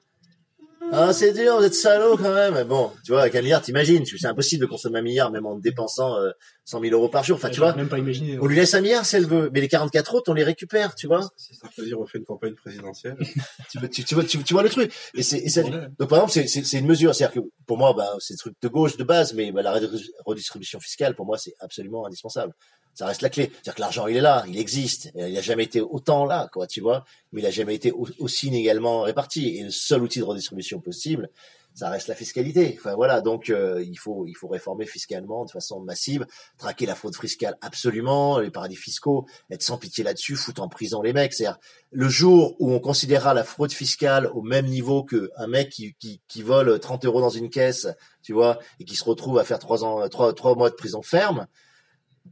Ah, 0.95 1.13
c'est 1.15 1.33
dur, 1.33 1.57
vous 1.59 1.65
êtes 1.65 1.75
salaud 1.75 2.17
quand 2.19 2.35
même. 2.35 2.65
Bon, 2.65 2.91
tu 3.05 3.13
vois, 3.13 3.23
avec 3.23 3.35
un 3.35 3.41
milliard, 3.41 3.63
t'imagines, 3.63 4.05
c'est 4.05 4.27
impossible 4.27 4.61
de 4.63 4.67
consommer 4.67 4.99
un 4.99 5.03
milliard 5.03 5.31
même 5.31 5.47
en 5.47 5.57
dépensant 5.57 6.17
euh, 6.19 6.31
100 6.67 6.81
000 6.83 6.93
euros 6.93 7.09
par 7.09 7.25
jour. 7.25 7.37
Enfin, 7.37 7.49
tu 7.51 7.61
vois, 7.61 7.75
même 7.75 7.89
pas 7.89 7.99
imaginer. 7.99 8.39
on 8.39 8.47
lui 8.47 8.57
laisse 8.57 8.75
un 8.75 8.81
milliard 8.83 9.07
si 9.07 9.17
elle 9.17 9.25
veut, 9.27 9.49
mais 9.55 9.61
les 9.63 9.69
44 9.69 10.15
autres, 10.17 10.31
on 10.31 10.35
les 10.35 10.45
récupère, 10.45 10.95
tu 10.95 11.07
vois. 11.07 11.31
Si 11.37 11.55
Sarkozy 11.55 11.95
refait 11.95 12.19
une 12.19 12.25
campagne 12.25 12.55
présidentielle. 12.55 13.17
tu, 13.71 13.79
vois- 13.79 13.89
tu, 13.89 14.05
tu 14.05 14.15
vois, 14.15 14.25
tu, 14.25 14.43
tu 14.43 14.53
vois 14.55 14.63
le 14.63 14.69
truc. 14.69 14.93
Et 15.15 15.23
c'est, 15.23 15.39
et 15.39 15.49
ça- 15.49 15.63
Ouais. 15.63 15.71
donc 15.99 16.09
par 16.11 16.19
exemple, 16.19 16.33
c'est, 16.33 16.47
c'est, 16.47 16.63
c'est 16.65 16.79
une 16.79 16.87
mesure. 16.87 17.15
C'est-à-dire 17.15 17.43
que 17.43 17.49
pour 17.67 17.79
moi, 17.79 17.95
bah, 17.97 18.11
c'est 18.19 18.35
des 18.35 18.39
trucs 18.39 18.57
de 18.61 18.69
gauche 18.69 18.97
de 18.99 19.05
base, 19.05 19.33
mais 19.35 19.51
bah, 19.51 19.63
la 19.63 19.73
redistribu- 19.79 20.11
redistribution 20.27 20.79
fiscale, 20.81 21.15
pour 21.15 21.25
moi, 21.25 21.39
c'est 21.39 21.55
absolument 21.61 22.07
indispensable. 22.07 22.53
Ça 22.95 23.07
reste 23.07 23.23
la 23.23 23.31
clé. 23.31 23.51
C'est-à-dire 23.53 23.75
que 23.75 23.81
l'argent, 23.81 24.07
il 24.07 24.17
est 24.17 24.21
là, 24.21 24.45
il 24.49 24.59
existe. 24.59 25.07
Et 25.15 25.29
il 25.29 25.35
n'a 25.35 25.41
jamais 25.41 25.65
été 25.65 25.81
autant 25.81 26.27
là, 26.27 26.49
quoi, 26.53 26.67
tu 26.67 26.81
vois. 26.81 27.05
Mais 27.33 27.41
il 27.41 27.45
n'a 27.45 27.51
jamais 27.51 27.75
été 27.75 27.91
au- 27.91 28.07
aussi 28.19 28.49
inégalement 28.49 29.03
réparti. 29.03 29.57
Et 29.57 29.63
le 29.65 29.71
seul 29.71 30.03
outil 30.03 30.19
de 30.19 30.25
redistribution 30.25 30.79
possible, 30.81 31.31
ça 31.75 31.89
reste 31.89 32.09
la 32.09 32.15
fiscalité. 32.15 32.77
Enfin 32.79 32.95
voilà, 32.95 33.23
donc 33.23 33.49
euh, 33.49 33.83
il 33.83 33.97
faut 33.99 34.27
il 34.27 34.35
faut 34.35 34.47
réformer 34.47 34.85
fiscalement 34.85 35.47
de 35.47 35.51
façon 35.51 35.81
massive, 35.81 36.27
traquer 36.59 36.85
la 36.85 36.95
fraude 36.95 37.17
fiscale 37.17 37.57
absolument, 37.63 38.39
les 38.41 38.51
paradis 38.51 38.77
fiscaux, 38.77 39.25
être 39.51 39.63
sans 39.63 39.79
pitié 39.79 40.05
là-dessus, 40.05 40.37
foutre 40.37 40.61
en 40.61 40.69
prison 40.69 41.01
les 41.01 41.15
mecs. 41.15 41.33
C'est-à-dire 41.33 41.59
le 41.91 42.11
jour 42.11 42.57
où 42.59 42.73
on 42.73 42.79
considérera 42.79 43.33
la 43.33 43.43
fraude 43.43 43.73
fiscale 43.73 44.27
au 44.35 44.43
même 44.43 44.67
niveau 44.67 45.03
que 45.03 45.31
un 45.39 45.47
mec 45.47 45.71
qui, 45.71 45.95
qui, 45.99 46.21
qui 46.29 46.43
vole 46.43 46.79
30 46.79 47.07
euros 47.07 47.23
dans 47.23 47.31
une 47.31 47.49
caisse, 47.49 47.89
tu 48.23 48.35
vois, 48.35 48.59
et 48.79 48.85
qui 48.85 48.95
se 48.95 49.05
retrouve 49.05 49.39
à 49.39 49.45
faire 49.45 49.59
trois 49.59 49.83
ans, 49.83 50.07
trois, 50.11 50.35
trois 50.35 50.55
mois 50.55 50.69
de 50.69 50.75
prison 50.75 51.01
ferme, 51.01 51.47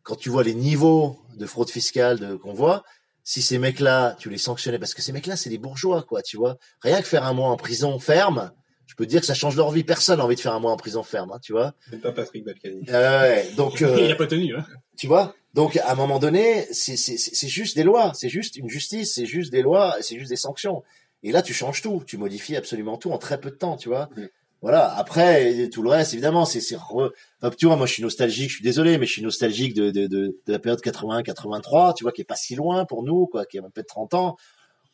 quand 0.02 0.16
tu 0.16 0.28
vois 0.30 0.42
les 0.42 0.54
niveaux 0.54 1.18
de 1.36 1.46
fraude 1.46 1.70
fiscale 1.70 2.18
de, 2.18 2.36
qu'on 2.36 2.52
voit, 2.52 2.84
si 3.24 3.42
ces 3.42 3.58
mecs-là, 3.58 4.16
tu 4.18 4.30
les 4.30 4.38
sanctionnais, 4.38 4.78
parce 4.78 4.94
que 4.94 5.02
ces 5.02 5.12
mecs-là, 5.12 5.36
c'est 5.36 5.50
des 5.50 5.58
bourgeois, 5.58 6.02
quoi, 6.02 6.22
tu 6.22 6.36
vois. 6.36 6.56
Rien 6.80 7.00
que 7.00 7.06
faire 7.06 7.24
un 7.24 7.32
mois 7.32 7.48
en 7.48 7.56
prison 7.56 7.98
ferme, 7.98 8.50
je 8.86 8.94
peux 8.94 9.04
te 9.04 9.10
dire 9.10 9.20
que 9.20 9.26
ça 9.26 9.34
change 9.34 9.56
leur 9.56 9.70
vie. 9.70 9.84
Personne 9.84 10.18
n'a 10.18 10.24
envie 10.24 10.34
de 10.34 10.40
faire 10.40 10.54
un 10.54 10.60
mois 10.60 10.72
en 10.72 10.76
prison 10.76 11.02
ferme, 11.02 11.30
hein, 11.32 11.38
tu 11.40 11.52
vois. 11.52 11.74
Même 11.92 12.00
pas 12.00 12.12
Patrick 12.12 12.44
Balkany. 12.44 12.84
Euh, 12.88 13.20
ouais, 13.22 13.50
donc, 13.56 13.82
euh, 13.82 13.98
Il 14.04 14.10
a 14.10 14.16
pas 14.16 14.26
tenu. 14.26 14.56
Hein. 14.56 14.64
tu 14.96 15.06
vois 15.06 15.34
donc 15.52 15.76
à 15.78 15.90
un 15.90 15.94
moment 15.96 16.20
donné 16.20 16.66
c'est 16.70 16.96
c'est 16.96 17.16
c'est 17.16 17.34
c'est 17.34 17.48
juste 17.48 17.74
des 17.76 17.82
lois 17.82 18.12
c'est 18.14 18.28
juste 18.28 18.56
une 18.56 18.68
justice 18.68 19.14
c'est 19.14 19.26
juste 19.26 19.50
des 19.50 19.62
lois 19.62 19.96
c'est 20.00 20.16
juste 20.16 20.30
des 20.30 20.36
sanctions 20.36 20.84
et 21.24 21.32
là 21.32 21.42
tu 21.42 21.52
changes 21.52 21.82
tout 21.82 22.04
tu 22.06 22.18
modifies 22.18 22.56
absolument 22.56 22.96
tout 22.98 23.10
en 23.10 23.18
très 23.18 23.40
peu 23.40 23.50
de 23.50 23.56
temps 23.56 23.76
tu 23.76 23.88
vois 23.88 24.08
Mm. 24.16 24.26
Voilà 24.62 24.94
après 24.96 25.68
tout 25.70 25.82
le 25.82 25.90
reste 25.90 26.12
évidemment 26.12 26.44
c'est 26.44 26.60
c'est 26.60 26.76
re- 26.76 27.10
enfin, 27.42 27.54
tu 27.58 27.66
vois 27.66 27.76
moi 27.76 27.86
je 27.86 27.94
suis 27.94 28.02
nostalgique 28.02 28.50
je 28.50 28.56
suis 28.56 28.64
désolé 28.64 28.98
mais 28.98 29.06
je 29.06 29.12
suis 29.12 29.22
nostalgique 29.22 29.74
de 29.74 29.90
de 29.90 30.06
de, 30.06 30.36
de 30.46 30.52
la 30.52 30.58
période 30.58 30.80
80 30.80 31.22
83 31.22 31.94
tu 31.94 32.04
vois 32.04 32.12
qui 32.12 32.20
est 32.22 32.24
pas 32.24 32.36
si 32.36 32.54
loin 32.56 32.84
pour 32.84 33.02
nous 33.02 33.26
quoi 33.26 33.46
qui 33.46 33.58
a 33.58 33.62
même 33.62 33.70
peut-être 33.72 33.88
30 33.88 34.14
ans 34.14 34.36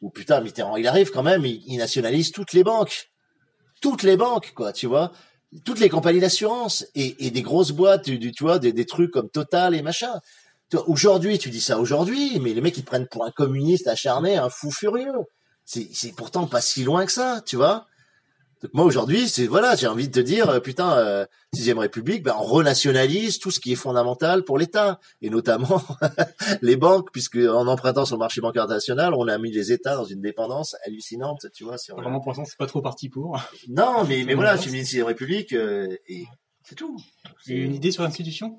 où 0.03 0.11
putain 0.11 0.41
Mitterrand 0.41 0.77
il 0.77 0.87
arrive 0.89 1.11
quand 1.11 1.23
même 1.25 1.45
il, 1.45 1.63
il 1.67 1.79
nationalise 1.79 2.33
toutes 2.33 2.53
les 2.53 2.65
banques 2.65 3.11
toutes 3.81 4.03
les 4.03 4.17
banques 4.17 4.53
quoi 4.55 4.73
tu 4.73 4.87
vois 4.87 5.13
toutes 5.65 5.81
les 5.81 5.89
compagnies 5.89 6.21
d'assurance 6.21 6.87
et, 6.95 7.27
et 7.27 7.31
des 7.31 7.41
grosses 7.41 7.71
boîtes, 7.71 8.11
du- 8.11 8.33
tu 8.33 8.43
vois, 8.43 8.59
des, 8.59 8.73
des 8.73 8.85
trucs 8.85 9.13
comme 9.13 9.31
Total 9.31 9.75
et 9.75 9.81
machin. 9.83 10.13
Tu 10.71 10.77
Aujourd'hui, 10.89 11.39
tu 11.39 11.51
dis 11.51 11.61
ça 11.61 11.79
aujourd'hui, 11.79 12.41
mais 12.41 12.53
les 12.53 12.61
mecs 12.61 12.77
ils 12.77 12.85
prennent 12.85 13.07
pour 13.07 13.25
un 13.25 13.31
communiste 13.31 13.87
acharné, 13.87 14.37
un 14.37 14.51
fou 14.51 14.71
furieux. 14.71 15.13
C'est 15.65 15.89
c'est 15.93 16.13
pourtant 16.15 16.47
pas 16.47 16.61
si 16.61 16.85
loin 16.85 17.07
que 17.07 17.13
ça, 17.13 17.41
tu 17.47 17.57
vois. 17.57 17.87
Donc 18.63 18.73
moi 18.73 18.85
aujourd'hui, 18.87 19.29
c'est 19.29 19.47
voilà, 19.47 19.77
j'ai 19.77 19.87
envie 19.87 20.09
de 20.09 20.13
te 20.15 20.21
dire, 20.21 20.49
euh, 20.49 20.61
putain, 20.61 20.97
euh, 20.97 21.27
sixième 21.53 21.79
République, 21.79 22.23
ben 22.23 22.35
on 22.39 22.43
renationalise 22.45 23.39
tout 23.39 23.51
ce 23.51 23.61
qui 23.61 23.73
est 23.73 23.77
fondamental 23.77 24.45
pour 24.45 24.57
l'État 24.57 24.99
et 25.21 25.29
notamment 25.29 25.83
les 26.63 26.77
banques, 26.77 27.11
puisque 27.13 27.37
en 27.37 27.67
empruntant 27.67 28.07
sur 28.07 28.17
le 28.17 28.21
marché 28.21 28.41
bancaire 28.41 28.63
international, 28.63 29.13
on 29.15 29.29
a 29.29 29.37
mis 29.37 29.53
les 29.53 29.73
États 29.73 29.95
dans 29.95 30.07
une 30.07 30.23
dépendance 30.23 30.75
hallucinante, 30.87 31.47
tu 31.53 31.65
vois. 31.65 31.77
Sur, 31.77 31.97
Vraiment, 31.97 32.21
pour 32.21 32.31
l'instant, 32.31 32.47
c'est 32.47 32.57
pas 32.57 32.67
trop 32.67 32.81
parti 32.81 33.11
pour. 33.11 33.39
non, 33.69 34.05
mais 34.09 34.25
mais 34.25 34.35
voilà, 34.35 34.57
tu 34.57 34.71
me 34.71 34.75
dis 34.75 34.87
sixième 34.87 35.07
République 35.07 35.53
euh, 35.53 35.95
et 36.09 36.25
c'est 36.63 36.77
tout. 36.77 36.97
C'est- 37.45 37.53
Une 37.53 37.75
idée 37.75 37.91
sur 37.91 38.05
l'institution? 38.05 38.57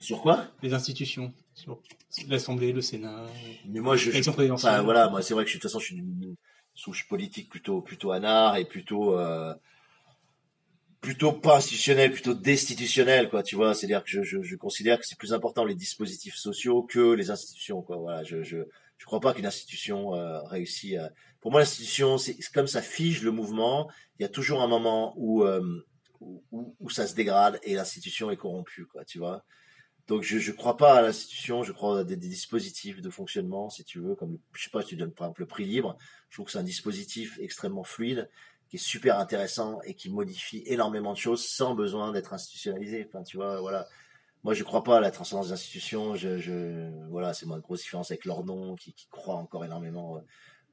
Sur 0.00 0.22
quoi? 0.22 0.46
Les 0.62 0.72
institutions. 0.72 1.32
Sur 1.54 1.78
l'Assemblée, 2.28 2.72
le 2.72 2.80
Sénat. 2.80 3.26
Mais 3.68 3.80
moi, 3.80 3.96
je, 3.96 4.10
enfin, 4.52 4.82
voilà, 4.82 5.08
moi, 5.10 5.22
c'est 5.22 5.34
vrai 5.34 5.44
que 5.44 5.48
je 5.48 5.52
suis, 5.52 5.58
de 5.58 5.62
toute 5.62 5.70
façon, 5.70 5.78
je 5.80 5.84
suis 5.86 6.02
souche 6.74 7.06
politique 7.08 7.48
plutôt, 7.50 7.80
plutôt 7.82 8.12
anard 8.12 8.56
et 8.56 8.64
plutôt, 8.64 9.18
euh, 9.18 9.54
plutôt 11.00 11.32
pas 11.32 11.56
institutionnel, 11.56 12.12
plutôt 12.12 12.34
destitutionnel, 12.34 13.28
quoi, 13.28 13.42
tu 13.42 13.56
vois. 13.56 13.74
C'est-à-dire 13.74 14.02
que 14.04 14.10
je, 14.10 14.22
je, 14.22 14.42
je 14.42 14.56
considère 14.56 14.98
que 14.98 15.06
c'est 15.06 15.18
plus 15.18 15.32
important 15.34 15.64
les 15.64 15.74
dispositifs 15.74 16.36
sociaux 16.36 16.82
que 16.82 17.12
les 17.12 17.30
institutions, 17.30 17.82
quoi. 17.82 17.96
Voilà, 17.96 18.22
je, 18.24 18.42
je, 18.42 18.58
je 18.98 19.04
crois 19.04 19.20
pas 19.20 19.34
qu'une 19.34 19.46
institution 19.46 20.14
euh, 20.14 20.40
réussit 20.42 20.96
à... 20.96 21.10
Pour 21.40 21.50
moi, 21.50 21.60
l'institution, 21.60 22.18
c'est 22.18 22.36
comme 22.54 22.68
ça 22.68 22.82
fige 22.82 23.22
le 23.22 23.32
mouvement. 23.32 23.90
Il 24.18 24.22
y 24.22 24.24
a 24.24 24.28
toujours 24.28 24.62
un 24.62 24.68
moment 24.68 25.12
où, 25.16 25.42
euh, 25.42 25.84
où- 26.20 26.76
où 26.78 26.88
ça 26.88 27.08
se 27.08 27.14
dégrade 27.14 27.58
et 27.64 27.74
l'institution 27.74 28.30
est 28.30 28.36
corrompue, 28.36 28.86
quoi, 28.86 29.04
tu 29.04 29.18
vois. 29.18 29.44
Donc 30.12 30.24
je 30.24 30.38
je 30.38 30.52
crois 30.52 30.76
pas 30.76 30.96
à 30.96 31.00
l'institution, 31.00 31.62
je 31.62 31.72
crois 31.72 32.00
à 32.00 32.04
des, 32.04 32.16
dispositifs 32.16 33.00
de 33.00 33.08
fonctionnement, 33.08 33.70
si 33.70 33.82
tu 33.82 33.98
veux, 33.98 34.14
comme 34.14 34.36
je 34.52 34.64
sais 34.64 34.68
pas, 34.68 34.82
tu 34.82 34.94
donnes 34.94 35.10
par 35.10 35.28
exemple 35.28 35.40
le 35.40 35.46
prix 35.46 35.64
libre. 35.64 35.96
Je 36.28 36.36
trouve 36.36 36.44
que 36.44 36.52
c'est 36.52 36.58
un 36.58 36.62
dispositif 36.62 37.38
extrêmement 37.40 37.82
fluide, 37.82 38.28
qui 38.68 38.76
est 38.76 38.78
super 38.78 39.18
intéressant 39.18 39.80
et 39.86 39.94
qui 39.94 40.10
modifie 40.10 40.64
énormément 40.66 41.14
de 41.14 41.18
choses 41.18 41.42
sans 41.42 41.74
besoin 41.74 42.12
d'être 42.12 42.34
institutionnalisé. 42.34 43.08
Tu 43.26 43.38
vois, 43.38 43.62
voilà. 43.62 43.88
Moi, 44.44 44.52
je 44.52 44.62
crois 44.64 44.84
pas 44.84 44.98
à 44.98 45.00
la 45.00 45.10
transcendance 45.10 45.46
des 45.46 45.54
institutions. 45.54 46.14
Je, 46.14 46.36
je, 46.36 46.90
voilà, 47.08 47.32
c'est 47.32 47.46
ma 47.46 47.58
grosse 47.58 47.80
différence 47.80 48.10
avec 48.10 48.26
Lordon, 48.26 48.76
qui, 48.76 48.92
qui 48.92 49.08
croit 49.08 49.36
encore 49.36 49.64
énormément 49.64 50.18
euh, 50.18 50.20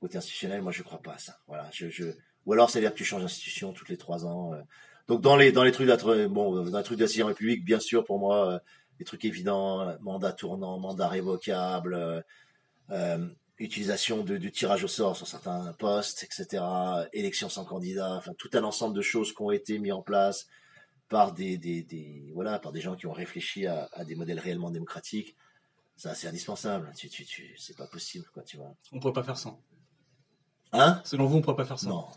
côté 0.01 0.17
institutionnel. 0.17 0.61
Moi, 0.61 0.73
je 0.73 0.83
crois 0.83 1.01
pas 1.01 1.13
à 1.13 1.17
ça. 1.17 1.39
Voilà, 1.47 1.69
je, 1.71 2.13
ou 2.45 2.51
alors, 2.51 2.69
c'est-à-dire 2.69 2.91
que 2.91 2.97
tu 2.97 3.05
changes 3.05 3.21
d'institution 3.21 3.71
toutes 3.71 3.87
les 3.87 3.97
trois 3.97 4.25
ans. 4.25 4.53
euh. 4.53 4.61
Donc, 5.07 5.21
dans 5.21 5.37
les, 5.37 5.53
dans 5.53 5.63
les 5.63 5.71
trucs 5.71 5.87
bon, 5.87 6.65
dans 6.65 6.77
les 6.77 6.83
trucs 6.83 6.99
de 6.99 7.05
la 7.05 7.25
République, 7.25 7.63
bien 7.63 7.79
sûr, 7.79 8.03
pour 8.03 8.19
moi, 8.19 8.51
euh, 8.51 8.59
des 8.99 9.05
trucs 9.05 9.25
évidents, 9.25 9.81
euh, 9.81 9.97
mandat 10.01 10.33
tournant, 10.33 10.77
mandat 10.77 11.07
révocable, 11.07 11.93
euh, 11.95 12.21
euh, 12.91 13.27
utilisation 13.57 14.23
de, 14.23 14.37
du 14.37 14.51
tirage 14.51 14.83
au 14.83 14.87
sort 14.87 15.15
sur 15.15 15.27
certains 15.27 15.73
postes, 15.73 16.23
etc., 16.23 16.63
élection 17.13 17.49
sans 17.49 17.65
candidat, 17.65 18.15
enfin 18.15 18.33
tout 18.37 18.49
un 18.53 18.63
ensemble 18.63 18.95
de 18.95 19.01
choses 19.01 19.33
qui 19.33 19.41
ont 19.41 19.51
été 19.51 19.79
mis 19.79 19.91
en 19.91 20.01
place 20.01 20.47
par 21.09 21.33
des, 21.33 21.57
des, 21.57 21.83
des 21.83 22.31
voilà 22.35 22.59
par 22.59 22.71
des 22.71 22.81
gens 22.81 22.95
qui 22.95 23.07
ont 23.07 23.11
réfléchi 23.11 23.65
à, 23.65 23.89
à 23.93 24.05
des 24.05 24.15
modèles 24.15 24.39
réellement 24.39 24.69
démocratiques. 24.69 25.35
Ça, 25.97 26.15
c'est 26.15 26.27
indispensable. 26.27 26.93
Tu, 26.95 27.09
tu, 27.09 27.25
tu, 27.25 27.55
c'est 27.57 27.75
pas 27.75 27.87
possible, 27.87 28.25
quoi, 28.33 28.43
tu 28.43 28.55
vois. 28.55 28.73
On 28.93 28.99
pourrait 29.01 29.11
pas 29.11 29.23
faire 29.23 29.37
ça. 29.37 29.57
Hein? 30.71 31.01
Selon 31.03 31.25
vous, 31.25 31.37
on 31.37 31.41
pourrait 31.41 31.57
pas 31.57 31.65
faire 31.65 31.79
ça. 31.79 31.89
Non. 31.89 32.07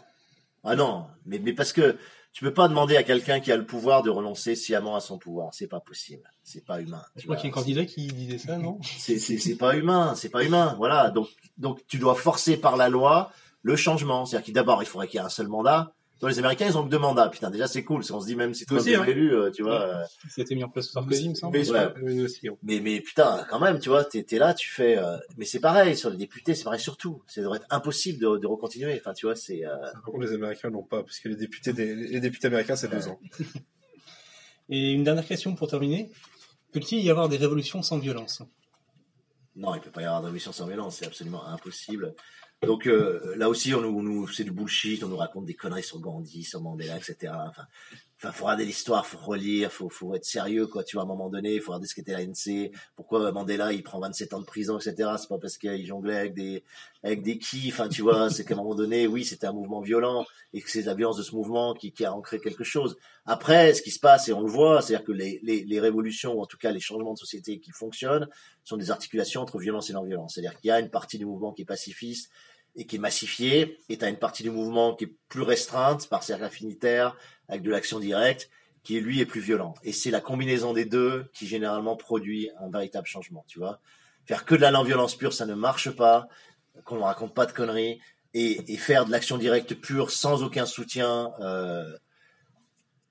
Ah 0.63 0.77
non, 0.77 1.09
mais, 1.25 1.41
mais 1.41 1.53
parce 1.53 1.73
que 1.73 1.99
tu 2.33 2.45
peux 2.45 2.55
pas 2.55 2.67
demander 2.69 2.97
à 2.97 3.03
quelqu'un 3.03 3.41
qui 3.41 3.53
a 3.53 3.57
le 3.57 3.67
pouvoir 3.67 4.03
de 4.03 4.09
renoncer 4.09 4.55
sciemment 4.55 4.97
à 4.97 5.01
son 5.01 5.19
pouvoir. 5.19 5.53
C'est 5.53 5.67
pas 5.67 5.81
possible. 5.81 6.31
C'est 6.43 6.65
pas 6.65 6.81
humain. 6.81 7.03
Je 7.15 7.21
tu 7.21 7.27
crois 7.27 7.37
vois. 7.37 7.43
qu'il 7.43 7.51
y 7.51 7.53
a 7.53 7.55
un 7.55 7.59
candidat 7.61 7.85
qui 7.85 8.07
disait 8.07 8.39
ça, 8.39 8.57
non? 8.57 8.79
C'est 8.83 9.19
c'est 9.19 9.39
c'est 9.39 9.57
pas 9.57 9.77
humain, 9.77 10.15
c'est 10.15 10.31
pas 10.31 10.43
humain. 10.43 10.75
Voilà, 10.79 11.11
donc 11.11 11.29
donc 11.59 11.87
tu 11.87 11.99
dois 11.99 12.15
forcer 12.15 12.57
par 12.57 12.77
la 12.77 12.89
loi 12.89 13.31
le 13.61 13.77
changement. 13.77 14.25
C'est-à-dire 14.25 14.45
qu'il 14.47 14.55
d'abord 14.55 14.83
il 14.83 14.87
faudrait 14.87 15.09
qu'il 15.09 15.19
y 15.19 15.23
ait 15.23 15.27
un 15.27 15.31
seul 15.31 15.49
mandat. 15.49 15.93
Toi, 16.23 16.31
les 16.31 16.39
Américains 16.39 16.67
ils 16.69 16.79
ont 16.79 16.85
que 16.85 16.89
deux 16.89 17.01
mandats. 17.01 17.29
Putain, 17.29 17.51
déjà 17.51 17.67
c'est 17.67 17.83
cool. 17.83 18.05
On 18.13 18.21
se 18.21 18.27
dit 18.27 18.37
même 18.37 18.55
si 18.55 18.65
toi 18.65 18.81
t'es 18.81 18.95
hein. 18.95 19.03
élu, 19.05 19.35
euh, 19.35 19.51
tu 19.51 19.65
vois. 19.65 19.83
euh, 19.83 20.05
Ça 20.29 20.41
a 20.41 20.43
été 20.43 20.55
mis 20.55 20.63
en 20.63 20.69
place 20.69 20.87
sous 20.87 20.93
Sarkozy, 20.93 21.25
il 21.25 21.31
me 21.31 21.35
semble. 21.35 21.59
Mais 21.59 21.69
Ouais. 21.69 21.77
ouais. 21.79 22.49
hein. 22.49 22.57
mais 22.63 22.79
mais 22.79 23.01
putain, 23.01 23.45
quand 23.51 23.59
même, 23.59 23.81
tu 23.81 23.89
vois, 23.89 24.05
t'es 24.05 24.23
t'es 24.23 24.39
là, 24.39 24.55
tu 24.55 24.71
fais. 24.71 24.97
euh, 24.99 25.17
mais 25.37 25.45
c'est 25.45 25.59
pareil 25.59 25.97
sur 25.97 26.11
les 26.11 26.17
députés, 26.17 26.55
c'est 26.55 26.63
pareil 26.63 26.79
sur 26.79 26.97
tout. 26.97 27.25
Ça 27.27 27.41
devrait 27.43 27.59
être 27.59 27.67
impossible 27.71 28.21
de 28.21 28.37
de 28.39 28.47
recontinuer. 28.47 28.97
Enfin, 29.01 29.15
tu 29.15 29.27
vois, 29.27 29.35
c'est. 29.35 29.67
euh, 29.67 29.77
Par 29.95 30.03
contre, 30.05 30.21
les 30.21 30.33
Américains 30.33 30.71
l'ont 30.71 30.85
pas, 30.85 31.03
parce 31.03 31.19
que 31.19 31.29
les 31.29 31.35
députés, 31.35 31.73
des- 31.73 31.95
les 31.97 32.21
députés 32.21 32.47
américains, 32.47 32.77
c'est 32.77 32.87
deux 32.89 33.09
ans. 33.09 33.19
Et 34.69 34.93
une 34.93 35.05
dernière 35.05 35.27
question 35.27 35.55
pour 35.55 35.69
terminer. 35.69 36.11
Peut-il 36.73 37.01
y 37.01 37.11
avoir 37.11 37.29
des 37.29 37.37
révolutions 37.37 37.83
sans 37.83 37.99
violence? 37.99 38.43
Non, 39.57 39.75
il 39.75 39.81
peut 39.83 39.91
pas 39.91 40.01
y 40.01 40.05
avoir 40.05 40.21
de 40.21 40.27
révolution 40.27 40.53
sans 40.53 40.67
violence, 40.67 40.97
c'est 40.97 41.07
absolument 41.07 41.45
impossible. 41.47 42.15
Donc 42.67 42.87
euh, 42.87 43.35
là 43.37 43.49
aussi, 43.49 43.75
on 43.75 43.81
nous, 43.81 44.03
nous 44.03 44.29
c'est 44.29 44.45
du 44.45 44.53
bullshit, 44.53 45.03
on 45.03 45.09
nous 45.09 45.17
raconte 45.17 45.47
des 45.47 45.55
conneries 45.55 45.83
sur 45.83 45.99
Gandhi, 45.99 46.45
sur 46.45 46.61
Mandela, 46.61 46.97
etc. 46.97 47.33
Enfin, 47.49 47.67
enfin, 48.19 48.31
faut 48.31 48.45
regarder 48.45 48.65
l'histoire, 48.65 49.05
faut 49.05 49.19
relire, 49.19 49.73
faut, 49.73 49.89
faut 49.89 50.15
être 50.15 50.25
sérieux, 50.25 50.69
quoi. 50.69 50.85
Tu 50.85 50.95
vois, 50.95 51.03
à 51.03 51.05
un 51.05 51.09
moment 51.09 51.29
donné, 51.29 51.57
il 51.57 51.61
faut 51.61 51.73
regarder 51.73 51.89
ce 51.89 51.95
qu'était 51.97 52.13
l'ANC, 52.13 52.71
pourquoi 52.95 53.33
Mandela 53.33 53.73
il 53.73 53.83
prend 53.83 53.99
27 53.99 54.35
ans 54.35 54.39
de 54.39 54.45
prison, 54.45 54.79
etc. 54.79 55.11
C'est 55.19 55.29
pas 55.29 55.39
parce 55.39 55.59
qu'il 55.59 55.85
jonglait 55.85 56.17
avec 56.17 56.35
des 56.35 56.63
avec 57.03 57.25
des 57.25 57.37
qui, 57.37 57.69
enfin, 57.73 57.89
tu 57.89 58.03
vois, 58.03 58.31
c'est 58.31 58.45
qu'à 58.45 58.55
un 58.55 58.59
moment 58.59 58.77
donné, 58.77 59.09
oui, 59.09 59.25
c'était 59.25 59.49
un 59.49 59.53
mouvement 59.53 59.81
violent 59.81 60.25
et 60.53 60.61
que 60.61 60.71
c'est 60.71 60.83
la 60.83 60.95
violence 60.95 61.17
de 61.17 61.25
ce 61.25 61.35
mouvement 61.35 61.75
qui, 61.75 61.93
qui 61.93 62.05
a 62.05 62.15
ancré 62.15 62.39
quelque 62.39 62.63
chose. 62.63 62.97
Après, 63.27 63.75
ce 63.75 63.83
qui 63.83 63.91
se 63.91 63.99
passe 63.99 64.29
et 64.29 64.33
on 64.33 64.43
le 64.43 64.51
voit, 64.51 64.83
c'est-à-dire 64.83 65.05
que 65.05 65.11
les, 65.11 65.41
les 65.43 65.81
révolutions, 65.81 66.35
ou 66.35 66.43
en 66.43 66.47
tout 66.47 66.59
cas 66.59 66.71
les 66.71 66.79
changements 66.79 67.15
de 67.15 67.19
société 67.19 67.59
qui 67.59 67.73
fonctionnent, 67.73 68.29
sont 68.63 68.77
des 68.77 68.93
articulations 68.93 69.41
entre 69.41 69.59
violence 69.59 69.91
et 69.91 69.95
non-violence. 69.95 70.35
C'est-à-dire 70.35 70.57
qu'il 70.61 70.69
y 70.69 70.71
a 70.71 70.79
une 70.79 70.91
partie 70.91 71.19
du 71.19 71.27
mouvement 71.27 71.53
qui 71.53 71.63
est 71.63 71.67
pacifiste 71.67 72.31
et 72.75 72.87
qui 72.87 72.97
est 72.97 72.99
massifiée, 72.99 73.79
et 73.89 73.99
tu 73.99 74.07
une 74.07 74.17
partie 74.17 74.43
du 74.43 74.51
mouvement 74.51 74.95
qui 74.95 75.05
est 75.05 75.15
plus 75.29 75.43
restreinte 75.43 76.09
par 76.09 76.23
cercle 76.23 76.45
affinitaire, 76.45 77.17
avec 77.49 77.63
de 77.63 77.71
l'action 77.71 78.01
directe, 78.01 78.49
qui 78.83 79.01
lui 79.01 79.21
est 79.21 79.27
plus 79.27 79.41
violent. 79.41 79.75
Et 79.85 79.93
c'est 79.93 80.11
la 80.11 80.21
combinaison 80.21 80.73
des 80.73 80.85
deux 80.85 81.31
qui 81.35 81.47
généralement 81.47 81.97
produit 81.97 82.51
un 82.61 82.71
véritable 82.71 83.07
changement, 83.07 83.45
tu 83.47 83.59
vois. 83.59 83.81
Faire 84.25 84.45
que 84.45 84.55
de 84.55 84.61
la 84.61 84.71
non-violence 84.71 85.17
pure, 85.17 85.33
ça 85.33 85.47
ne 85.47 85.55
marche 85.55 85.91
pas, 85.91 86.29
qu'on 86.85 86.97
ne 86.97 87.03
raconte 87.03 87.35
pas 87.35 87.47
de 87.47 87.53
conneries. 87.53 88.01
et, 88.35 88.73
et 88.73 88.77
faire 88.77 89.05
de 89.05 89.11
l'action 89.11 89.39
directe 89.39 89.75
pure 89.75 90.11
sans 90.11 90.43
aucun 90.43 90.67
soutien 90.67 91.33
euh, 91.41 91.85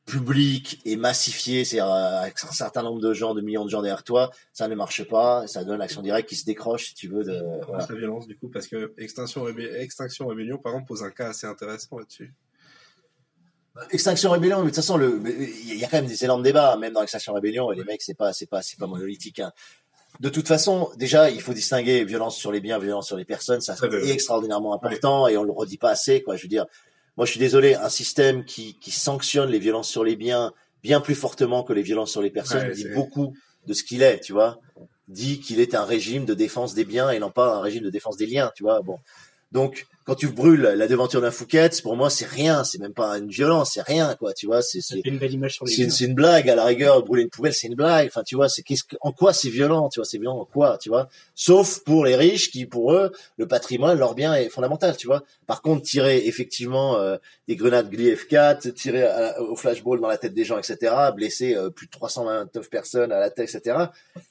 public 0.06 0.82
et 0.84 0.96
massifié, 0.96 1.64
c'est-à-dire 1.64 1.94
euh, 1.94 2.22
avec 2.22 2.36
un 2.44 2.52
certain 2.52 2.84
nombre 2.84 3.00
de 3.00 3.14
gens, 3.14 3.34
de 3.34 3.42
millions 3.42 3.66
de 3.66 3.70
gens 3.70 3.82
derrière 3.82 4.04
toi, 4.04 4.32
ça 4.52 4.68
ne 4.68 4.76
marche 4.76 5.08
pas. 5.08 5.48
Ça 5.48 5.64
donne 5.64 5.80
l'action 5.80 6.02
directe 6.02 6.28
qui 6.28 6.36
se 6.36 6.46
décroche, 6.46 6.88
si 6.88 6.94
tu 6.96 7.08
veux. 7.08 7.24
De, 7.24 7.42
voilà. 7.68 7.86
La 7.90 7.96
violence, 7.96 8.28
du 8.28 8.38
coup, 8.38 8.50
parce 8.50 8.68
que 8.68 8.94
Extinction, 8.98 9.44
Rébé- 9.46 9.74
Extinction 9.80 10.28
Rébellion, 10.28 10.58
par 10.58 10.74
exemple, 10.74 10.88
pose 10.88 11.04
un 11.04 11.12
cas 11.12 11.30
assez 11.30 11.48
intéressant 11.48 11.98
là-dessus. 11.98 12.34
Extinction 13.92 14.32
Rébellion, 14.32 14.58
mais 14.58 14.64
de 14.64 14.70
toute 14.70 14.76
façon, 14.78 15.00
il 15.00 15.78
y 15.78 15.86
a 15.86 15.88
quand 15.88 15.98
même 15.98 16.08
des 16.08 16.26
énormes 16.26 16.44
débats, 16.44 16.76
même 16.76 16.92
dans 16.94 17.04
Extinction 17.04 17.34
Rébellion, 17.34 17.72
et 17.72 17.76
les 17.76 17.86
mecs, 17.86 18.02
c'est 18.02 18.18
pas, 18.18 18.34
c'est 18.34 18.48
pas, 18.48 18.62
c'est 18.62 18.78
pas 18.78 18.88
monolithique. 18.88 19.40
Hein. 19.40 19.54
De 20.20 20.28
toute 20.28 20.48
façon, 20.48 20.90
déjà, 20.98 21.30
il 21.30 21.42
faut 21.42 21.54
distinguer 21.54 22.04
violence 22.04 22.36
sur 22.36 22.52
les 22.52 22.60
biens, 22.60 22.80
violence 22.80 23.08
sur 23.08 23.16
les 23.16 23.24
personnes. 23.24 23.62
Ça 23.62 23.76
c'est 23.76 24.10
extraordinairement 24.10 24.74
important 24.74 25.28
et 25.30 25.38
on 25.38 25.44
le 25.44 25.54
redit 25.54 25.78
pas 25.78 25.92
assez, 25.92 26.22
quoi. 26.22 26.36
Je 26.36 26.44
veux 26.44 26.50
dire, 26.50 26.66
moi, 27.18 27.26
je 27.26 27.32
suis 27.32 27.40
désolé, 27.40 27.76
un 27.76 27.90
système 27.90 28.46
qui, 28.46 28.80
qui 28.80 28.92
sanctionne 28.92 29.50
les 29.50 29.60
violences 29.60 29.90
sur 29.90 30.04
les 30.04 30.16
biens 30.16 30.54
bien 30.84 31.02
plus 31.02 31.16
fortement 31.16 31.64
que 31.64 31.74
les 31.74 31.84
violences 31.84 32.12
sur 32.12 32.22
les 32.22 32.32
personnes 32.32 32.68
Ouais, 32.68 32.74
dit 32.74 32.88
beaucoup 32.90 33.36
de 33.68 33.74
ce 33.74 33.84
qu'il 33.84 34.02
est, 34.02 34.20
tu 34.20 34.34
vois. 34.34 34.60
Dit 35.08 35.40
qu'il 35.40 35.60
est 35.60 35.76
un 35.76 35.84
régime 35.84 36.26
de 36.26 36.34
défense 36.34 36.74
des 36.74 36.86
biens 36.86 37.10
et 37.12 37.20
non 37.20 37.32
pas 37.32 37.56
un 37.56 37.62
régime 37.62 37.84
de 37.84 37.90
défense 37.90 38.18
des 38.18 38.26
liens, 38.26 38.52
tu 38.56 38.64
vois. 38.64 38.82
Bon. 38.82 38.98
Donc, 39.52 39.88
quand 40.04 40.16
tu 40.16 40.28
brûles 40.30 40.62
la 40.62 40.88
devanture 40.88 41.22
d'un 41.22 41.30
Fouquet, 41.30 41.70
pour 41.84 41.96
moi, 41.96 42.10
c'est 42.10 42.26
rien. 42.26 42.64
C'est 42.64 42.80
même 42.80 42.94
pas 42.94 43.18
une 43.20 43.30
violence, 43.30 43.74
c'est 43.74 43.84
rien, 43.84 44.16
quoi. 44.16 44.34
Tu 44.34 44.48
vois, 44.48 44.64
c'est, 44.64 44.80
une 45.06 45.20
belle 45.20 45.34
image 45.34 45.54
sur 45.54 45.66
les 45.66 45.72
c'est, 45.72 46.06
une 46.06 46.16
blague 46.16 46.50
à 46.50 46.56
la 46.56 46.66
rigueur. 46.66 47.04
Brûler 47.04 47.24
une 47.24 47.30
poubelle, 47.30 47.54
c'est 47.54 47.68
une 47.68 47.76
blague. 47.76 48.08
Enfin, 48.08 48.24
tu 48.24 48.36
vois, 48.36 48.50
c'est 48.50 48.64
qu'est-ce 48.64 48.84
que, 48.84 48.96
en 49.02 49.12
quoi 49.12 49.32
c'est 49.32 49.50
violent, 49.50 49.90
tu 49.90 50.00
vois, 50.00 50.06
c'est 50.06 50.18
violent 50.18 50.40
en 50.40 50.46
quoi, 50.46 50.80
tu 50.80 50.90
vois. 50.90 51.08
Sauf 51.36 51.84
pour 51.84 52.04
les 52.04 52.16
riches 52.16 52.50
qui, 52.50 52.66
pour 52.66 52.94
eux, 52.94 53.12
le 53.38 53.48
patrimoine, 53.48 53.98
leur 53.98 54.16
bien 54.16 54.34
est 54.34 54.50
fondamental, 54.50 54.98
tu 54.98 55.06
vois. 55.06 55.24
Par 55.46 55.62
contre, 55.62 55.84
tirer 55.84 56.26
effectivement 56.26 56.98
euh, 56.98 57.18
des 57.48 57.56
grenades 57.56 57.90
Gli 57.90 58.12
F4, 58.12 58.74
tirer 58.74 59.04
à- 59.04 59.40
au 59.42 59.56
flashball 59.56 60.02
dans 60.02 60.08
la 60.08 60.18
tête 60.18 60.34
des 60.34 60.46
gens, 60.46 60.58
etc., 60.58 60.96
blesser 61.16 61.56
euh, 61.56 61.70
plus 61.70 61.86
de 61.86 61.92
329 61.92 62.70
personnes 62.72 63.12
à 63.12 63.20
la 63.20 63.30
tête, 63.30 63.54
etc. 63.54 63.78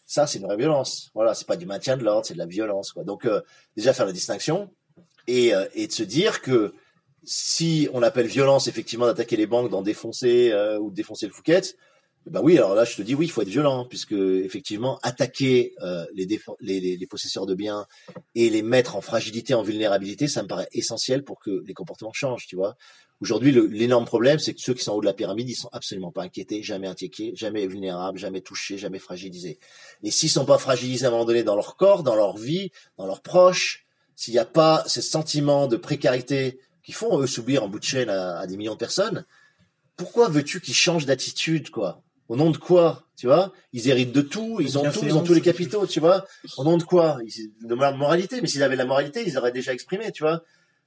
Ça, 0.05 0.27
c'est 0.27 0.41
une 0.41 0.47
vraie 0.47 0.57
violence. 0.57 1.11
Voilà, 1.15 1.35
c'est 1.35 1.47
pas 1.47 1.57
du 1.57 1.67
maintien 1.67 1.97
de 1.97 2.03
l'ordre, 2.03 2.27
c'est 2.27 2.35
de 2.35 2.39
la 2.39 2.47
violence, 2.47 2.91
quoi. 2.91 3.05
Donc, 3.05 3.25
euh, 3.25 3.41
déjà 3.77 3.93
faire 3.93 4.07
la 4.07 4.13
distinction 4.13 4.69
et, 5.27 5.55
euh, 5.55 5.67
et 5.75 5.87
de 5.87 5.93
se 5.93 6.03
dire 6.03 6.43
que 6.43 6.75
si 7.25 7.89
on 7.93 8.03
appelle 8.03 8.27
violence 8.27 8.67
effectivement 8.67 9.07
d'attaquer 9.07 9.37
les 9.37 9.47
banques, 9.47 9.71
d'en 9.71 9.83
défoncer 9.83 10.51
euh, 10.53 10.79
ou 10.79 10.91
de 10.91 10.95
défoncer 10.95 11.27
le 11.27 11.33
Fouquet, 11.33 11.63
ben 12.27 12.41
oui, 12.43 12.57
alors 12.59 12.75
là 12.75 12.85
je 12.85 12.97
te 12.97 13.03
dis 13.03 13.15
oui, 13.15 13.27
il 13.27 13.31
faut 13.31 13.43
être 13.43 13.49
violent 13.49 13.87
puisque 13.87 14.13
effectivement 14.13 14.99
attaquer 15.03 15.75
euh, 15.83 16.05
les, 16.15 16.27
les, 16.61 16.97
les, 16.97 17.07
possesseurs 17.07 17.47
de 17.47 17.55
biens 17.55 17.87
et 18.35 18.51
les 18.51 18.63
mettre 18.63 18.95
en 18.97 19.01
fragilité, 19.01 19.55
en 19.55 19.63
vulnérabilité, 19.63 20.29
ça 20.29 20.43
me 20.43 20.49
paraît 20.49 20.69
essentiel 20.73 21.25
pour 21.25 21.41
que 21.41 21.63
les 21.67 21.73
comportements 21.73 22.13
changent, 22.13 22.47
tu 22.47 22.57
vois. 22.57 22.77
Aujourd'hui, 23.21 23.53
l'énorme 23.53 24.07
problème, 24.07 24.39
c'est 24.39 24.55
que 24.55 24.61
ceux 24.61 24.73
qui 24.73 24.83
sont 24.83 24.93
en 24.93 24.95
haut 24.97 25.01
de 25.03 25.07
la 25.07 25.13
pyramide, 25.13 25.49
ils 25.49 25.55
sont 25.55 25.69
absolument 25.73 26.11
pas 26.11 26.23
inquiétés, 26.23 26.63
jamais 26.63 26.89
inquiétés, 26.89 27.33
jamais 27.35 27.67
vulnérables, 27.67 28.19
jamais 28.19 28.41
touchés, 28.41 28.79
jamais 28.79 28.99
fragilisés. 28.99 29.59
Et 30.03 30.11
s'ils 30.11 30.31
sont 30.31 30.47
pas 30.47 30.57
fragilisés 30.57 31.05
à 31.05 31.09
un 31.09 31.13
moment 31.13 31.27
donné 31.27 31.43
dans 31.43 31.55
leur 31.55 31.77
corps, 31.77 32.03
dans 32.03 32.17
leur 32.17 32.39
vie, 32.39 32.71
dans 32.97 33.07
leurs 33.07 33.21
proches, 33.21 33.87
s'il 34.21 34.35
n'y 34.35 34.39
a 34.39 34.45
pas 34.45 34.85
ce 34.87 35.01
sentiment 35.01 35.67
de 35.67 35.77
précarité 35.77 36.61
qui 36.85 36.93
font 36.93 37.19
eux 37.21 37.27
subir 37.27 37.65
en 37.65 37.69
bout 37.69 37.79
de 37.79 37.85
chaîne 37.85 38.11
à, 38.11 38.39
à 38.41 38.47
des 38.47 38.57
millions 38.59 38.75
de 38.75 38.79
personnes, 38.79 39.25
pourquoi 39.97 40.29
veux-tu 40.29 40.61
qu'ils 40.61 40.75
changent 40.75 41.07
d'attitude, 41.07 41.71
quoi? 41.71 42.03
Au 42.29 42.37
nom 42.37 42.51
de 42.51 42.59
quoi, 42.59 43.03
tu 43.17 43.27
vois? 43.27 43.53
Ils 43.73 43.89
héritent 43.89 44.13
de 44.13 44.21
tout, 44.21 44.59
ils 44.61 44.79
ont 44.79 44.83
tout, 44.93 45.01
ils 45.07 45.13
ont 45.17 45.23
tous 45.23 45.33
les 45.35 45.41
capitaux, 45.53 45.87
tu 45.87 46.01
vois? 46.01 46.27
Au 46.59 46.65
nom 46.65 46.77
de 46.77 46.83
quoi? 46.85 47.19
Ils- 47.25 47.51
De 47.67 47.75
la 47.75 47.93
moralité, 47.93 48.41
mais 48.43 48.47
s'ils 48.47 48.63
avaient 48.63 48.77
la 48.77 48.85
moralité, 48.85 49.25
ils 49.27 49.39
auraient 49.39 49.53
déjà 49.53 49.73
exprimé, 49.73 50.13
tu 50.13 50.23
vois? 50.23 50.43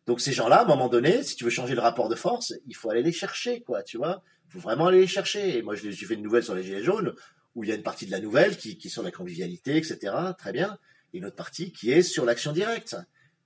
Donc 0.06 0.22
ces 0.22 0.32
gens-là, 0.32 0.58
à 0.58 0.64
un 0.64 0.68
moment 0.68 0.88
donné, 0.90 1.24
si 1.24 1.36
tu 1.36 1.44
veux 1.44 1.50
changer 1.50 1.74
le 1.76 1.82
rapport 1.82 2.10
de 2.10 2.16
force, 2.16 2.54
il 2.68 2.76
faut 2.76 2.90
aller 2.92 3.02
les 3.04 3.12
chercher, 3.12 3.62
quoi, 3.62 3.82
tu 3.82 3.98
vois? 3.98 4.22
Il 4.48 4.54
faut 4.54 4.60
vraiment 4.60 4.88
aller 4.88 5.00
les 5.02 5.08
chercher. 5.08 5.58
Et 5.58 5.62
moi, 5.64 5.74
je- 5.76 5.90
j'ai 5.90 6.06
fait 6.06 6.14
une 6.14 6.22
nouvelle 6.24 6.44
sur 6.44 6.54
les 6.56 6.62
Gilets 6.64 6.84
jaunes, 6.84 7.14
où 7.56 7.64
il 7.64 7.70
y 7.70 7.74
a 7.74 7.76
une 7.76 7.84
partie 7.84 8.06
de 8.06 8.12
la 8.12 8.20
nouvelle 8.20 8.58
qui, 8.58 8.78
qui 8.78 8.88
est 8.88 8.92
sur 8.92 9.04
la 9.04 9.12
convivialité, 9.12 9.76
etc., 9.78 10.14
très 10.38 10.52
bien, 10.54 10.78
et 11.14 11.18
une 11.20 11.26
autre 11.26 11.36
partie 11.36 11.72
qui 11.72 11.92
est 11.92 12.04
sur 12.04 12.26
l'action 12.26 12.52
directe. 12.52 12.96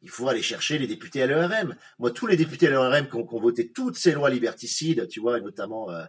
Il 0.04 0.10
faut 0.10 0.28
aller 0.30 0.42
chercher 0.42 0.78
les 0.78 0.88
députés 0.88 1.24
à 1.24 1.28
l'ERM. 1.28 1.76
Moi, 2.00 2.12
tous 2.12 2.28
les 2.28 2.38
députés 2.38 2.68
à 2.68 2.70
l'ERM 2.72 3.08
qui 3.10 3.16
ont, 3.16 3.40
voté 3.40 3.72
toutes 3.72 3.98
ces 3.98 4.12
lois 4.12 4.30
liberticides, 4.30 5.08
tu 5.08 5.20
vois, 5.20 5.38
et 5.40 5.42
notamment 5.42 5.90
euh, 5.90 6.04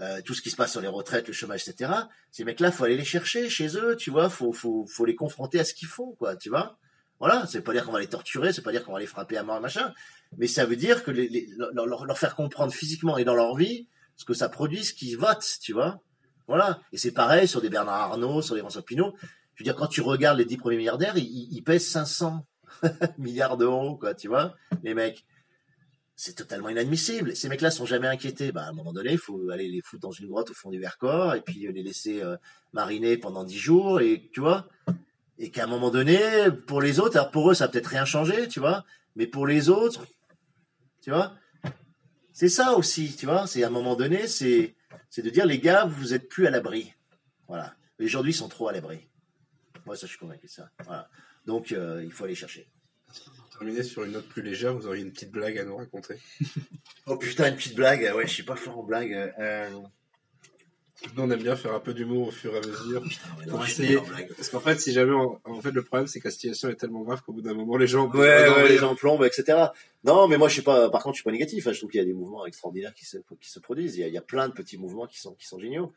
euh, 0.00 0.20
tout 0.24 0.34
ce 0.34 0.42
qui 0.42 0.50
se 0.50 0.56
passe 0.56 0.72
sur 0.72 0.80
les 0.80 0.88
retraites, 0.88 1.28
le 1.28 1.32
chômage, 1.32 1.68
etc. 1.68 1.92
Ces 2.30 2.44
mecs-là, 2.44 2.72
faut 2.72 2.84
aller 2.84 2.96
les 2.96 3.04
chercher 3.04 3.48
chez 3.48 3.76
eux, 3.76 3.96
tu 3.96 4.10
vois. 4.10 4.28
Faut, 4.30 4.52
faut, 4.52 4.84
faut 4.86 5.04
les 5.04 5.14
confronter 5.14 5.60
à 5.60 5.64
ce 5.64 5.74
qu'ils 5.74 5.88
font, 5.88 6.12
quoi, 6.18 6.36
tu 6.36 6.48
vois. 6.48 6.78
Voilà, 7.20 7.46
c'est 7.46 7.60
pas 7.60 7.72
dire 7.74 7.84
qu'on 7.84 7.92
va 7.92 8.00
les 8.00 8.06
torturer, 8.06 8.50
c'est 8.52 8.62
pas 8.62 8.72
dire 8.72 8.82
qu'on 8.82 8.94
va 8.94 8.98
les 8.98 9.06
frapper 9.06 9.36
à 9.36 9.42
mort, 9.42 9.60
machin, 9.60 9.92
mais 10.38 10.46
ça 10.46 10.64
veut 10.64 10.76
dire 10.76 11.04
que 11.04 11.10
leur, 11.10 12.18
faire 12.18 12.34
comprendre 12.34 12.72
physiquement 12.72 13.18
et 13.18 13.24
dans 13.24 13.34
leur 13.34 13.54
vie 13.56 13.88
ce 14.16 14.24
que 14.24 14.32
ça 14.32 14.48
produit, 14.48 14.84
ce 14.84 14.94
qu'ils 14.94 15.18
votent, 15.18 15.58
tu 15.60 15.74
vois. 15.74 16.00
Voilà. 16.48 16.80
Et 16.92 16.98
c'est 16.98 17.12
pareil 17.12 17.46
sur 17.46 17.60
des 17.60 17.68
Bernard 17.68 18.12
Arnault, 18.12 18.40
sur 18.42 18.54
des 18.54 18.62
François 18.62 18.82
Pinault. 18.82 19.14
Je 19.54 19.62
veux 19.62 19.64
dire, 19.64 19.76
quand 19.76 19.86
tu 19.86 20.00
regardes 20.00 20.38
les 20.38 20.46
dix 20.46 20.56
premiers 20.56 20.78
milliardaires, 20.78 21.16
ils- 21.18 21.48
ils 21.52 21.62
pèsent 21.62 21.86
500 21.86 22.46
milliards 23.18 23.56
d'euros, 23.56 23.96
quoi, 23.96 24.14
tu 24.14 24.28
vois, 24.28 24.54
les 24.82 24.94
mecs. 24.94 25.24
C'est 26.16 26.34
totalement 26.34 26.68
inadmissible. 26.68 27.34
Ces 27.34 27.48
mecs-là 27.48 27.70
sont 27.70 27.86
jamais 27.86 28.06
inquiétés. 28.06 28.52
Bah, 28.52 28.64
à 28.64 28.68
un 28.68 28.72
moment 28.72 28.92
donné, 28.92 29.12
il 29.12 29.18
faut 29.18 29.48
aller 29.48 29.68
les 29.68 29.80
foutre 29.80 30.02
dans 30.02 30.10
une 30.10 30.28
grotte 30.28 30.50
au 30.50 30.54
fond 30.54 30.70
du 30.70 30.78
Vercors 30.78 31.34
et 31.34 31.40
puis 31.40 31.66
les 31.72 31.82
laisser 31.82 32.22
euh, 32.22 32.36
mariner 32.74 33.16
pendant 33.16 33.42
dix 33.42 33.56
jours 33.58 34.02
et 34.02 34.28
tu 34.30 34.40
vois. 34.40 34.68
Et 35.38 35.50
qu'à 35.50 35.64
un 35.64 35.66
moment 35.66 35.90
donné, 35.90 36.20
pour 36.66 36.82
les 36.82 37.00
autres, 37.00 37.16
alors 37.16 37.30
pour 37.30 37.50
eux, 37.50 37.54
ça 37.54 37.68
peut-être 37.68 37.86
rien 37.86 38.04
changer, 38.04 38.48
tu 38.48 38.60
vois, 38.60 38.84
mais 39.16 39.26
pour 39.26 39.46
les 39.46 39.70
autres, 39.70 40.04
tu 41.00 41.10
vois, 41.10 41.32
c'est 42.34 42.50
ça 42.50 42.74
aussi, 42.74 43.16
tu 43.16 43.24
vois. 43.24 43.46
C'est 43.46 43.64
à 43.64 43.68
un 43.68 43.70
moment 43.70 43.96
donné, 43.96 44.26
c'est 44.26 44.74
c'est 45.08 45.22
de 45.22 45.30
dire 45.30 45.46
les 45.46 45.58
gars, 45.58 45.84
vous 45.86 46.14
êtes 46.14 46.28
plus 46.28 46.46
à 46.46 46.50
l'abri. 46.50 46.94
Voilà. 47.48 47.74
Aujourd'hui, 48.00 48.32
ils 48.32 48.36
sont 48.36 48.48
trop 48.48 48.68
à 48.68 48.72
l'abri. 48.72 49.08
Moi, 49.84 49.96
ça, 49.96 50.06
je 50.06 50.12
suis 50.12 50.18
convaincu 50.18 50.46
de 50.46 50.50
ça. 50.50 50.70
Voilà. 50.84 51.08
Donc, 51.50 51.72
euh, 51.72 52.00
il 52.04 52.12
faut 52.12 52.24
aller 52.24 52.36
chercher. 52.36 52.68
Pour 53.36 53.48
terminer 53.58 53.82
sur 53.82 54.04
une 54.04 54.12
note 54.12 54.26
plus 54.28 54.40
légère, 54.42 54.72
vous 54.74 54.86
auriez 54.86 55.02
une 55.02 55.10
petite 55.12 55.32
blague 55.32 55.58
à 55.58 55.64
nous 55.64 55.76
raconter. 55.76 56.14
Oh 57.06 57.16
putain, 57.16 57.48
une 57.48 57.56
petite 57.56 57.74
blague. 57.74 58.02
Ouais, 58.14 58.24
je 58.26 58.32
suis 58.32 58.44
pas 58.44 58.54
fort 58.54 58.78
en 58.78 58.84
blague. 58.84 59.12
Euh... 59.40 59.68
Nous, 61.16 61.22
on 61.24 61.30
aime 61.30 61.42
bien 61.42 61.56
faire 61.56 61.74
un 61.74 61.80
peu 61.80 61.92
d'humour 61.94 62.28
au 62.28 62.30
fur 62.30 62.54
et 62.54 62.58
à 62.58 62.60
mesure. 62.60 63.02
ouais, 63.02 63.46
Pour 63.48 63.64
essayer-. 63.64 63.98
Parce 64.36 64.48
qu'en 64.50 64.60
fait, 64.60 64.78
si 64.78 64.92
jamais, 64.92 65.12
on- 65.14 65.40
en 65.44 65.60
fait, 65.60 65.70
le 65.72 65.82
problème, 65.82 66.06
c'est 66.06 66.20
que 66.20 66.28
la 66.28 66.30
situation 66.30 66.68
est 66.68 66.74
tellement 66.76 67.00
grave 67.02 67.22
qu'au 67.22 67.32
bout 67.32 67.40
d'un 67.42 67.54
moment, 67.54 67.76
les 67.78 67.86
gens. 67.88 68.08
Ouais, 68.10 68.48
ouais, 68.48 68.68
les 68.68 68.76
gens 68.76 68.94
plombent, 68.94 69.24
etc. 69.24 69.58
Non, 70.04 70.28
mais 70.28 70.36
moi, 70.36 70.48
je 70.48 70.52
suis 70.54 70.62
pas. 70.62 70.88
Par 70.90 71.02
contre, 71.02 71.14
je 71.14 71.20
suis 71.20 71.24
pas 71.24 71.32
négatif. 71.32 71.66
hein. 71.66 71.72
Je 71.72 71.78
trouve 71.78 71.90
qu'il 71.90 71.98
y 71.98 72.02
a 72.02 72.06
des 72.06 72.12
mouvements 72.12 72.46
extraordinaires 72.46 72.94
qui 72.94 73.06
se 73.06 73.16
qui 73.40 73.50
se 73.50 73.58
produisent. 73.58 73.96
Il 73.96 74.00
y 74.00 74.04
a, 74.04 74.08
il 74.08 74.14
y 74.14 74.18
a 74.18 74.22
plein 74.22 74.46
de 74.48 74.52
petits 74.52 74.76
mouvements 74.78 75.06
qui 75.06 75.18
sont 75.18 75.34
qui 75.34 75.46
sont 75.46 75.58
géniaux. 75.58 75.92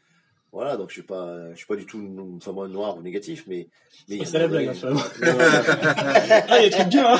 Voilà, 0.54 0.78
donc 0.78 0.90
je 0.90 0.94
suis 0.94 1.02
pas, 1.02 1.52
je 1.52 1.58
suis 1.58 1.66
pas 1.66 1.76
du 1.76 1.88
tout 1.88 2.00
enfin, 2.38 2.52
moi, 2.52 2.68
noir 2.68 2.96
ou 2.96 3.02
négatif, 3.02 3.46
mais. 3.48 3.68
mais 4.08 4.24
C'est 4.24 4.38
la 4.38 4.48
blague, 4.48 4.68
hein, 4.68 4.74
Non, 4.84 4.94
non, 4.94 5.02
Ah, 5.24 6.60
il 6.60 6.64
y 6.64 6.66
a 6.66 6.70
des 6.70 6.70
trucs 6.70 6.90
bien, 6.90 7.16
hein 7.16 7.20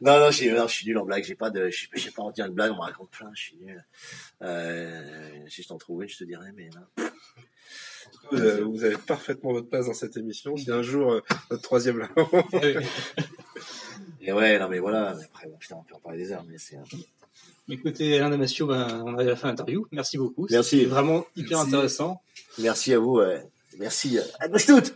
Non, 0.00 0.20
non, 0.20 0.30
je 0.30 0.36
suis, 0.36 0.48
non, 0.52 0.68
je 0.68 0.72
suis 0.72 0.86
nul 0.86 0.96
en 0.98 1.04
blague. 1.04 1.24
J'ai 1.24 1.34
pas 1.34 1.50
de, 1.50 1.70
je 1.70 1.88
sais, 1.96 2.10
pas 2.12 2.22
en 2.22 2.30
dire 2.30 2.46
une 2.46 2.52
blague. 2.52 2.70
On 2.70 2.76
me 2.76 2.80
raconte 2.80 3.10
plein. 3.10 3.32
Je 3.34 3.42
suis 3.42 3.56
nul. 3.56 3.84
Euh, 4.42 5.40
si 5.48 5.64
je 5.64 5.68
t'en 5.68 5.76
trouve 5.76 6.04
une, 6.04 6.08
je 6.08 6.18
te 6.18 6.24
dirais, 6.24 6.52
mais 6.54 6.70
non. 6.72 7.04
Vous 8.30 8.40
avez, 8.40 8.60
vous 8.62 8.84
avez 8.84 8.96
parfaitement 8.96 9.52
votre 9.52 9.68
place 9.68 9.86
dans 9.86 9.94
cette 9.94 10.16
émission. 10.16 10.56
Si 10.56 10.70
un 10.70 10.82
jour, 10.82 11.14
euh, 11.14 11.20
notre 11.50 11.62
troisième 11.64 11.98
là. 11.98 12.08
Et 14.20 14.32
ouais, 14.32 14.56
non, 14.60 14.68
mais 14.68 14.78
voilà. 14.78 15.16
Après, 15.24 15.48
bon, 15.48 15.56
putain, 15.58 15.76
on 15.76 15.82
peut 15.82 15.96
en 15.96 16.00
parler 16.00 16.18
des 16.18 16.30
heures, 16.30 16.44
mais 16.48 16.58
c'est. 16.58 16.76
Écoutez, 17.68 18.18
Alain 18.18 18.30
Damasio, 18.30 18.66
ben, 18.66 19.02
on 19.04 19.14
arrive 19.14 19.28
à 19.28 19.30
la 19.32 19.36
fin 19.36 19.48
de 19.48 19.52
l'interview. 19.52 19.86
Merci 19.90 20.16
beaucoup. 20.16 20.46
Merci. 20.48 20.84
Vraiment 20.84 21.26
hyper 21.36 21.58
Merci. 21.58 21.74
intéressant. 21.74 22.22
Merci 22.58 22.94
à 22.94 22.98
vous. 22.98 23.20
Merci. 23.78 24.18
À 24.40 24.48
gauche 24.48 24.66
toutes. 24.66 24.94